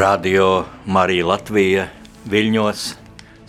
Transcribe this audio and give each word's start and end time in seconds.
Radio 0.00 0.62
Marija 0.88 1.26
Latvija 1.28 1.82
Viļņos 2.32 2.82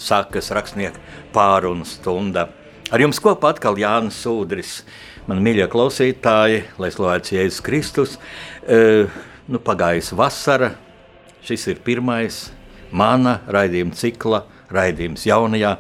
sākas 0.02 0.50
rakstnieku 0.52 1.00
pārunu 1.32 1.86
stunda. 1.88 2.50
Ar 2.92 3.00
jums 3.00 3.22
kopā 3.24 3.54
atkal 3.54 3.78
Jānis 3.80 4.18
Sūdris, 4.20 4.72
man 5.30 5.40
mīļie 5.46 5.70
klausītāji, 5.72 6.66
lai 6.76 6.90
slavēts 6.92 7.32
Jēzus 7.32 7.62
Kristus. 7.64 8.18
E, 8.68 9.06
nu, 9.48 9.62
pagājusi 9.64 10.18
vasara, 10.20 10.74
šis 11.48 11.70
ir 11.72 11.80
pirmais 11.86 12.42
mana 12.92 13.38
raidījuma 13.48 13.96
cikla, 13.96 14.44
raidījums 14.76 15.24
jaunajā 15.30 15.78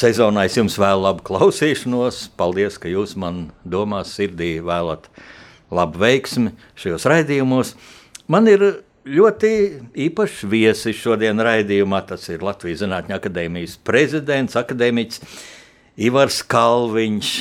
sezonā. 0.00 0.48
Es 0.50 0.58
jums 0.58 0.80
vēlu 0.82 1.06
labu 1.06 1.28
klausīšanos, 1.30 2.24
paldies, 2.40 2.80
ka 2.82 2.90
jūs 2.90 3.14
man 3.14 3.52
domās 3.62 4.18
sirdī 4.18 4.56
vēlat 4.66 5.06
labu 5.70 6.02
veiksmi 6.02 6.56
šajos 6.74 7.06
raidījumos. 7.06 7.76
Man 8.26 8.50
ir 8.50 8.66
ļoti 9.08 9.52
īpašs 10.08 10.42
viesis 10.50 10.98
šodien 10.98 11.40
raidījumā. 11.44 12.02
Tas 12.08 12.28
ir 12.32 12.44
Latvijas 12.44 12.82
Zinātņu 12.82 13.16
akadēmijas 13.16 13.78
prezidents, 13.86 14.58
akadēmiķis 14.58 15.24
Ivars 16.08 16.42
Kalviņš. 16.48 17.32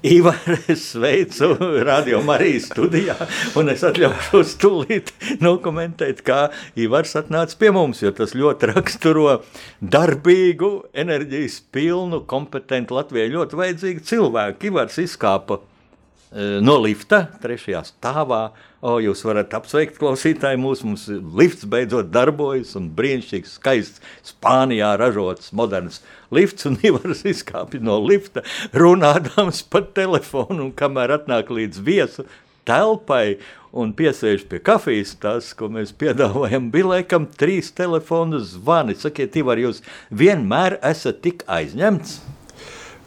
Ivar, 0.00 0.38
es 0.72 0.86
sveicu 0.94 1.50
Radio 1.84 2.22
Marijas 2.24 2.70
studijā, 2.70 3.18
un 3.60 3.68
es 3.68 3.82
atļaušos 3.84 4.54
tūlīt 4.62 5.10
nokomentēt, 5.44 6.22
kā 6.24 6.46
Ivars 6.80 7.12
atnāca 7.20 7.58
pie 7.60 7.68
mums, 7.76 8.00
jo 8.00 8.08
tas 8.16 8.32
ļoti 8.32 8.70
raksturo 8.70 9.42
darbīgu, 9.84 10.70
enerģijas 11.04 11.58
pilnu, 11.74 12.22
kompetentu 12.30 12.96
Latvijai 12.96 13.28
ļoti 13.34 13.60
vajadzīgu 13.60 14.06
cilvēku. 14.08 14.70
Ivars 14.70 14.96
izkāpa 15.04 15.60
e, 15.60 16.62
no 16.64 16.78
lifta 16.80 17.26
trešajā 17.44 17.84
stāvā, 17.92 18.46
O, 18.80 18.94
jūs 18.96 19.20
varat 19.28 19.52
apsveikt 19.52 19.98
klausītāju 20.00 20.56
mūsu. 20.62 20.86
Mums 20.88 21.04
lifts 21.36 21.66
beidzot 21.68 22.08
darbojas 22.14 22.72
un 22.80 22.86
brīnišķīgs, 22.96 23.58
skaists 23.58 24.00
Spānijā 24.24 24.94
ražots 24.96 25.52
moderns 25.52 26.00
lifts. 26.32 26.64
Un 26.70 26.78
Ivars 26.88 27.20
izkāpj 27.28 27.82
no 27.84 27.98
lifta, 28.00 28.44
runādams 28.72 29.60
pa 29.68 29.84
telefonu, 29.84 30.70
un 30.70 30.72
kamēr 30.76 31.18
atnāk 31.18 31.52
līdz 31.52 31.84
viesu 31.84 32.24
telpai 32.68 33.40
un 33.76 33.92
piesēž 33.96 34.48
pie 34.48 34.62
kafijas, 34.64 35.12
tas, 35.20 35.52
ko 35.56 35.68
mēs 35.72 35.92
piedāvājam, 36.00 36.72
bija 36.72 36.94
laikam 36.94 37.28
trīs 37.38 37.68
telefonu 37.76 38.40
zvani. 38.40 38.96
Sakiet, 38.96 39.36
Ivar, 39.36 39.60
jūs 39.60 39.84
vienmēr 40.08 40.80
esat 40.80 41.20
tik 41.26 41.44
aizņemts? 41.52 42.20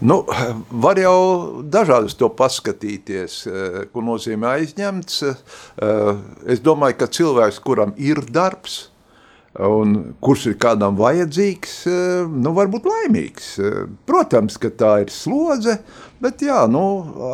Nu, 0.04 0.18
var 0.84 1.00
jau 1.00 1.64
dažādas 1.72 2.18
to 2.20 2.28
paskatīties, 2.36 3.36
eh, 3.48 3.78
ko 3.94 4.04
nozīmē 4.04 4.58
aizņemts. 4.60 5.22
Eh, 5.24 6.10
es 6.52 6.60
domāju, 6.60 6.98
ka 7.00 7.08
cilvēks, 7.08 7.62
kuram 7.64 7.94
ir 7.96 8.20
darbs, 8.28 8.90
un 9.56 10.16
kurš 10.20 10.48
ir 10.52 10.58
kādam 10.60 10.98
vajadzīgs, 11.00 11.76
eh, 11.88 12.28
nu, 12.28 12.52
var 12.52 12.68
būt 12.68 12.90
laimīgs. 12.90 13.48
Protams, 14.06 14.60
ka 14.60 14.70
tā 14.70 15.02
ir 15.06 15.14
slodze, 15.14 15.80
bet 16.20 16.40
jā, 16.40 16.68
nu, 16.68 16.84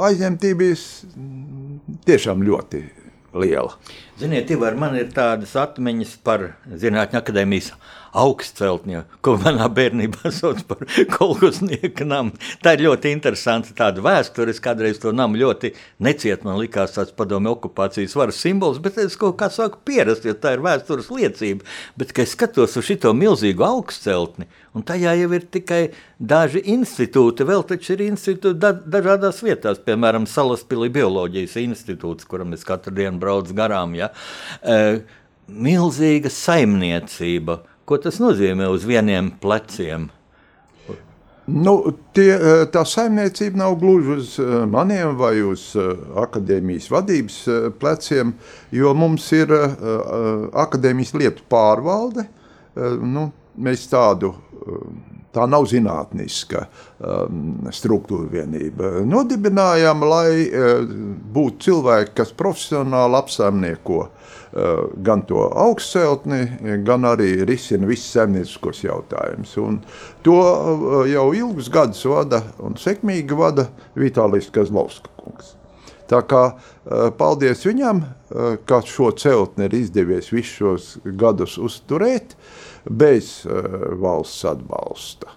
aizņemtība 0.05 0.69
ir 0.69 0.77
tiešām 2.05 2.45
ļoti 2.45 2.83
liela. 3.33 3.73
Ziniet, 4.19 4.51
Ivar, 4.51 4.75
man 4.75 4.95
ir 4.95 5.09
tādas 5.15 5.55
atmiņas 5.57 6.17
par 6.23 6.55
Zinātņu 6.69 7.17
akadēmijas 7.17 7.71
augstceltņa, 8.17 9.03
ko 9.25 9.35
manā 9.41 9.67
bērnībā 9.73 10.31
sauc 10.39 10.61
par 10.69 10.83
kolekciju 11.13 12.07
namu. 12.09 12.33
Tā 12.63 12.75
ir 12.75 12.85
ļoti 12.87 13.13
interesanta 13.13 13.73
tāda 13.77 14.03
vēsture. 14.05 14.53
Es 14.53 14.61
kādreiz 14.63 14.99
to 15.01 15.13
namu 15.15 15.39
ļoti 15.39 15.73
neciet. 16.05 16.45
Man 16.47 16.59
likās 16.61 16.95
tāds 16.95 17.13
padomju 17.15 17.53
okupācijas 17.55 18.15
varas 18.17 18.39
simbols, 18.41 18.81
bet 18.83 18.97
es 19.01 19.17
kaut 19.19 19.37
kā 19.39 19.49
sāku 19.53 19.81
pierast, 19.85 20.25
jo 20.25 20.35
tā 20.37 20.55
ir 20.55 20.63
vēstures 20.65 21.11
liecība. 21.13 21.67
Bet, 21.99 22.13
kad 22.15 22.27
es 22.27 22.35
skatos 22.37 22.77
uz 22.79 22.89
šo 22.89 23.13
milzīgu 23.15 23.65
augstceltni, 23.65 24.49
un 24.75 24.85
tajā 24.85 25.15
jau 25.19 25.29
ir 25.35 25.45
tikai 25.51 25.81
daži 26.19 26.63
institūti, 26.73 27.47
vēl 27.47 27.63
taču 27.67 27.95
ir 27.95 28.05
institūti 28.09 28.59
da 28.59 28.73
dažādās 28.73 29.41
vietās, 29.45 29.81
piemēram, 29.85 30.27
Salaspilī 30.29 30.89
bioloģijas 30.93 31.57
institūts, 31.61 32.27
kuram 32.29 32.53
es 32.57 32.65
katru 32.67 32.93
dienu 32.95 33.21
braucu 33.21 33.55
garām. 33.57 33.95
Ja? 33.97 34.11
E, 34.61 35.01
milzīga 35.49 36.31
saimniecība, 36.33 37.59
Ko 37.89 37.97
tas 37.97 38.19
nozīmē 38.21 38.67
uz 38.69 38.83
vieniem 38.85 39.31
pleciem? 39.41 40.11
Nu, 41.49 41.73
tie, 42.13 42.29
eh, 42.35 42.63
tā 42.69 42.83
saimniecība 42.85 43.57
nav 43.63 43.79
gluži 43.81 44.11
uz 44.13 44.35
eh, 44.37 44.51
maniem 44.69 45.15
vai 45.17 45.39
uz 45.41 45.71
eh, 45.73 45.87
akadēmijas 46.21 46.89
vadības 46.93 47.37
pleciem, 47.81 48.35
jo 48.75 48.93
mums 48.93 49.25
ir 49.33 49.49
akadēmijas 49.49 51.15
lietu 51.17 51.45
pārvalde. 51.49 52.27
Nu, 53.01 53.25
mēs 53.57 53.87
tādu, 53.89 54.29
tā 55.33 55.47
nav 55.49 55.65
zinātniska 55.67 56.61
struktūra 57.75 58.29
vienība. 58.31 58.91
Nodibinājām, 59.09 60.05
lai 60.05 60.29
būtu 61.33 61.65
cilvēki, 61.65 62.13
kas 62.21 62.31
profesionāli 62.37 63.19
apsaimnieko 63.19 64.03
gan 64.97 65.21
to 65.29 65.43
augstceltni, 65.53 66.41
gan 66.85 67.05
arī 67.05 67.43
risina 67.45 67.87
visus 67.89 68.09
saimnieciskos 68.15 68.81
jautājumus. 68.83 69.53
To 70.25 70.37
eh, 70.41 71.11
jau 71.13 71.29
ilgus 71.37 71.69
gadus 71.73 72.01
vada 72.09 72.41
un 72.63 72.77
sekmīgi 72.79 73.37
vada 73.37 73.69
Vitālijas 73.99 74.49
Kazlovska. 74.53 75.11
Tā 76.09 76.23
kā 76.25 76.43
eh, 76.49 77.09
paldies 77.17 77.61
viņam, 77.67 78.01
ka 78.69 78.77
šo 78.85 79.07
celtni 79.17 79.65
ir 79.65 79.73
izdevies 79.73 80.27
visus 80.29 80.55
šos 80.57 80.87
gadus 81.17 81.55
uzturēt 81.57 82.35
bez 82.85 83.41
valsts 84.01 84.45
atbalsta. 84.49 85.33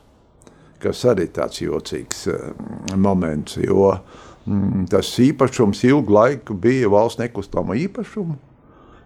Kas 0.83 1.01
arī 1.09 1.28
tāds 1.33 1.62
jocīgs 1.62 2.27
moments, 3.01 3.56
jo 3.62 3.93
mm, 4.45 4.89
tas 4.93 5.12
īpašums 5.25 5.84
ilgu 5.89 6.17
laiku 6.17 6.56
bija 6.59 6.91
valsts 6.93 7.22
nekustamo 7.22 7.77
īpašumu 7.81 8.37
Eh, 8.37 8.52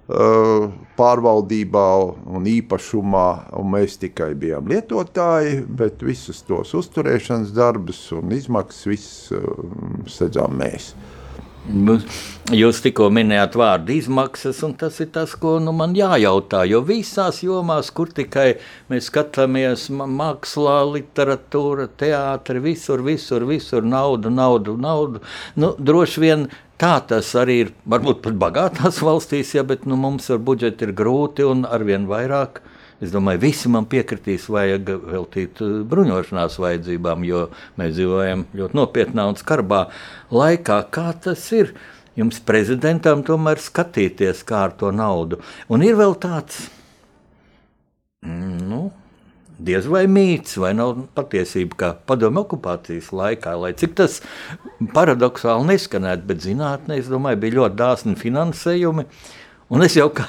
pārvaldībā 0.07 1.87
un 2.31 2.47
īpašumā, 2.47 3.27
un 3.59 3.73
mēs 3.75 3.99
tikai 3.99 4.35
bijām 4.39 4.71
lietotāji, 4.71 5.65
bet 5.67 6.05
visus 6.07 6.45
tos 6.47 6.75
uzturēšanas 6.79 7.51
darbus 7.57 8.05
un 8.15 8.31
izmaksas 8.37 8.87
viss 8.87 9.35
eh, 9.35 9.47
sedzām 10.07 10.55
mēs. 10.63 10.93
Jūs 12.55 12.79
tikko 12.85 13.09
minējāt 13.11 13.57
vārdu 13.59 13.91
izmaksas, 13.97 14.61
un 14.63 14.77
tas 14.79 15.01
ir 15.03 15.09
tas, 15.11 15.33
ko 15.35 15.57
nu, 15.59 15.73
man 15.75 15.97
jājautā. 15.99 16.61
Jo 16.71 16.79
visās 16.87 17.41
jomās, 17.43 17.91
kur 17.91 18.13
tikai 18.15 18.61
mēs 18.93 19.09
skatāmies, 19.11 19.89
mākslā, 19.91 20.77
literatūra, 20.93 21.89
teātris, 21.99 22.63
visur, 22.63 23.03
visur, 23.03 23.49
visur 23.51 23.83
nauda, 23.83 24.31
nauda, 24.31 24.77
nauda. 24.79 25.25
Nu, 25.59 25.73
droši 25.75 26.23
vien 26.23 26.47
Tā 26.77 26.99
tas 27.09 27.29
arī 27.41 27.61
ir. 27.65 27.75
Varbūt 27.89 28.23
pat 28.25 28.37
bagātās 28.41 29.01
valstīs, 29.09 29.55
ja, 29.57 29.65
bet 29.65 29.87
nu, 29.89 29.97
mums 30.01 30.29
ar 30.33 30.43
budžetu 30.45 30.89
ir 30.89 30.97
grūti 30.97 31.47
un 31.49 31.65
arvien 31.65 32.09
vairāk. 32.11 32.61
Es 33.01 33.13
domāju, 33.13 33.43
visi 33.43 33.69
man 33.69 33.85
piekritīs, 33.89 34.47
vajag 34.49 34.89
veltīt 35.05 35.61
uh, 35.65 35.83
bruņošanās 35.89 36.57
vajadzībām, 36.63 37.27
jo 37.29 37.43
mēs 37.77 37.93
dzīvojam 37.97 38.47
ļoti 38.57 38.79
nopietnā 38.79 39.27
un 39.29 39.37
skarbā 39.37 39.83
laikā. 40.33 40.81
Kā 40.93 41.11
tas 41.27 41.45
ir? 41.57 41.75
Jums 42.17 42.39
prezidentam 42.49 43.21
tomēr 43.21 43.61
skatīties, 43.61 44.41
kā 44.49 44.63
ar 44.71 44.73
to 44.81 44.89
naudu. 44.89 45.37
Un 45.69 45.85
ir 45.85 45.99
vēl 45.99 46.17
tāds, 46.17 46.63
mm, 48.25 48.63
nu, 48.71 48.87
diez 49.59 49.89
vai 49.91 50.05
mīts, 50.11 50.59
vai 50.61 50.73
nav 50.77 50.97
patiesība, 51.17 51.79
ka 51.81 51.91
padomju 52.09 52.45
okupācijas 52.45 53.11
laikā, 53.17 53.57
lai 53.61 53.73
cik 53.79 53.97
tas 53.99 54.21
paradoxāli 54.95 55.73
neskanētu, 55.73 56.29
bet 56.29 56.45
zinātnē, 56.45 57.01
es 57.01 57.11
domāju, 57.13 57.43
bija 57.45 57.61
ļoti 57.61 57.81
dāsni 57.81 58.17
finansējumi. 58.21 59.07
Un 59.75 59.83
es 59.83 59.97
jau 59.99 60.07
kā, 60.15 60.29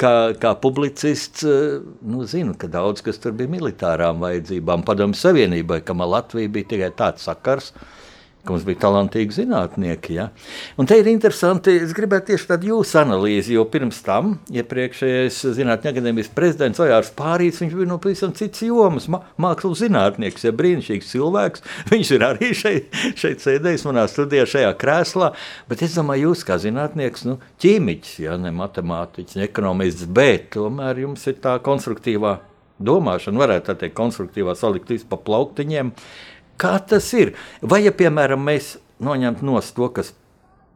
kā, 0.00 0.12
kā 0.40 0.54
publicists 0.62 1.44
nu, 1.44 2.22
zinu, 2.24 2.54
ka 2.56 2.70
daudz 2.72 3.04
kas 3.04 3.20
tur 3.20 3.34
bija 3.36 3.52
militārām 3.52 4.22
vajadzībām, 4.24 4.86
padomju 4.88 5.18
savienībai, 5.20 5.82
kam 5.84 6.00
Latvija 6.00 6.48
bija 6.54 6.70
tikai 6.72 6.88
tāds 6.96 7.26
sakars, 7.28 7.74
uh, 7.74 7.97
ka 8.48 8.54
mums 8.54 8.64
bija 8.64 8.80
talantīgi 8.86 9.36
zinātnieki. 9.42 10.16
Ja? 10.16 10.28
Un 10.80 10.88
te 10.88 10.96
ir 10.98 11.10
interesanti, 11.10 11.74
es 11.84 11.92
gribētu 11.96 12.32
tieši 12.32 12.48
tādu 12.48 12.70
jūsu 12.70 12.96
analīzi, 13.02 13.54
jo 13.58 13.66
pirms 13.68 14.00
tam 14.06 14.38
iepriekšējais 14.54 15.42
Zinātņu 15.58 15.92
akadēmijas 15.92 16.32
prezidents 16.36 16.80
Ojārs 16.82 17.12
Pārīts, 17.18 17.60
viņš 17.62 17.76
bija 17.76 17.90
no 17.90 18.00
pavisam 18.02 18.32
citas 18.38 18.64
jomas, 18.64 19.08
mākslas 19.40 19.82
zinātnieks, 19.82 20.46
ja 20.48 20.54
brīnišķīgs 20.56 21.12
cilvēks. 21.12 21.64
Viņš 21.92 22.12
ir 22.16 22.24
arī 22.24 22.52
šeit, 22.56 23.00
šeit 23.18 23.44
sēdējis 23.44 23.86
manā 23.88 24.06
studijā 24.10 24.46
šajā 24.48 24.72
krēslā, 24.80 25.32
bet 25.68 25.84
es 25.84 25.96
domāju, 25.98 26.30
jūs 26.30 26.44
kā 26.48 26.58
zinātnieks, 26.62 27.26
nu, 27.28 27.38
ķīmiķis, 27.62 28.18
ja 28.24 28.38
ne 28.40 28.52
matemātiķis, 28.56 29.38
ne 29.38 29.48
ekonomists, 29.48 30.08
bet 30.08 30.52
tomēr 30.56 31.04
jums 31.04 31.26
ir 31.28 31.40
tā 31.44 31.58
konstruktīvā 31.64 32.38
domāšanu, 32.78 33.42
varētu 33.42 33.70
tā 33.70 33.76
teikt, 33.82 33.96
konstruktīvā 33.98 34.54
salikt 34.58 34.90
visu 34.92 35.08
pa 35.10 35.18
plauktiņiem. 35.20 35.92
Kā 36.58 36.78
tas 36.82 37.12
ir? 37.14 37.34
Vai, 37.62 37.84
ja, 37.86 37.92
piemēram, 37.94 38.42
mēs 38.42 38.76
noņemtu 39.04 39.46
no 39.46 39.60
to, 39.62 39.88
kas 39.94 40.12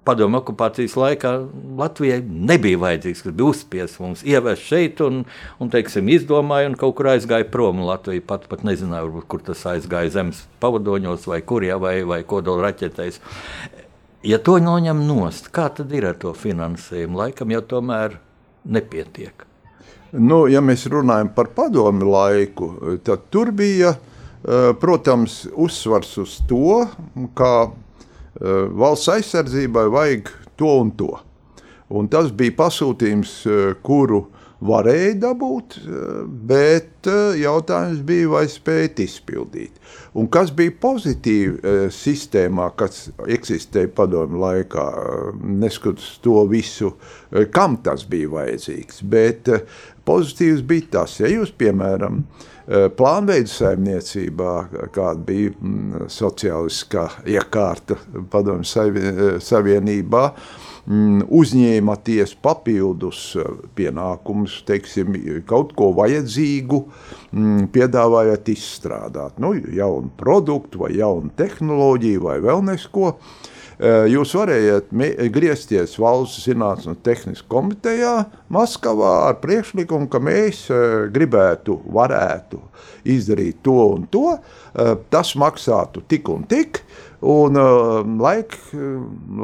padomu 0.06 0.40
okupācijas 0.40 0.94
laikā 0.98 1.32
Latvijai 1.78 2.20
nebija 2.22 2.80
vajadzīgs, 2.82 3.22
kas 3.26 3.34
bija 3.34 3.50
uzspiests 3.52 4.00
mums 4.02 4.24
ievest 4.26 4.66
šeit 4.66 5.02
un, 5.04 5.22
un 5.62 5.70
teiksim, 5.72 6.10
izdomāja 6.10 6.70
un 6.70 6.78
kaut 6.78 6.96
kur 6.98 7.12
aizgāja 7.12 7.46
prom. 7.50 7.84
Latvija 7.86 8.24
pat, 8.26 8.48
pat 8.50 8.64
nezināja, 8.66 9.06
varbūt, 9.06 9.28
kur 9.30 9.44
tas 9.46 9.62
aizgāja 9.74 10.14
zemes 10.18 10.42
pavadoņos 10.62 11.28
vai 11.30 11.40
kur, 11.46 11.66
ja, 11.66 11.78
vai, 11.82 12.00
vai 12.08 12.22
kodola 12.26 12.68
raķetēs. 12.68 13.20
Ja 14.26 14.38
to 14.38 14.58
noņem 14.62 15.02
nost, 15.06 15.50
kā 15.54 15.66
tad 15.74 15.90
ir 15.94 16.06
ar 16.12 16.18
to 16.18 16.34
finansējumu? 16.38 17.24
Laikam 17.24 17.50
jau 17.54 17.62
tomēr 17.74 18.20
nepietiek. 18.70 19.46
Nu, 20.12 20.44
ja 20.50 20.60
mēs 20.62 20.84
runājam 20.92 21.30
par 21.32 21.48
padomu 21.56 22.10
laiku, 22.12 22.98
tad 23.02 23.30
tur 23.32 23.50
bija, 23.56 23.94
eh, 23.96 24.11
protams, 24.80 25.44
uzsvars 25.54 26.16
uz 26.18 26.40
to, 26.50 26.82
ka 27.38 27.52
Eh, 28.40 28.68
valsts 28.72 29.10
aizsardzībai 29.12 29.88
vajag 29.92 30.30
to 30.56 30.76
un 30.80 30.92
to. 30.96 31.10
Un 31.92 32.08
tas 32.08 32.30
bija 32.32 32.54
pasūtījums, 32.56 33.32
eh, 33.46 33.74
kuru 33.84 34.24
varēja 34.62 35.18
dabūt, 35.20 35.76
eh, 35.76 36.24
bet 36.48 36.88
jautājums 37.36 38.00
bija, 38.06 38.28
vai 38.30 38.44
spēt 38.46 39.02
izpildīt. 39.02 39.72
Un 40.14 40.28
kas 40.28 40.50
bija 40.50 40.70
pozitīvi 40.70 41.60
sistēmā, 41.90 42.70
kas 42.76 43.10
eksistēja 43.18 43.88
padomu 43.88 44.38
laikā, 44.38 44.86
neskatoties 45.42 46.20
to 46.22 46.46
visu, 46.46 46.94
kam 47.50 47.76
tas 47.76 48.04
bija 48.04 48.28
vajadzīgs. 48.28 49.02
Bet 49.02 49.44
pozitīvs 50.06 50.62
bija 50.62 50.90
tas, 50.90 51.18
ja 51.18 51.26
jūs, 51.26 51.50
piemēram, 51.50 52.22
Eh, 52.24 52.51
plānveidu 52.72 53.50
saimniecībā, 53.52 54.52
kāda 54.94 55.20
bija 55.26 55.52
mm, 55.52 56.06
sociāliskā 56.12 57.08
iekārta 57.28 57.98
padomju 58.32 58.84
eh, 58.88 59.20
savienībā, 59.42 60.22
mm, 60.86 61.26
uzņēmaties 61.42 62.34
papildus 62.44 63.24
eh, 63.36 63.52
pienākumus, 63.76 64.62
teiksim, 64.68 65.18
kaut 65.48 65.74
ko 65.76 65.90
vajadzīgu, 65.98 66.82
mm, 67.32 67.70
piedāvājot 67.74 68.52
izstrādāt, 68.54 69.40
nu, 69.42 69.52
jaunu 69.76 70.12
produktu 70.16 70.86
vai 70.86 70.94
jaunu 70.96 71.32
tehnoloģiju 71.36 72.28
vai 72.28 72.38
vēl 72.44 72.64
nesko. 72.72 73.16
Eh, 73.16 73.51
jūs 73.82 74.32
varējāt 74.38 74.92
griezties 75.34 75.96
valsts 75.98 76.44
zinātnes 76.46 76.86
un 76.92 76.98
tehniskā 77.02 77.48
komitejā 77.50 78.12
Maskavā 78.52 79.14
ar 79.28 79.38
priekšlikumu, 79.42 80.08
ka 80.12 80.20
mēs 80.22 80.66
eh, 80.70 81.08
gribētu, 81.12 81.80
varētu 81.92 82.60
izdarīt 83.10 83.62
to 83.66 83.78
un 83.96 84.06
to. 84.12 84.36
Eh, 84.36 84.92
tas 85.10 85.34
maksātu 85.34 86.04
tik 86.08 86.30
un 86.32 86.46
tik. 86.48 86.84
Un 87.22 87.54
laika, 88.18 88.58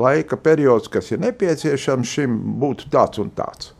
laika 0.02 0.34
periods, 0.42 0.90
kas 0.90 1.12
ir 1.14 1.20
nepieciešams 1.22 2.10
šim, 2.10 2.34
būtu 2.58 2.88
tāds 2.90 3.22
un 3.22 3.30
tāds. 3.30 3.70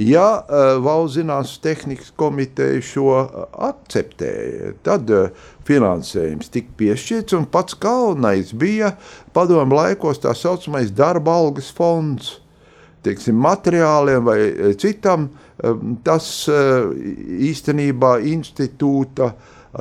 Ja 0.00 0.44
Valsts 0.80 1.18
zinātnes 1.18 1.58
tehnikas 1.60 2.12
komiteja 2.16 2.80
šo 2.84 3.08
uh, 3.12 3.42
akceptēja, 3.68 4.72
tad 4.86 5.10
uh, 5.12 5.28
finansējums 5.68 6.48
tika 6.52 6.72
piešķirts, 6.80 7.36
un 7.36 7.44
pats 7.52 7.76
galvenais 7.80 8.54
bija 8.56 8.94
padomu 9.36 9.76
laikos 9.76 10.22
tā 10.22 10.32
saucamais 10.36 10.92
darba 10.96 11.36
algas 11.42 11.68
fonds. 11.76 12.38
Teiksim, 13.02 13.34
materiāliem 13.42 14.22
vai 14.22 14.38
citam, 14.78 15.24
tas 16.06 16.26
īstenībā 16.46 18.12
institūta 18.30 19.32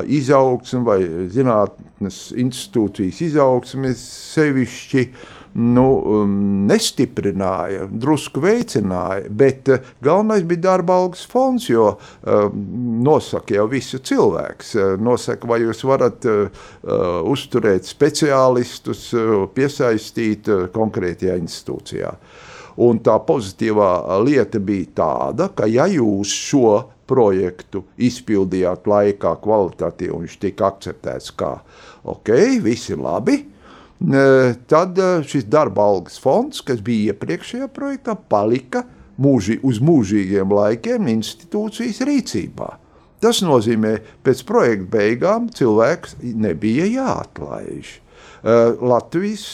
izaugsme 0.10 0.82
vai 0.88 0.98
zinātnes 1.30 2.18
institūcijas 2.42 3.20
izaugsme 3.28 3.94
sevišķi 3.94 5.04
uh, 5.06 5.30
nu, 5.54 5.86
um, 6.00 6.36
nestiprināja, 6.70 7.88
drusku 7.92 8.44
veicināja, 8.44 9.28
bet 9.30 9.72
uh, 9.72 9.90
galvenais 10.04 10.46
bija 10.48 10.66
darba 10.68 11.00
algas 11.02 11.26
fonds, 11.28 11.68
jo 11.70 11.94
um, 11.96 12.62
nosaka 13.04 13.58
jau 13.58 13.68
visu 13.72 14.00
cilvēks. 14.00 14.76
Uh, 14.78 14.94
nosaka, 15.02 15.50
vai 15.50 15.62
jūs 15.64 15.84
varat 15.88 16.28
uh, 16.30 16.64
uzturēt 17.32 17.88
speciālistus, 17.90 19.10
piesaistīt 19.56 20.48
konkrētajā 20.74 21.36
institūcijā. 21.42 22.16
Un 22.82 23.02
tā 23.04 23.18
pozitīvā 23.28 23.92
lieta 24.24 24.62
bija 24.64 24.90
tāda, 25.02 25.50
ka 25.56 25.68
ja 25.70 25.86
jūs 25.92 26.32
šo 26.32 26.76
projektu 27.12 27.84
izpildījāt 28.00 28.88
laikā 28.88 29.36
kvalitatīvi 29.44 30.16
un 30.16 30.26
viņš 30.26 30.38
tika 30.46 30.70
akceptēts 30.72 31.34
kā 31.36 31.58
ok, 32.08 32.32
viss 32.64 32.92
ir 32.94 33.02
labi, 33.04 33.42
tad 34.68 34.98
eh, 34.98 35.22
šis 35.28 35.46
darba 35.46 35.86
algas 35.86 36.18
fonds, 36.22 36.64
kas 36.66 36.82
bija 36.82 37.14
iepriekšējā 37.14 37.68
projektā, 37.74 38.16
palika 38.16 38.86
mūži, 39.22 39.60
uz 39.68 39.82
mūžīgiem 39.84 40.54
laikiem 40.58 41.10
institūcijas 41.12 42.02
rīcībā. 42.10 42.70
Tas 43.22 43.44
nozīmē, 43.46 44.00
ka 44.02 44.16
pēc 44.26 44.42
projekta 44.50 44.88
beigām 44.96 45.52
cilvēks 45.54 46.18
nebija 46.22 46.88
jāatlaiž. 46.90 47.92
Eh, 48.42 48.82
Latvijas 48.82 49.46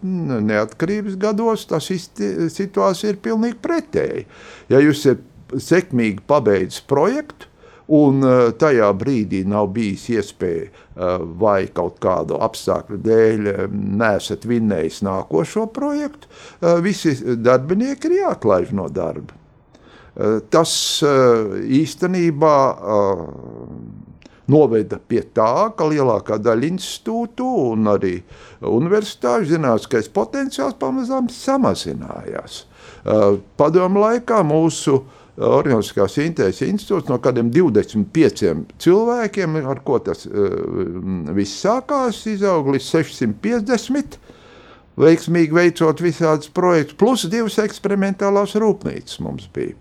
neatkarības 0.00 1.20
gados 1.20 1.66
tā 1.68 1.82
situācija 1.84 3.12
ir 3.12 3.20
pilnīgi 3.20 3.60
pretēji. 3.60 4.24
Ja 4.72 4.80
jūs 4.80 5.04
esat 5.04 5.26
sekmīgi 5.60 6.22
pabeidzis 6.30 6.80
projektu, 6.88 7.49
un 7.90 8.22
eh, 8.22 8.50
tajā 8.58 8.90
brīdī 8.98 9.42
nav 9.48 9.70
bijis 9.74 10.06
iespēja 10.14 10.68
eh, 10.68 11.24
vai 11.40 11.66
kaut 11.74 11.98
kādu 12.02 12.38
apstākļu 12.42 13.00
dēļ 13.02 13.50
eh, 13.50 13.64
nesat 14.00 14.46
vinnējis 14.48 15.02
nākošo 15.06 15.66
projektu, 15.74 16.30
visi 16.84 17.14
darbinieki 17.40 18.10
ir 18.10 18.16
jāatlaiž 18.20 18.72
no 18.76 18.88
darba. 18.92 19.36
Tas 20.50 20.72
īstenībā 21.80 22.56
noveda 24.50 24.98
pie 25.08 25.22
tā, 25.32 25.70
ka 25.78 25.86
lielākā 25.88 26.36
daļa 26.42 26.66
institūtu 26.66 27.46
un 27.70 27.88
arī 27.92 28.16
universitāšu 28.66 29.52
zinātniskais 29.54 30.10
potenciāls 30.12 30.76
pamazām 30.82 31.30
samazinājās. 31.32 32.64
Padomu 33.56 34.02
laikā 34.02 34.42
mūsu 34.44 34.98
uh, 34.98 35.20
Organiskās 35.40 36.18
intereses 36.20 36.66
institūts 36.66 37.08
no 37.08 37.16
kādiem 37.22 37.48
25 37.54 38.50
cilvēkiem, 38.82 39.56
ar 39.64 39.80
ko 39.86 39.96
tas 40.04 40.26
uh, 40.28 40.50
viss 41.36 41.62
sākās, 41.64 42.26
izauga 42.28 42.74
līdz 42.76 42.88
650. 42.90 44.18
Veiksmīgi 45.00 45.56
veicot 45.56 46.02
visādus 46.04 46.50
projektus, 46.52 46.98
plus 47.00 47.24
divas 47.32 47.56
eksperimentālās 47.62 48.52
rūpnīcas 48.60 49.20
mums 49.24 49.46
bija. 49.54 49.78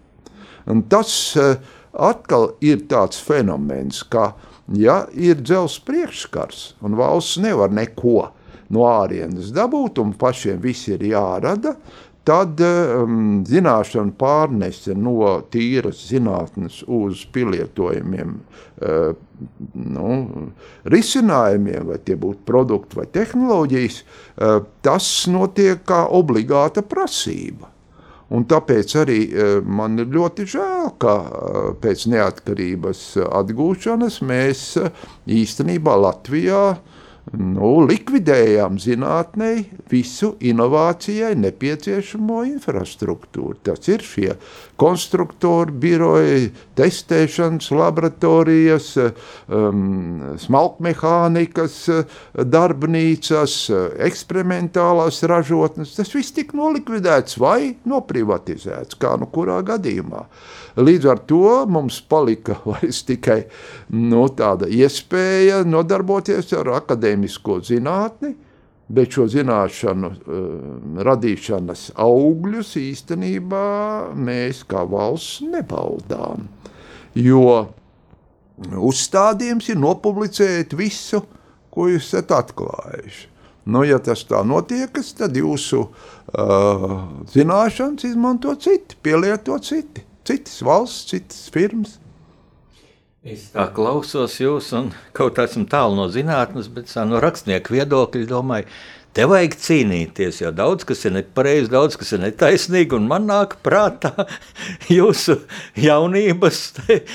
Un 0.70 0.86
tas 0.88 1.12
uh, 1.36 1.58
atkal 1.92 2.54
ir 2.64 2.86
tāds 2.88 3.20
fenomens, 3.26 4.04
ka, 4.08 4.34
ja 4.72 5.02
ir 5.12 5.42
dzelzs 5.42 5.80
priekšskars 5.84 6.66
un 6.86 6.96
valsts 7.00 7.40
nevar 7.42 7.74
neko 7.74 8.30
no 8.74 8.86
ārienes 8.86 9.52
dabūt, 9.56 10.00
un 10.02 10.14
pašiem 10.18 10.60
viss 10.62 10.88
ir 10.92 11.04
jārada, 11.10 11.76
Tad 12.30 12.62
um, 12.62 13.40
zināšanu 13.48 14.14
pārnese 14.20 14.94
no 14.94 15.32
tīras 15.50 16.04
zinātnes 16.12 16.84
uz 16.86 17.24
pielietojumiem, 17.34 18.36
uh, 18.86 19.16
nu, 19.96 20.12
risinājumiem, 20.94 21.88
vai 21.90 21.98
tie 22.06 22.20
būtu 22.22 22.46
produkti 22.46 23.00
vai 23.00 23.08
tehnoloģijas, 23.18 23.98
uh, 24.04 24.60
tas 24.86 25.10
notiek 25.32 25.82
kā 25.90 26.04
obligāta 26.20 26.86
prasība. 26.86 27.72
Un 28.30 28.46
tāpēc 28.46 28.94
arī 29.02 29.20
uh, 29.26 29.56
man 29.66 29.98
ir 29.98 30.14
ļoti 30.14 30.46
žēl, 30.54 30.94
ka 31.02 31.18
pēc 31.82 32.06
neatkarības 32.14 33.04
atgūšanas 33.26 34.22
mēs 34.30 34.68
īstenībā 35.40 35.98
Latvijā 36.06 36.64
uh, 36.76 36.98
nu, 37.38 37.72
likvidējām 37.86 38.80
zinātnē 38.82 39.50
visu 39.92 40.32
inovācijai 40.42 41.36
nepieciešamo 41.38 42.42
infrastruktūru. 42.50 43.58
Tas 43.66 43.86
ir 43.92 44.04
šie 44.06 44.32
konstruktori, 44.80 45.76
biroji, 45.84 46.50
testēšanas 46.80 47.70
laboratorijas, 47.76 48.92
um, 49.00 50.38
smalkmehānikas 50.42 51.78
darbnīcas, 52.56 53.58
eksperimentālās 54.10 55.22
ražotnes. 55.30 55.98
Tas 56.00 56.14
viss 56.16 56.36
tika 56.36 56.58
nolikvidēts 56.58 57.38
vai 57.42 57.76
noprivatizēts, 57.90 58.98
kā 59.00 59.16
nu 59.20 59.30
kurā 59.34 59.62
gadījumā. 59.68 60.26
Līdz 60.78 61.08
ar 61.10 61.24
to 61.30 61.56
mums 61.70 62.02
palika 62.02 62.60
tikai 63.10 63.42
nu, 63.96 64.28
tāda 64.30 64.70
iespēja 64.70 65.64
nodarboties 65.66 66.54
ar 66.60 66.74
akadēmisko 66.78 67.60
zinātni, 67.66 68.36
bet 68.90 69.14
šo 69.14 69.28
zināšanu 69.30 70.10
uh, 70.10 70.46
radīšanas 71.06 71.90
augļus 72.00 72.76
īstenībā 72.82 73.66
mēs 74.18 74.64
kā 74.70 74.86
valsts 74.90 75.44
nebaudām. 75.46 76.48
Jo 77.18 77.70
uzstādījums 78.60 79.70
ir 79.72 79.80
nopublicēt 79.80 80.74
visu, 80.78 81.22
ko 81.70 81.90
jūs 81.90 82.10
esat 82.10 82.34
atklājuši. 82.36 83.28
Nu, 83.70 83.84
ja 83.86 84.00
tas 84.02 84.24
tā 84.26 84.40
notiekas, 84.48 85.12
tad 85.18 85.36
jūsu 85.38 85.84
uh, 85.86 86.94
zināšanas 87.30 88.08
izmanto 88.08 88.56
citi, 88.58 88.98
pielieto 89.04 89.60
citi, 89.62 90.02
citas 90.30 90.62
valsts, 90.66 91.10
citas 91.10 91.50
firmas. 91.54 91.98
Es 93.20 93.50
tā 93.52 93.66
klausos 93.76 94.38
jūs, 94.40 94.70
un 94.78 94.94
kaut 95.18 95.40
esmu 95.44 95.66
tālu 95.68 95.98
no 95.98 96.06
zinātnes, 96.08 96.70
bet 96.72 96.94
no 97.10 97.20
rakstnieku 97.20 97.74
viedokļa 97.76 98.30
domāju, 98.30 98.70
te 99.12 99.26
vajag 99.28 99.58
cīnīties, 99.60 100.40
jo 100.44 100.54
daudz 100.56 100.86
kas 100.88 101.04
ir 101.04 101.18
nepareizi, 101.18 101.72
daudz 101.74 101.98
kas 102.00 102.14
ir 102.16 102.24
netaisnīgi, 102.24 102.96
un 102.96 103.10
man 103.10 103.28
nāk 103.28 103.58
prātā 103.66 104.14
jūsu 105.00 105.42
jaunības, 105.76 106.62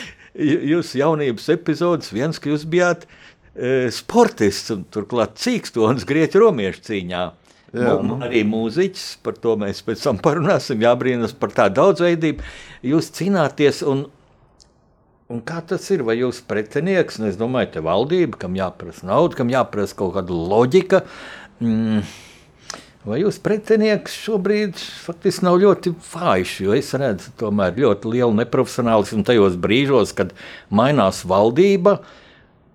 jūsu 0.74 1.00
jaunības 1.00 1.48
epizodes, 1.56 2.12
viens, 2.12 2.42
ka 2.42 2.52
jūs 2.52 2.66
bijāt 2.68 3.06
e, 3.08 3.88
sportists 3.94 4.74
un 4.76 4.84
turklāt 4.92 5.38
cīkstonis 5.40 6.04
grieķu 6.08 6.44
romiešu 6.44 6.84
cīņā. 6.90 7.24
Jā, 7.74 7.94
nu. 8.06 8.20
Arī 8.22 8.44
mūziķis, 8.46 9.06
par 9.26 9.38
to 9.42 9.56
mēs 9.58 9.80
pēc 9.82 10.04
tam 10.06 10.20
parunāsim, 10.22 10.82
jābrīnas 10.84 11.34
par 11.38 11.54
tādu 11.56 11.80
daudzveidību. 11.80 12.44
Jūs 12.86 13.10
cīnāties 13.18 13.82
un 13.90 14.06
Un 15.32 15.40
kā 15.40 15.62
tas 15.64 15.86
ir? 15.88 16.02
Vai 16.04 16.18
jūs 16.18 16.42
pretinieks, 16.44 17.16
nu, 17.16 17.30
es 17.30 17.38
domāju, 17.40 17.70
te 17.72 17.82
valdība, 17.84 18.36
kam 18.42 18.58
jāprasa 18.58 19.06
nauda, 19.08 19.38
kam 19.38 19.48
jāprasa 19.48 19.96
kaut 19.96 20.12
kāda 20.18 20.36
loģika, 20.36 21.00
mm, 21.64 22.02
vai 23.08 23.22
jūs 23.22 23.38
pretinieks 23.42 24.18
šobrīd 24.20 24.76
faktiski 24.76 25.46
nav 25.48 25.56
ļoti 25.62 25.94
vājš, 26.10 26.52
jo 26.66 26.76
es 26.76 26.92
redzu 27.00 27.32
tomēr 27.40 27.72
ļoti 27.86 28.12
lielu 28.12 28.36
neprofesionālismu 28.42 29.24
tajos 29.24 29.56
brīžos, 29.64 30.12
kad 30.18 30.36
mainās 30.68 31.22
valdība, 31.24 32.02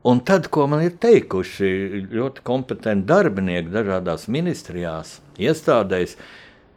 un 0.10 0.22
tad, 0.26 0.50
ko 0.54 0.66
man 0.72 0.84
ir 0.86 0.98
teikuši 1.02 1.70
ļoti 2.12 2.44
kompetenti 2.48 3.08
darbinieki 3.10 3.74
dažādās 3.74 4.28
ministrijās, 4.32 5.20
iestādēs, 5.40 6.18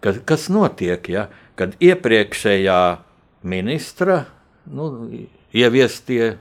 ka, 0.05 0.15
kas 0.29 0.49
notiek, 0.53 1.09
ja, 1.13 1.27
kad 1.59 1.75
iepriekšējā 1.83 2.81
ministra, 3.53 4.25
nu, 4.73 4.89
ieviestie, 5.53 6.37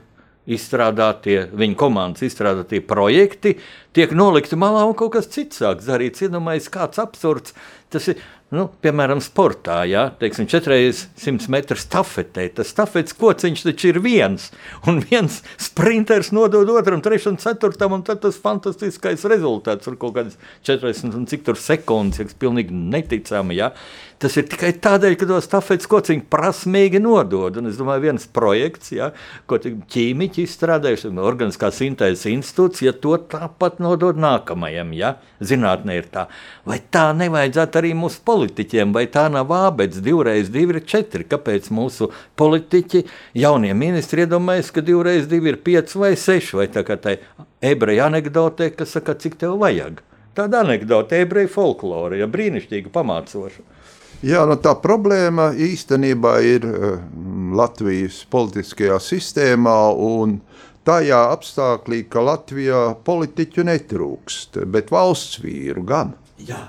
izstrādātie, 0.50 1.44
viņa 1.54 1.76
komandas 1.78 2.24
izstrādātie 2.26 2.80
projekti 2.82 3.54
tiek 3.94 4.10
nolikti 4.16 4.58
malā 4.58 4.82
un 4.88 4.96
kaut 4.98 5.12
kas 5.14 5.30
cits 5.30 5.60
sāk 5.62 5.84
darīt. 5.86 6.18
Iedomājieties, 6.24 6.72
kāds 6.74 7.02
absurds 7.02 7.54
tas 7.92 8.10
ir. 8.10 8.22
Nu, 8.52 8.66
piemēram, 8.84 9.22
sportā, 9.24 9.78
ja 9.88 10.02
teiksim, 10.20 10.44
400 10.52 11.48
metru 11.52 11.78
stafetē, 11.80 12.44
tas 12.52 12.68
stafetes 12.74 13.16
kociņš 13.16 13.62
taču 13.64 13.88
ir 13.88 14.00
viens, 14.04 14.50
un 14.84 15.00
viens 15.00 15.38
sprinters 15.56 16.28
nodod 16.36 16.68
otram, 16.74 17.00
trešam, 17.00 17.38
ceturtam, 17.40 17.96
un 17.96 18.04
tad 18.04 18.20
tas 18.20 18.36
fantastiskais 18.42 19.24
rezultāts. 19.32 19.88
Ir 19.88 19.96
kaut 19.96 20.18
kāds 20.18 20.36
40 20.68 21.16
un 21.16 21.24
cik 21.30 21.46
tur 21.48 21.56
sekundes, 21.56 22.20
kas 22.20 22.36
pilnīgi 22.44 22.76
neticami, 22.76 23.56
ja. 23.56 23.72
Tas 24.22 24.36
ir 24.38 24.44
tikai 24.46 24.68
tādēļ, 24.78 25.16
ka 25.18 25.26
to 25.26 25.36
stafetes 25.42 25.88
kociņu 25.90 26.28
prasmīgi 26.30 27.00
nodod, 27.02 27.56
un 27.58 27.66
es 27.66 27.78
domāju, 27.80 28.04
viens 28.04 28.26
projekts, 28.30 28.92
ja, 28.94 29.08
ko 29.50 29.58
ķīmiķi 29.58 30.44
izstrādājuši, 30.46 31.10
organiskā 31.18 31.72
sintēzes 31.74 32.28
institūts, 32.30 32.84
ja 32.86 32.92
to 32.94 33.16
tāpat 33.32 33.80
nodod 33.82 34.20
nākamajam, 34.22 34.92
ja, 34.94 35.16
zinātnē 35.42 35.96
ir 35.98 36.06
tā. 36.14 36.28
Vai 36.68 36.78
tā 36.94 37.08
nevajadzētu 37.18 37.82
arī 37.82 37.90
mūsu 37.98 38.22
politiķiem, 38.30 38.94
vai 38.94 39.08
tā 39.10 39.26
nav 39.32 39.50
ābets, 39.58 39.98
divreiz 40.06 40.52
divi 40.54 40.78
ir 40.78 40.86
četri. 40.86 41.26
Kāpēc 41.26 41.72
mūsu 41.74 42.12
politiķi, 42.38 43.02
jaunie 43.42 43.74
ministri 43.74 44.22
iedomājas, 44.22 44.70
ka 44.70 44.86
divreiz 44.86 45.26
divi 45.26 45.50
ir 45.50 45.58
pieci 45.66 45.98
vai 45.98 46.14
seši, 46.14 46.60
vai 46.62 46.70
tā 46.70 46.86
kā 46.86 46.94
tā 46.94 47.18
ebreja 47.58 48.06
anekdote, 48.06 48.70
kas 48.78 48.94
saka, 48.94 49.18
cik 49.18 49.40
tev 49.42 49.58
vajag. 49.66 49.98
Tāda 50.38 50.62
anekdote, 50.62 51.18
ebreju 51.26 51.50
folklore, 51.58 52.22
ja 52.22 52.30
brīnišķīgi 52.30 52.94
pamācoša. 52.94 53.81
Jā, 54.22 54.44
nu 54.46 54.54
tā 54.62 54.76
problēma 54.78 55.48
īstenībā 55.58 56.36
ir 56.46 56.66
uh, 56.68 56.98
Latvijas 57.58 58.20
politiskajā 58.30 59.00
sistēmā 59.02 59.78
un 59.98 60.36
tajā 60.86 61.18
apstākļā, 61.32 62.04
ka 62.10 62.22
Latvijā 62.28 62.84
politiķu 63.02 63.66
netrūkst, 63.66 64.62
bet 64.70 64.94
valsts 64.94 65.42
vīru 65.42 65.82
gan. 65.86 66.14
Jā. 66.38 66.68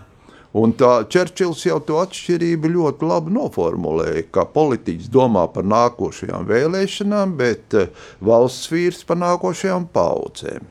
Un 0.54 0.76
tā 0.78 1.00
Čerčils 1.10 1.64
jau 1.66 1.80
to 1.82 1.98
atšķirību 2.02 2.70
ļoti 2.76 3.08
labi 3.10 3.34
noformulēja, 3.34 4.28
ka 4.34 4.46
politiķis 4.54 5.10
domā 5.14 5.48
par 5.54 5.66
nākošajām 5.66 6.46
vēlēšanām, 6.50 7.34
bet 7.40 7.74
eh, 7.78 7.90
valsts 8.22 8.70
vīrs 8.70 9.02
par 9.10 9.18
nākošajām 9.24 9.88
paudzēm. 9.94 10.70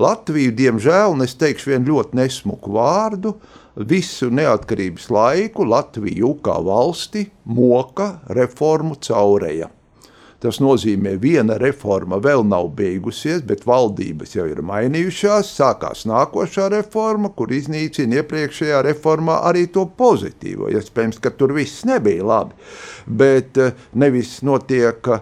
Latviju, 0.00 0.54
diemžēl, 0.58 1.14
un 1.14 1.22
es 1.22 1.36
teikšu 1.38 1.74
vienu 1.74 1.92
ļoti 1.92 2.18
nesmuku 2.18 2.74
vārdu, 2.74 3.36
visu 3.76 4.30
neatkarības 4.34 5.10
laiku 5.10 5.66
Latviju 5.68 6.36
kā 6.44 6.56
valsti 6.64 7.26
moka 7.44 8.16
reformu 8.28 8.96
caurēja. 9.00 9.70
Tas 10.40 10.56
nozīmē, 10.56 11.18
ka 11.18 11.20
viena 11.20 11.56
reforma 11.60 12.16
vēl 12.16 12.46
nav 12.48 12.70
beigusies, 12.78 13.42
bet 13.44 13.66
valdības 13.68 14.32
jau 14.38 14.46
ir 14.48 14.62
mainījušās. 14.64 15.50
Sākās 15.58 16.06
nākošā 16.08 16.70
reforma, 16.72 17.28
kur 17.36 17.52
iznīcina 17.52 18.22
iepriekšējā 18.22 18.80
reformā 18.86 19.36
arī 19.50 19.66
to 19.74 19.84
pozitīvo. 19.98 20.70
Iespējams, 20.72 21.20
ka 21.20 21.34
tur 21.36 21.52
viss 21.58 21.84
nebija 21.84 22.24
labi, 22.24 22.56
bet 23.04 23.60
eh, 23.60 23.76
nevis 23.92 24.38
notiek 24.46 25.12
eh, 25.12 25.20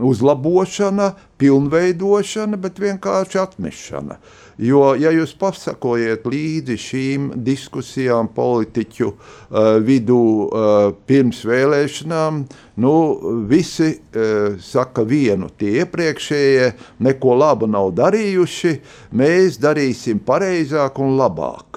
uzlabošana, 0.00 1.12
pilnveidošana, 1.36 2.56
bet 2.56 2.80
vienkārši 2.80 3.42
atmešana. 3.44 4.16
Jo, 4.56 4.94
ja 4.96 5.10
jūs 5.12 5.34
pasakojiet 5.36 6.24
līdzi 6.24 6.76
šīm 6.80 7.24
diskusijām 7.44 8.30
politiķu 8.32 9.10
uh, 9.10 9.76
vidū 9.84 10.20
uh, 10.46 10.94
pirms 11.04 11.42
vēlēšanām, 11.44 12.38
nu, 12.80 12.94
visi 13.50 13.90
uh, 13.92 14.56
saka 14.56 15.04
vienu, 15.04 15.50
tie 15.60 15.82
iepriekšējie 15.82 16.70
neko 17.04 17.36
labu 17.36 17.68
nav 17.68 17.92
darījuši, 18.00 18.78
mēs 19.12 19.60
darīsim 19.60 20.24
pareizāk 20.24 21.04
un 21.04 21.18
labāk. 21.20 21.75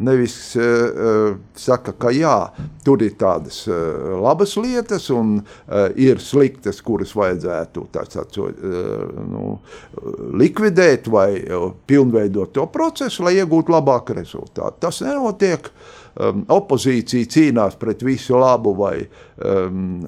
Nevis 0.00 0.34
uh, 0.56 1.34
saka, 1.60 1.92
ka 2.00 2.12
jā, 2.14 2.34
tur 2.86 3.02
ir 3.04 3.16
tādas 3.20 3.62
uh, 3.68 4.16
labas 4.22 4.56
lietas 4.56 5.10
un 5.12 5.38
uh, 5.42 5.90
ir 6.00 6.22
sliktas, 6.24 6.80
kuras 6.84 7.12
vajadzētu 7.16 7.86
tāds, 7.92 8.18
uh, 8.40 8.50
nu, 9.28 9.54
likvidēt 10.40 11.10
vai 11.12 11.30
pilnveidot 11.86 12.54
to 12.56 12.66
procesu, 12.72 13.26
lai 13.26 13.36
iegūtu 13.38 13.76
labāku 13.76 14.16
rezultātu. 14.16 14.80
Tas 14.86 15.02
nenotiek. 15.04 15.68
Uh, 15.70 15.98
um, 16.16 16.42
opozīcija 16.50 17.28
cīnās 17.34 17.76
pret 17.80 18.02
visu 18.06 18.38
labu 18.40 18.74
vai 18.78 18.96
um, 19.04 20.00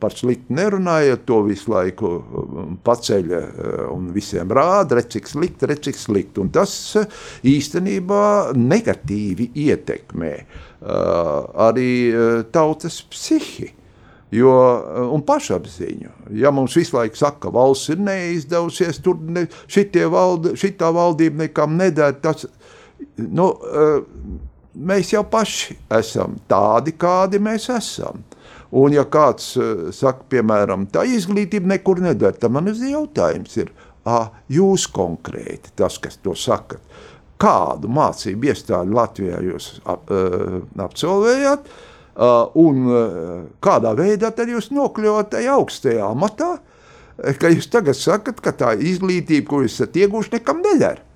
par 0.00 0.16
sliktu 0.16 0.56
nerunājot, 0.56 1.26
to 1.28 1.42
visu 1.48 1.72
laiku 1.74 2.12
um, 2.16 2.78
paceļ 2.84 3.36
un 3.92 4.08
visiem 4.14 4.52
rāda, 4.52 4.98
redz, 4.98 5.12
cik 5.16 5.30
slikti, 5.30 5.68
redz, 5.70 5.86
cik 5.88 6.00
slikti. 6.00 6.42
Un 6.42 6.50
tas 6.54 6.72
īstenībā 7.48 8.24
negatīvi 8.58 9.52
ietekmē 9.68 10.34
uh, 10.38 11.38
arī 11.68 11.92
tautas 12.54 13.02
psihi. 13.12 13.72
Jo, 14.32 14.52
un 15.12 15.20
pašapziņu. 15.28 16.10
Ja 16.40 16.48
mums 16.56 16.72
visu 16.78 16.96
laiku 16.96 17.18
saka, 17.20 17.36
ka 17.42 17.50
valsts 17.52 17.90
ir 17.92 17.98
neizdevusies, 18.00 19.02
tur 19.04 19.18
ne, 19.28 19.42
valde, 20.08 20.54
šitā 20.56 20.88
valdība 20.88 21.42
nekam 21.42 21.76
nedara, 21.76 22.16
tas 22.16 22.46
nu, 23.18 23.50
uh, 23.52 24.00
mēs 24.74 25.12
jau 25.12 25.22
paši 25.28 25.76
esam 25.98 26.38
tādi, 26.50 26.94
kādi 26.98 27.40
mēs 27.42 27.68
esam. 27.72 28.22
Un, 28.72 28.94
ja 28.96 29.04
kāds 29.04 29.52
uh, 29.60 29.88
saka, 29.92 30.24
piemēram, 30.32 30.86
tā 30.92 31.04
izglītība 31.08 31.74
nekur 31.74 32.00
nedara, 32.00 32.32
tad 32.32 32.54
man 32.54 32.70
jautājums, 32.72 33.58
ir, 33.60 33.72
à, 34.08 34.30
jūs 34.48 34.86
konkrēti, 34.88 35.74
tas, 35.76 35.98
kas 36.00 36.16
to 36.24 36.32
sakat, 36.38 36.80
kādu 37.42 37.90
mācību 37.92 38.48
iestādi 38.48 38.96
Latvijā 38.96 39.42
jūs 39.44 39.68
ap, 39.84 40.08
absolvējat, 40.80 41.68
uh, 41.68 42.48
un 42.56 42.88
uh, 42.88 43.06
kādā 43.60 43.92
veidā 43.98 44.32
tad 44.32 44.48
jūs 44.48 44.70
nokļuvāt 44.72 45.34
tajā 45.36 45.58
augstajā 45.58 46.08
amatā, 46.08 46.54
ka 47.38 47.52
jūs 47.52 47.68
tagad 47.68 47.98
sakat, 47.98 48.40
ka 48.40 48.56
tā 48.56 48.72
izglītība, 48.80 49.50
ko 49.50 49.64
jūs 49.66 49.76
esat 49.76 50.00
ieguvuši, 50.00 50.38
nekam 50.38 50.64
nedara 50.64 51.11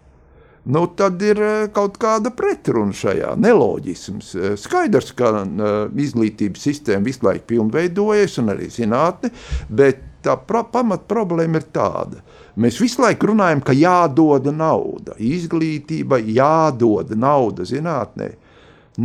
nu, 0.66 0.87
tad 0.99 1.23
ir 1.23 1.40
eh, 1.42 1.68
kaut 1.75 1.99
kāda 2.02 2.32
pretruna 2.35 2.94
šajā 2.96 3.35
neloģisms. 3.38 4.32
Eh, 4.35 4.56
skaidrs, 4.61 5.12
ka 5.16 5.32
uh, 5.42 5.75
izglītības 5.94 6.66
sistēma 6.68 7.06
visu 7.06 7.26
laiku 7.26 7.46
pilnveidojas, 7.54 8.38
un 8.42 8.50
arī 8.54 8.68
zinātne, 8.73 9.30
bet 9.68 10.02
tā 10.26 10.35
pamat 10.42 11.06
problēma 11.06 11.61
ir 11.62 11.68
tāda. 11.75 12.23
Mēs 12.58 12.80
visu 12.82 13.04
laiku 13.04 13.30
runājam, 13.30 13.62
ka 13.62 13.76
jādod 13.76 14.49
nauda, 14.50 15.14
izglītība, 15.23 16.18
jādod 16.18 17.12
nauda 17.14 17.66
zinātnē. 17.68 18.32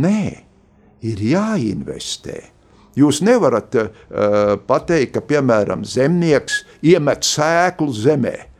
Nē, 0.02 0.24
ir 1.04 1.26
jāinvestē. 1.30 2.40
Jūs 2.98 3.22
nevarat 3.24 3.76
uh, 3.78 3.90
pateikt, 4.68 5.14
ka, 5.14 5.22
piemēram, 5.24 5.86
zemnieks 5.88 6.64
iemet 6.84 7.24
sēklu 7.24 7.92
zemē. 7.96 8.51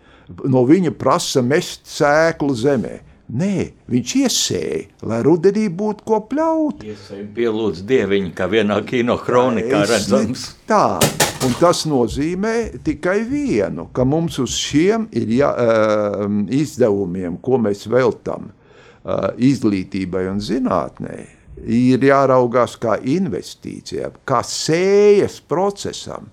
No 0.50 0.64
viņa 0.68 0.94
prasa 0.98 1.42
mest 1.44 1.86
sēklu 1.90 2.54
zemē. 2.58 2.98
Nē, 3.32 3.70
viņš 3.88 4.12
iesēja, 4.18 4.78
lai 5.08 5.22
rudenī 5.24 5.68
būtu 5.72 6.04
ko 6.04 6.18
pļaut. 6.28 6.82
Iesēja 6.84 7.24
pielūdz 7.32 7.80
dieviņu, 7.88 8.32
kā 8.36 8.48
vienā 8.50 8.76
kino 8.84 9.16
kronikā 9.16 9.86
redzams. 9.88 10.50
Tā, 10.68 10.98
un 11.46 11.54
tas 11.56 11.84
nozīmē 11.88 12.82
tikai 12.84 13.22
vienu, 13.30 13.86
ka 13.96 14.04
mums 14.04 14.36
uz 14.42 14.52
šiem 14.58 15.06
ir 15.16 15.32
jā, 15.38 15.48
uh, 15.48 16.26
izdevumiem, 16.52 17.38
ko 17.40 17.62
mēs 17.62 17.86
veltam 17.88 18.50
uh, 18.50 19.30
izglītībai 19.40 20.26
un 20.34 20.42
zinātnē, 20.44 21.16
ir 21.64 22.04
jāraugās 22.04 22.76
kā 22.82 22.98
investīcijām, 23.00 24.20
kā 24.28 24.42
sējas 24.44 25.40
procesam, 25.48 26.28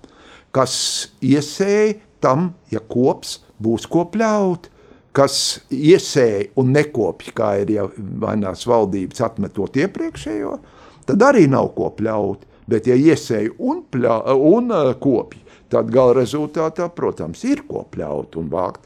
kas 0.52 0.74
iesēja 1.24 1.96
tam, 2.20 2.50
ja 2.68 2.82
kops 2.84 3.38
būs 3.60 3.88
ko 3.90 4.06
pļaut 4.12 4.70
kas 5.16 5.60
iesēja 5.74 6.50
un 6.60 6.70
nekopja, 6.74 7.34
kā 7.34 7.50
ir 7.64 7.74
jau 7.74 7.88
vainās 8.22 8.62
valdības 8.68 9.24
atmetot 9.26 9.78
iepriekšējo, 9.82 10.54
tad 11.08 11.26
arī 11.26 11.46
nav 11.50 11.72
ko 11.78 11.90
pļaut. 11.96 12.46
Bet, 12.70 12.86
ja 12.86 12.94
iesēja 12.94 13.50
un, 13.66 13.80
pļa, 13.90 14.16
un 14.46 14.70
uh, 14.70 14.92
kopja, 15.02 15.40
tad 15.72 15.88
gala 15.90 16.14
rezultātā, 16.20 16.86
protams, 16.94 17.42
ir 17.42 17.64
ko 17.66 17.82
pļaut 17.90 18.36
un 18.38 18.50
vākt 18.52 18.84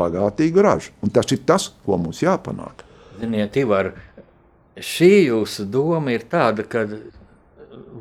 bagātīgu 0.00 0.62
ražu. 0.64 0.94
Un 1.04 1.12
tas 1.12 1.28
ir 1.34 1.42
tas, 1.44 1.66
ko 1.84 1.98
mums 2.00 2.22
jāpanāk. 2.24 2.86
Ziniet, 3.20 3.58
Ivar, 3.60 3.90
šī 4.80 5.26
jūsu 5.26 5.66
doma 5.68 6.14
ir 6.16 6.24
tāda, 6.32 6.64
ka 6.64 6.86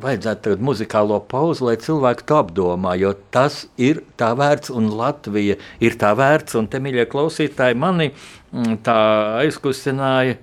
vajadzētu 0.02 0.46
tagad 0.46 0.64
muzikālo 0.64 1.20
pauzi, 1.32 1.64
lai 1.66 1.76
cilvēki 1.82 2.26
to 2.30 2.40
apdomā, 2.44 2.96
jo 3.00 3.14
tas 3.34 3.64
ir 3.82 4.04
tā 4.20 4.32
vērts, 4.38 4.72
un 4.76 4.92
Latvija 5.00 5.58
ir 5.84 5.98
tā 6.00 6.14
vērts, 6.18 6.58
un 6.60 6.70
te, 6.72 6.82
mīļie 6.84 7.08
klausītāji, 7.12 7.78
mani 7.80 8.12
mm, 8.12 8.80
tā 8.86 8.98
aizkustināja 9.44 10.38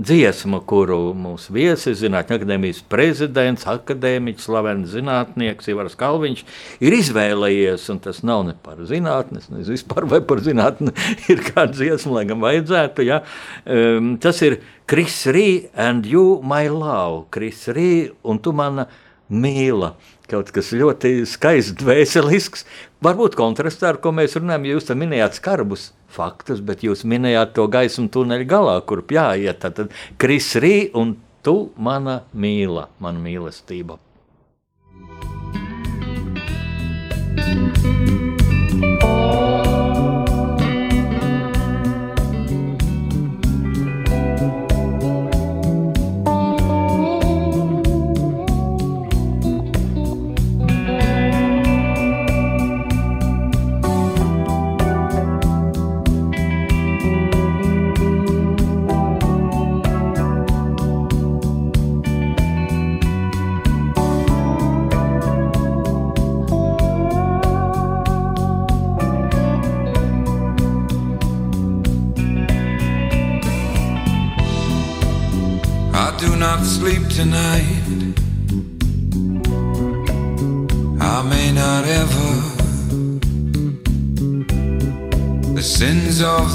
dziesma, 0.00 0.60
kuru 0.66 1.12
mūsu 1.16 1.52
viesis, 1.54 1.98
Zinātņu 2.00 2.38
akadēmijas 2.38 2.80
prezidents, 2.90 3.66
akadēmiķis, 3.68 4.46
slavens 4.48 4.94
zinātnieks 4.94 5.68
Ivars 5.72 5.96
Kalviņš 6.00 6.44
ir 6.84 6.96
izvēlējies, 6.96 7.88
tas 8.04 8.22
nav 8.26 8.46
ne 8.48 8.56
par 8.64 8.80
zinātni, 8.88 9.42
ne 9.52 9.64
vispār 9.66 10.08
vai 10.10 10.22
par 10.24 10.42
zinātni, 10.44 10.94
ir 11.32 11.44
kāda 11.50 11.76
dziesma, 11.76 12.20
lai 12.20 12.24
gan 12.30 12.40
vajadzētu, 12.44 13.06
ja. 13.06 13.20
Um, 13.64 14.14
tas 14.22 14.40
ir 14.46 14.60
Chris 14.90 15.22
Rī 15.30 15.68
and 15.76 16.08
you 16.08 16.40
my 16.42 16.66
love, 16.72 17.28
Chris 17.34 17.68
Rī 17.70 18.10
un 18.24 18.40
tu 18.42 18.56
mana 18.56 18.88
mīla. 19.30 19.94
Kaut 20.30 20.52
kas 20.54 20.70
ļoti 20.74 21.24
skaists, 21.26 21.74
dvēselisks. 21.80 22.64
Varbūt 23.00 23.32
kontrastā 23.32 23.94
ar 23.94 23.96
ko 24.04 24.10
mēs 24.12 24.34
runājam, 24.36 24.66
jūs 24.68 24.90
tam 24.90 24.98
minējāt 25.00 25.38
skarbus 25.38 25.86
faktus, 26.12 26.60
bet 26.60 26.82
jūs 26.84 27.06
minējāt 27.08 27.54
to 27.56 27.64
gaismu 27.72 28.10
tuneļa 28.12 28.48
galā, 28.50 28.76
kur 28.84 29.00
jāiet. 29.08 29.64
Tad 29.64 29.88
Kris 30.20 30.52
Rī 30.60 30.90
un 30.92 31.14
tu 31.40 31.70
mana 31.80 32.20
mīla, 32.36 32.90
mana 33.00 33.22
mīlestība. 33.24 33.96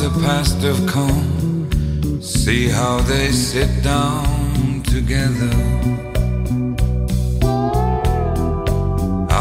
The 0.09 0.21
past 0.21 0.61
have 0.61 0.85
come. 0.85 2.21
See 2.21 2.67
how 2.69 2.99
they 3.11 3.31
sit 3.31 3.71
down 3.83 4.83
together. 4.83 5.55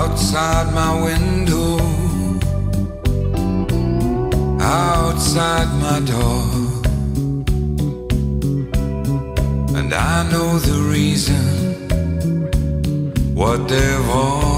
Outside 0.01 0.73
my 0.73 0.93
window, 1.09 1.77
outside 4.59 5.69
my 5.87 5.99
door. 6.13 6.45
And 9.79 9.93
I 9.93 10.17
know 10.33 10.59
the 10.71 10.79
reason, 10.97 11.45
what 13.35 13.69
they've 13.69 14.09
all 14.09 14.54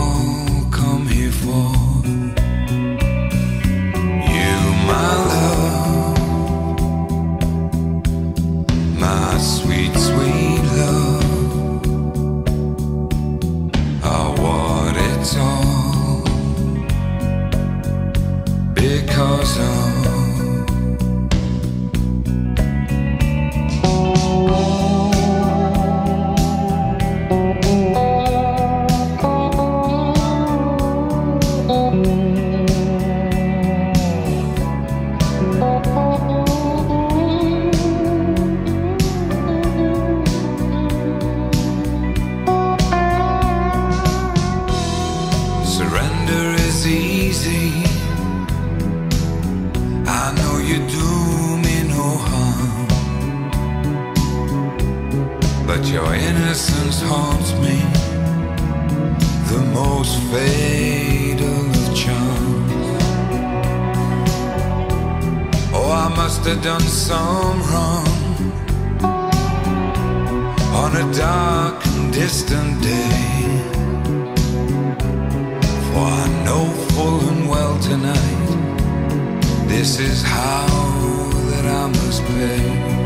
your 55.91 56.15
innocence 56.15 57.01
haunts 57.03 57.53
me. 57.65 57.79
The 59.51 59.63
most 59.73 60.19
fatal 60.33 61.71
of 61.71 61.95
charms. 61.95 62.87
Oh, 65.73 65.91
I 65.91 66.09
must 66.17 66.45
have 66.47 66.63
done 66.63 66.81
some 66.81 67.63
wrong 67.71 68.07
on 70.83 70.97
a 70.97 71.13
dark 71.15 71.87
and 71.87 72.13
distant 72.13 72.83
day. 72.83 73.47
For 75.87 76.07
I 76.23 76.27
know 76.45 76.65
full 76.91 77.21
and 77.31 77.49
well 77.49 77.79
tonight, 77.81 78.49
this 79.69 80.01
is 80.01 80.23
how 80.23 80.67
that 81.51 81.65
I 81.65 81.87
must 81.87 82.23
pay. 82.25 83.06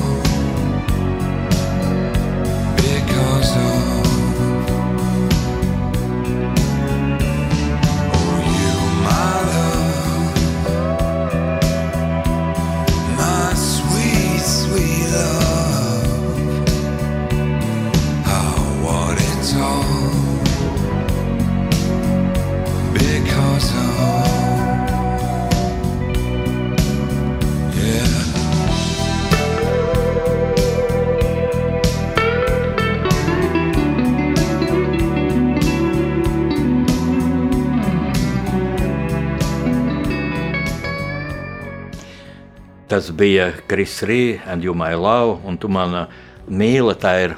tas 42.91 43.07
bija 43.15 43.53
Kris 43.71 44.01
Rī, 44.03 44.41
and 44.45 44.63
you 44.63 44.73
my 44.75 44.93
love, 44.95 45.39
un 45.47 45.55
tu 45.57 45.69
mana 45.71 46.09
mīla, 46.51 46.91
tā 46.99 47.13
ir 47.23 47.35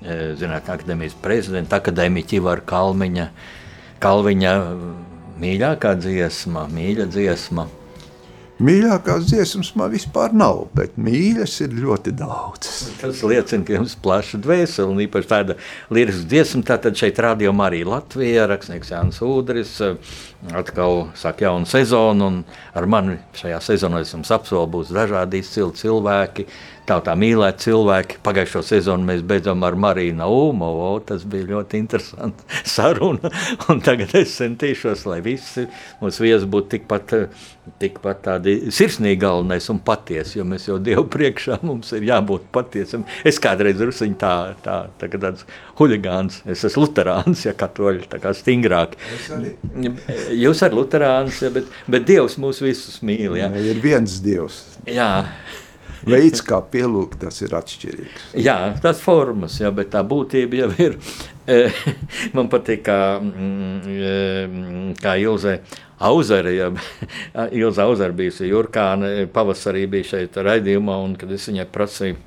e, 0.00 0.32
Zinātņu 0.40 0.72
akadēmijas 0.78 1.16
prezidenta, 1.20 1.76
akadēmiķa 1.82 2.38
Ivara 2.38 2.64
Kalmiņa, 2.64 3.26
Kalviņa 4.00 4.54
mīļākā 5.42 5.92
dziesma, 6.00 6.64
mīļa 6.72 7.08
dziesma. 7.12 7.66
Mīļākās 8.62 9.24
dziesmas 9.26 9.72
man 9.74 9.90
vispār 9.90 10.30
nav, 10.30 10.68
bet 10.78 10.92
mīļas 10.94 11.56
ir 11.64 11.72
ļoti 11.74 12.12
daudz. 12.14 12.68
Tas 13.00 13.22
liecina, 13.26 13.66
ka 13.66 13.74
jums 13.74 13.96
ir 13.96 14.02
plaša 14.04 14.38
dvēsele 14.44 14.92
un 14.92 15.00
īpaši 15.02 15.30
tāda 15.32 15.56
lirisks 15.90 16.28
dziesma. 16.30 16.62
Tātad 16.68 16.94
šeit 16.94 17.18
rādījumā 17.18 17.66
arī 17.66 17.80
Latvija, 17.88 18.44
rakstnieks 18.46 18.92
Jānis 18.94 19.18
Udris, 19.26 19.72
atkal 20.54 21.08
saka 21.18 21.48
jaunu 21.48 21.66
sezonu, 21.66 22.30
un 22.30 22.38
ar 22.78 22.86
mani 22.86 23.18
šajā 23.40 23.58
sezonā 23.72 24.04
es 24.06 24.14
jums 24.14 24.30
apsolu 24.38 24.70
būs 24.76 24.94
dažādi 24.94 25.42
izcili 25.42 25.74
cilvēki, 25.82 26.46
tautā 26.88 27.14
mīlēti 27.18 27.68
cilvēki. 27.68 28.18
Pagājušo 28.24 28.62
sezonu 28.66 29.06
mēs 29.08 29.24
beidzam 29.26 29.64
ar 29.66 29.76
Mariju 29.80 30.16
Umovu. 30.24 31.00
Tas 31.08 31.24
bija 31.28 31.48
ļoti 31.54 31.80
interesanti 31.80 32.44
saruna. 32.74 33.30
Un 33.72 33.80
tagad 33.84 34.14
es 34.18 34.36
centīšos, 34.38 35.06
lai 35.08 35.20
visi 35.24 35.66
mūsu 36.02 36.26
viesi 36.26 36.48
būtu 36.50 36.74
tikpat, 36.76 37.14
tikpat 37.82 38.22
tādi 38.28 38.56
sirsnīgi 38.74 39.20
galvenais 39.24 39.68
un 39.72 39.80
patiesi. 39.84 40.38
Jo 40.38 40.46
mēs 40.48 40.68
jau 40.68 40.78
Dievu 40.84 41.06
priekšā 41.12 41.60
mums 41.64 41.92
ir 41.96 42.06
jābūt 42.10 42.48
patiesam. 42.54 43.06
Es 43.26 43.40
kādreiz 43.42 43.80
rusiņu 43.80 44.20
tā, 44.20 44.34
tā, 44.64 44.78
tā 45.00 45.10
tāds 45.16 45.48
huligāns. 45.80 46.42
Es 46.50 46.64
esmu 46.68 46.84
luterāns, 46.84 47.46
ja 47.48 47.56
katoļi 47.56 48.08
tā 48.12 48.20
kā 48.22 48.34
stingrāk. 48.36 48.98
Jūs 50.34 50.64
arī 50.66 50.80
luterāns, 50.80 51.40
ja, 51.44 51.52
bet, 51.54 51.70
bet 51.90 52.08
Dievs 52.08 52.36
mūs 52.40 52.60
visus 52.64 53.00
mīl. 53.06 53.38
Ja. 53.40 53.48
Ir 53.56 53.80
viens 53.84 54.20
Dievs. 54.24 54.64
Jā 54.84 55.24
veids, 56.08 56.42
kā 56.44 56.60
pielūgt, 56.72 57.20
tas 57.24 57.40
ir 57.44 57.54
atšķirīgs. 57.58 58.26
Jā, 58.44 58.58
tas 58.82 59.00
formas, 59.04 59.58
jā, 59.62 59.70
bet 59.74 59.92
tā 59.94 60.04
būtība 60.06 60.60
jau 60.64 60.70
ir. 60.86 60.98
Eh, 61.44 61.80
man 62.36 62.48
patīk, 62.52 62.84
kā, 62.86 62.98
mm, 63.20 63.80
eh, 63.92 64.94
kā 65.00 65.16
Ilze 65.20 65.58
Auzere, 66.04 66.54
ja 66.56 66.70
Ilze 67.60 67.84
Auzere 67.84 68.16
bijusi 68.16 68.48
Jurkāne, 68.48 69.26
pavasarī 69.32 69.84
bija 69.90 70.14
šeit 70.14 70.38
raidījumā, 70.40 71.00
un 71.04 71.18
kad 71.20 71.32
es 71.32 71.50
viņai 71.50 71.68
prasīju, 71.72 72.22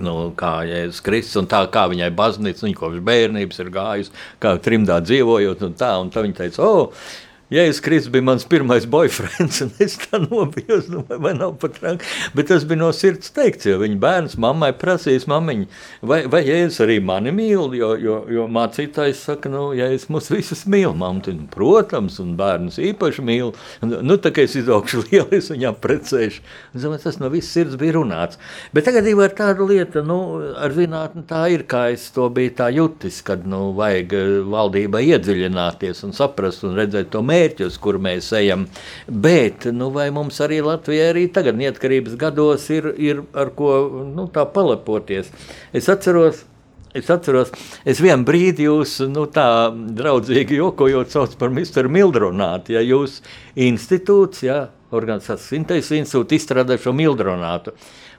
Nu, 0.00 0.30
kā 0.32 0.62
Jēzus 0.64 1.02
Kristus, 1.04 1.36
un 1.36 1.48
tā 1.50 1.58
kā 1.68 1.82
viņai 1.92 2.08
baznīca, 2.16 2.64
viņa 2.64 2.78
kopš 2.78 3.02
bērnības 3.04 3.58
ir 3.60 3.68
gājusi, 3.74 4.14
kā 4.40 4.54
trimdā 4.64 4.96
dzīvojot, 5.04 5.66
un 5.66 5.74
tā, 5.76 5.90
un 6.00 6.08
tā 6.08 6.22
viņa 6.24 6.38
teica, 6.38 6.64
o, 6.64 6.86
oh, 6.86 7.10
Jēzus 7.52 7.82
Kristus 7.84 8.08
bija 8.12 8.24
mans 8.24 8.46
pirmais 8.48 8.86
boyfriends, 8.88 9.58
un 9.66 9.72
es 9.84 9.98
tā 10.00 10.16
nobijos, 10.22 10.86
nu, 10.88 11.02
vai 11.20 11.34
nav 11.36 11.58
pat 11.60 11.74
traki. 11.76 12.06
Bet 12.32 12.48
tas 12.48 12.64
bija 12.64 12.80
no 12.80 12.86
sirds 12.96 13.28
teikts, 13.36 13.66
jo 13.68 13.76
viņa 13.82 13.98
bērns 14.00 14.36
mammai 14.40 14.70
prasīs, 14.80 15.26
mamiņa, 15.28 15.66
vai, 16.08 16.22
vai 16.32 16.40
Jēzus 16.46 16.80
arī 16.86 16.96
mani 17.04 17.34
mīl, 17.36 17.74
jo, 17.76 17.90
jo, 18.00 18.16
jo 18.32 18.46
mācītājs 18.48 19.20
saka, 19.28 19.52
nu, 19.52 19.66
Jēzus 19.76 20.08
mūs 20.14 20.30
visus 20.32 20.62
mīl, 20.64 20.94
nu, 20.96 21.34
protams, 21.52 22.16
un 22.24 22.30
bērnus 22.40 22.80
īpaši 22.80 23.26
mīl. 23.28 23.52
Nu, 23.84 24.16
tā 24.16 24.32
kā 24.32 24.46
es 24.48 24.56
izaugšu 24.56 25.02
lieli, 25.10 25.42
es 25.42 25.52
viņām 25.52 25.76
precēšu. 25.84 26.40
Zinu, 26.72 26.96
tas 27.04 27.20
no 27.20 27.28
visas 27.34 27.52
sirds 27.52 27.76
bija 27.76 27.98
runāts. 27.98 28.40
Bet 28.72 28.88
tagad 28.88 29.12
ir 29.12 29.36
tāda 29.36 29.68
lieta, 29.68 30.00
nu, 30.00 30.18
ar 30.56 30.72
zinātni 30.72 31.26
tā 31.28 31.42
ir, 31.52 31.66
kā 31.68 31.84
es 31.92 32.08
to 32.16 32.30
biju 32.32 32.56
tā 32.62 32.72
jutis, 32.72 33.20
kad, 33.28 33.44
nu, 33.44 33.74
vajag 33.76 34.16
eh, 34.16 34.34
valdībai 34.56 35.04
iedziļināties 35.10 36.00
un 36.08 36.16
saprast 36.16 36.64
un 36.64 36.80
redzēt 36.80 37.12
to 37.12 37.20
mērķi 37.20 37.41
mērķi, 37.42 37.66
uz 37.66 37.78
kur 37.82 37.98
mēs 38.02 38.30
ejam. 38.38 38.66
Bet 39.08 39.66
nu, 39.74 39.90
vai 39.94 40.10
mums 40.14 40.40
arī 40.44 40.62
Latvijā, 40.64 41.10
arī 41.12 41.26
tagad, 41.32 41.58
neatkarības 41.58 42.16
gados, 42.20 42.68
ir, 42.70 42.92
ir 42.98 43.22
ar 43.34 43.52
ko 43.56 43.74
nu, 44.06 44.28
tā 44.32 44.46
palepoties? 44.46 45.32
Es 45.72 45.90
atceros. 45.92 46.46
Es 46.92 47.06
atceros, 47.08 47.48
es 47.88 48.02
vienu 48.04 48.26
brīdi 48.28 48.66
jūs 48.66 48.98
nu, 49.08 49.22
tā 49.32 49.72
draudzīgi 49.72 50.58
jokojot, 50.58 51.08
sauc 51.08 51.38
par 51.40 51.48
Mr. 51.48 51.86
Mildronātu. 51.88 52.74
Ja 52.74 52.82
jūs 52.84 53.22
institūts, 53.56 54.42
ja, 54.44 54.66
organizācijas 54.92 55.46
sintēzes 55.54 55.94
institūts 56.02 56.36
izstrādā 56.36 56.76
šo 56.76 56.92
Mildronātu. 56.92 57.72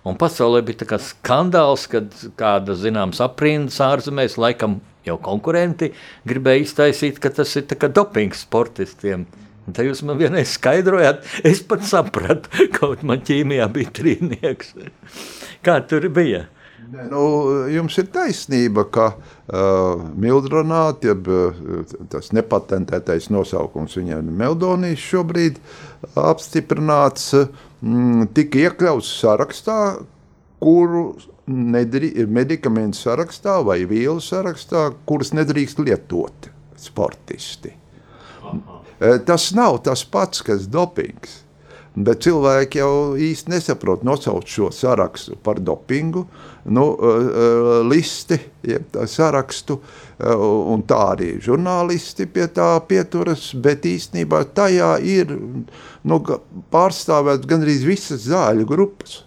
Un 0.10 0.18
pasaulē 0.18 0.64
bija 0.66 0.98
skandāls, 0.98 1.86
kad 1.86 2.18
kāda 2.40 2.74
zināms 2.74 3.22
aprindas 3.22 3.78
ārzemēs, 3.78 4.40
laikam 4.42 4.80
jau 5.08 5.18
konkurenti 5.22 5.92
gribēja 6.28 6.66
iztaisīt, 6.68 7.20
ka 7.24 7.34
tas 7.34 7.56
ir 7.60 7.68
dopings 7.94 8.46
sportistiem. 8.48 9.28
Un 9.64 9.76
te 9.76 9.86
jūs 9.86 10.02
man 10.04 10.20
vienreiz 10.20 10.58
skaidrojāt, 10.58 11.24
es 11.48 11.62
pat 11.64 11.86
sapratu, 11.88 12.52
kaut 12.78 13.04
man 13.08 13.24
ķīmijā 13.24 13.70
bija 13.72 13.94
trīnieks. 13.96 14.76
Kā 15.66 15.80
tur 15.88 16.10
bija? 16.12 16.48
Nu, 16.94 17.24
jums 17.72 17.96
ir 17.98 18.10
taisnība, 18.14 18.84
ka 18.94 19.06
uh, 19.16 20.04
Mildronāts, 20.20 21.08
jeb 21.08 21.30
uh, 21.32 21.86
tas 22.12 22.30
nepatentētais 22.36 23.32
nosaukums 23.34 23.96
viņai 23.98 24.20
ir 24.20 24.34
Meldonijas 24.44 25.02
šobrīd 25.02 25.58
apstiprināts, 26.20 27.32
mm, 27.82 28.28
tika 28.38 28.68
iekļauts 28.68 29.10
sarakstā, 29.24 29.80
kuru 30.62 31.06
medikamentu 31.48 32.98
sarakstā 32.98 33.60
vai 33.66 33.84
vielu 33.88 34.22
sarakstā, 34.24 34.92
kuras 35.08 35.34
nedrīkst 35.36 35.82
lietot 35.84 36.50
sportisti. 36.80 37.74
Aha. 38.44 38.82
E, 39.00 39.18
tas 39.28 39.52
nav 39.56 39.82
tas 39.84 40.06
pats, 40.08 40.44
kas 40.46 40.68
dopings. 40.72 41.42
Bet 41.94 42.24
cilvēki 42.26 42.80
jau 42.80 42.94
īsti 43.22 43.52
nesaprot 43.54 44.02
nosaukt 44.08 44.50
šo 44.50 44.72
sarakstu 44.74 45.36
par 45.46 45.60
dopingu, 45.62 46.24
nu, 46.66 46.86
e, 46.98 47.12
e, 47.12 47.76
listi, 47.86 48.40
jeb 48.66 48.98
sarakstu, 49.10 49.78
un 50.24 50.82
tā 50.88 51.02
arī 51.12 51.34
žurnālisti 51.44 52.26
pie 52.32 52.48
tā 52.56 52.72
pieturas, 52.88 53.50
bet 53.54 53.86
īstenībā 53.90 54.46
tajā 54.56 54.96
ir 55.04 55.36
nu, 56.08 56.20
pārstāvēts 56.74 57.50
gandrīz 57.50 57.84
visas 57.86 58.26
zāļu 58.32 58.66
grupas 58.70 59.20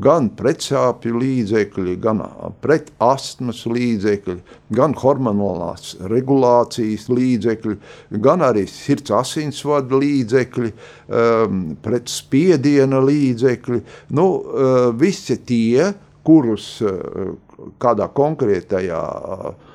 gan 0.00 0.28
pretsāpju 0.36 1.18
līdzekļi, 1.20 1.96
gan 2.02 2.22
pretastmas 2.64 3.64
līdzekļi, 3.70 4.36
gan 4.74 4.94
hormonālās 4.98 5.94
regulācijas 6.10 7.06
līdzekļi, 7.12 7.76
gan 8.24 8.44
arī 8.46 8.66
sirds 8.70 9.14
asinsvadu 9.14 10.00
līdzekļi, 10.02 10.72
um, 10.72 11.62
pretspiediena 11.84 13.02
līdzekļi. 13.04 13.82
Nu, 14.18 14.26
uh, 14.40 14.88
visi 14.98 15.38
tie, 15.46 15.92
kurus 16.24 16.78
uh, 16.84 17.34
kādā 17.82 18.08
konkrētajā 18.14 19.04
uh, 19.04 19.73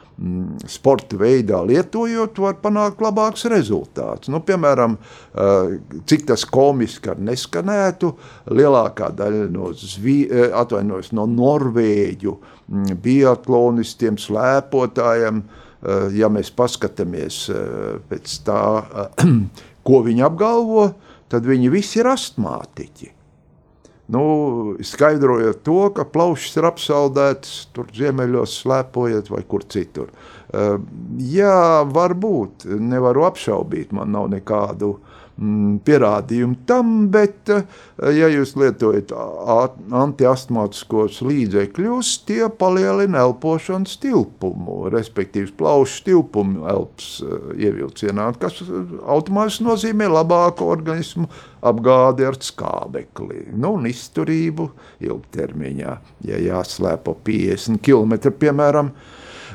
sporta 0.68 1.18
veidā 1.20 1.62
lietojot, 1.64 2.40
var 2.44 2.58
panākt 2.64 3.02
labāks 3.04 3.46
rezultāts. 3.52 4.30
Nu, 4.32 4.42
piemēram, 4.44 4.98
eh, 4.98 5.78
cik 6.06 6.26
tas 6.28 6.44
komiski 6.46 7.16
neskanētu, 7.16 8.12
lielākā 8.52 9.12
daļa 9.16 9.50
no, 9.52 9.72
zvi, 9.74 10.28
eh, 10.30 10.52
no 11.12 11.26
norvēģu 11.26 12.36
mm, 12.36 12.98
biatlonistiem, 13.04 14.18
slēpotājiem, 14.20 15.44
eh, 15.44 16.10
ja 16.20 16.28
mēs 16.28 16.52
paskatāmies 16.52 17.50
pēc 18.10 18.40
tā, 18.44 18.64
ko 19.88 20.02
viņi 20.04 20.26
apgalvo, 20.26 20.94
tad 21.30 21.46
viņi 21.46 21.72
visi 21.72 22.00
ir 22.00 22.12
astmātiķi. 22.12 23.19
Nu, 24.10 24.24
skaidrojot 24.82 25.62
to, 25.66 25.82
ka 25.94 26.06
plaušas 26.10 26.58
ir 26.58 26.68
apsaldētas, 26.72 27.56
tur 27.76 27.92
ziemeļos 27.94 28.56
slēpojot 28.64 29.30
vai 29.30 29.44
kur 29.50 29.66
citur. 29.70 30.10
Uh, 30.50 30.80
jā, 31.22 31.86
varbūt, 31.86 32.66
nevaru 32.82 33.28
apšaubīt, 33.28 33.94
man 33.94 34.10
nav 34.16 34.32
nekādu 34.34 34.96
uh, 34.96 35.09
pierādījumu 35.40 36.58
tam, 36.68 37.08
bet, 37.12 37.50
eh, 37.50 37.64
ja 38.16 38.28
jūs 38.28 38.56
lietojat 38.60 39.14
antiastmātiskos 39.96 41.22
līdzekļus, 41.24 42.12
tie 42.28 42.50
palielina 42.50 43.24
elpošanas 43.24 43.96
tilpumu, 44.04 44.90
respektīvi 44.92 45.54
plaušu 45.60 46.04
tilpumu 46.10 46.68
elpas 46.68 47.22
eh, 47.24 47.54
ievilcienā, 47.70 48.34
kas 48.42 48.60
automātiski 49.08 49.68
nozīmē 49.68 50.10
labāku 50.12 50.68
organismu 50.68 51.30
apgādi 51.64 52.28
ar 52.28 52.36
skābekli 52.40 53.48
nu, 53.54 53.78
un 53.78 53.88
izturību 53.88 54.70
ilgtermiņā, 55.08 55.96
ja 56.28 56.44
jāslēpo 56.50 57.16
50 57.24 57.80
km, 57.86 58.36
piemēram, 58.40 58.94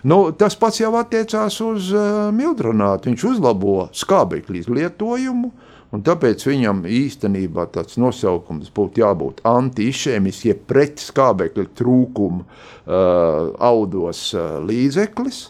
Nu, 0.05 0.35
tas 0.37 0.53
pats 0.61 0.83
jau 0.83 0.91
attiecās 0.99 1.55
uz 1.65 1.87
uh, 1.97 2.27
mildronātu. 2.37 3.09
Viņš 3.09 3.23
uzlabo 3.25 3.87
skābekļa 3.97 4.59
izlietojumu, 4.59 5.49
Un 5.95 6.03
tāpēc 6.03 6.43
viņam 6.49 6.83
īstenībā 6.91 7.69
tāds 7.75 8.01
nosaukums 8.03 8.73
būtu 8.75 9.05
jābūt 9.05 9.45
anti-išēmis, 9.47 10.41
jeb 10.49 10.65
pret 10.67 10.99
skābekļa 10.99 11.69
trūkumu 11.79 12.43
uh, 12.43 13.53
audos 13.63 14.27
uh, 14.35 14.57
līdzeklis. 14.67 15.45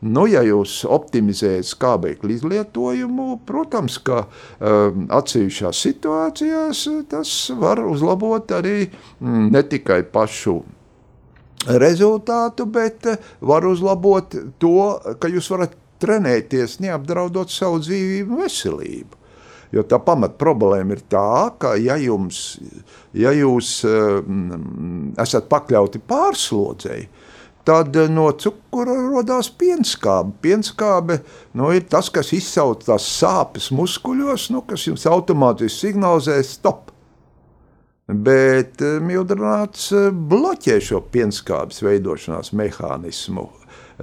Nu, 0.00 0.24
ja 0.24 0.40
jūs 0.40 0.78
optimizējat 0.88 1.68
skābekļa 1.68 2.32
izlietojumu, 2.32 3.26
protams, 3.44 3.98
ka 4.00 4.22
um, 4.24 5.04
atsevišķās 5.12 5.82
situācijās 5.84 6.86
tas 7.12 7.34
var 7.60 7.84
uzlabot 7.84 8.56
arī 8.56 8.86
mm, 8.88 9.50
ne 9.52 9.64
tikai 9.68 10.00
pašu 10.08 10.62
rezultātu, 11.68 12.64
bet 12.64 13.04
var 13.44 13.68
uzlabot 13.68 14.40
to, 14.56 14.76
ka 15.20 15.28
jūs 15.28 15.52
varat 15.52 15.76
trenēties, 16.00 16.80
neapdraudot 16.80 17.52
savu 17.52 17.84
dzīvību 17.84 18.40
veselību. 18.40 19.19
Jo 19.70 19.84
tā 19.86 20.00
pamat 20.02 20.34
problēma 20.40 20.96
ir 20.96 21.02
tā, 21.12 21.52
ka 21.62 21.76
ja, 21.78 21.94
jums, 22.00 22.58
ja 23.14 23.30
jūs 23.30 23.80
um, 23.86 25.12
esat 25.22 25.46
pakļauti 25.50 26.00
pārslodzēji, 26.10 27.06
tad 27.68 27.94
no 28.10 28.26
cukura 28.40 28.96
radās 29.12 29.50
pienskābe. 29.60 30.34
Pienskābe 30.42 31.20
nu, 31.54 31.70
ir 31.76 31.86
tas, 31.92 32.10
kas 32.10 32.32
izsauc 32.34 32.82
tās 32.86 33.06
sāpes 33.20 33.70
muskuļos, 33.74 34.48
nu, 34.54 34.64
kas 34.66 34.88
jums 34.88 35.06
automātiski 35.06 35.90
signalizē 35.90 36.40
stop. 36.46 36.90
Bet 38.10 38.80
mildrināts 39.04 39.90
bloķē 40.10 40.80
šo 40.82 41.02
pienskābes 41.12 41.82
veidošanās 41.84 42.54
mehānismu. 42.56 43.48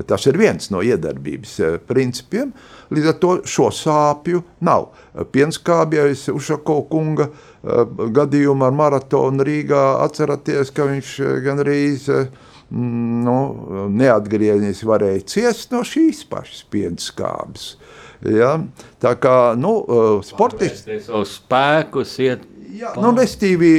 Tas 0.05 0.27
ir 0.29 0.37
viens 0.37 0.69
no 0.69 0.83
iedarbības 0.85 1.53
eh, 1.63 1.77
principiem. 1.89 2.51
Līdz 2.93 3.09
ar 3.09 3.15
to 3.21 3.31
šo 3.49 3.69
sāpju 3.73 4.43
nav. 4.65 4.91
Pienskābjais 5.33 6.27
Ušako 6.33 6.81
kunga 6.91 7.29
eh, 7.31 7.95
gadījumā 8.19 8.69
ar 8.69 8.77
maratonu 8.77 9.47
Rīgā 9.47 9.85
atceraties, 10.03 10.73
ka 10.75 10.85
viņš 10.91 11.15
eh, 11.23 11.39
gandrīz 11.45 12.11
nu, 12.69 13.37
neatgriezniski 13.95 14.89
varēja 14.89 15.23
ciest 15.31 15.71
no 15.71 15.85
šīs 15.87 16.25
pašas 16.29 16.65
pienskābes. 16.69 17.69
Ja? 18.27 18.57
Tā 19.01 19.13
kā 19.21 19.37
nu, 19.57 19.71
sportisti 20.25 20.99
savus 21.05 21.37
spēkus 21.39 22.17
iet. 22.25 22.43
Jā, 22.75 22.91
nu, 22.99 23.13
restīvi, 23.15 23.71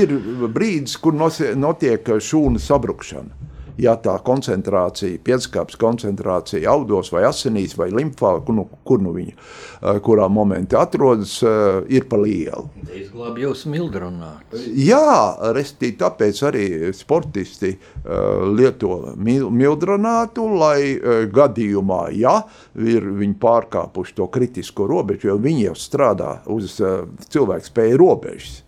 ir 0.00 0.14
brīdis, 0.54 0.96
kur 1.02 1.12
notiek 1.14 2.08
šūnu 2.24 2.62
sabrukšana 2.62 3.49
ja 3.78 3.94
tā 4.00 4.16
koncentrācija, 4.24 5.20
pieskāpes 5.24 5.78
koncentrācija 5.80 6.70
audos 6.72 7.12
vai 7.14 7.24
asinīs 7.28 7.76
vai 7.78 7.90
limfā, 7.94 8.36
kur 8.46 8.56
nu, 8.56 8.66
kur 8.86 9.02
nu 9.02 9.12
viņa, 9.14 9.34
eh, 9.34 10.00
kurā 10.04 10.28
momentā 10.32 10.84
atrodas, 10.86 11.42
eh, 11.42 11.82
ir 11.88 12.08
pa 12.08 12.16
lielu. 12.16 12.68
Izglāb 12.94 13.38
jūs 13.38 13.66
mildrunāt. 13.66 14.56
Jā, 14.74 15.36
restī, 15.54 15.92
tāpēc 15.96 16.42
arī 16.50 16.94
sportisti 16.94 17.76
uh, 17.76 18.46
lieto 18.50 19.14
mildrunātu, 19.16 20.46
lai 20.58 21.26
gadījumā, 21.30 22.00
ja 22.16 22.42
ir 22.74 23.02
viņi 23.02 23.36
pārkāpuši 23.40 24.14
to 24.16 24.26
kritisko 24.26 24.88
robežu, 24.90 25.30
jo 25.30 25.38
viņi 25.38 25.68
jau 25.68 25.76
strādā 25.78 26.32
uz 26.50 26.80
cilvēku 27.30 27.70
spēju 27.70 28.00
robežas 28.00 28.62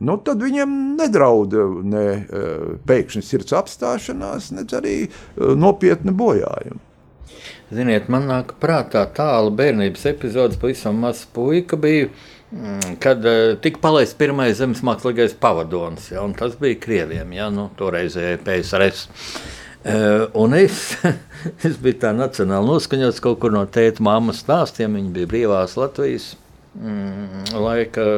nu, 0.00 0.16
tad 0.24 0.42
viņam 0.42 0.76
nedraud 0.98 1.56
ne 1.84 2.04
eh, 2.10 2.60
pēkšņi 2.88 3.24
sirds 3.26 3.56
apstāšanās, 3.56 4.50
ne 4.56 4.64
arī 4.78 4.96
eh, 5.06 5.10
nopietni 5.58 6.14
bojājumi. 6.16 6.86
Ziniet, 7.70 8.08
man 8.10 8.26
nāk 8.26 8.56
prātā 8.58 9.04
tāla 9.14 9.50
bērnības 9.54 10.08
epizode, 10.10 10.58
pavisam 10.58 10.96
mazs 10.98 11.22
puika 11.30 11.78
bija, 11.78 12.08
mm, 12.50 12.96
kad 13.02 13.22
uh, 13.22 13.52
tika 13.62 13.78
palaists 13.78 14.18
pirmais 14.18 14.56
zemes 14.58 14.82
mākslīgais 14.82 15.36
pavadonis, 15.38 16.08
ja, 16.10 16.24
tas 16.34 16.56
bija 16.58 16.80
Krieviem, 16.82 17.30
ja, 17.36 17.46
nu, 17.54 17.68
toreizējai 17.78 18.40
PSRS. 18.42 19.04
Uh, 19.80 20.26
un 20.42 20.58
es, 20.58 20.96
es 21.68 21.78
biju 21.78 22.00
tā 22.02 22.10
nacionāli 22.16 22.72
noskaņots 22.72 23.22
kaut 23.22 23.38
kur 23.44 23.54
no 23.54 23.62
tēta 23.70 24.02
māmas 24.02 24.42
stāstiem, 24.42 24.98
viņi 24.98 25.14
bija 25.14 25.30
brīvās 25.30 25.78
Latvijas 25.78 26.32
mm, 26.74 27.54
laika 27.54 28.10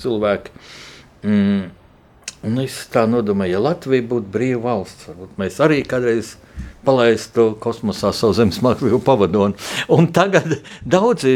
cilvēki. 0.00 0.54
Mm. 1.24 1.72
Un 2.44 2.60
es 2.60 2.74
tā 2.92 3.06
domāju, 3.08 3.54
ja 3.56 3.60
Latvija 3.64 4.04
būtu 4.04 4.28
brīva 4.32 4.60
valsts, 4.66 5.06
varbūt 5.08 5.38
mēs 5.40 5.60
arī 5.64 5.78
kādreiz 5.88 6.34
palaistu 6.84 7.54
kosmosā 7.60 8.10
savu 8.12 8.36
zemes 8.36 8.60
mākslīgo 8.64 9.00
pavadoni. 9.04 9.56
Un 9.88 10.10
tagad 10.12 10.58
daudzi 10.84 11.32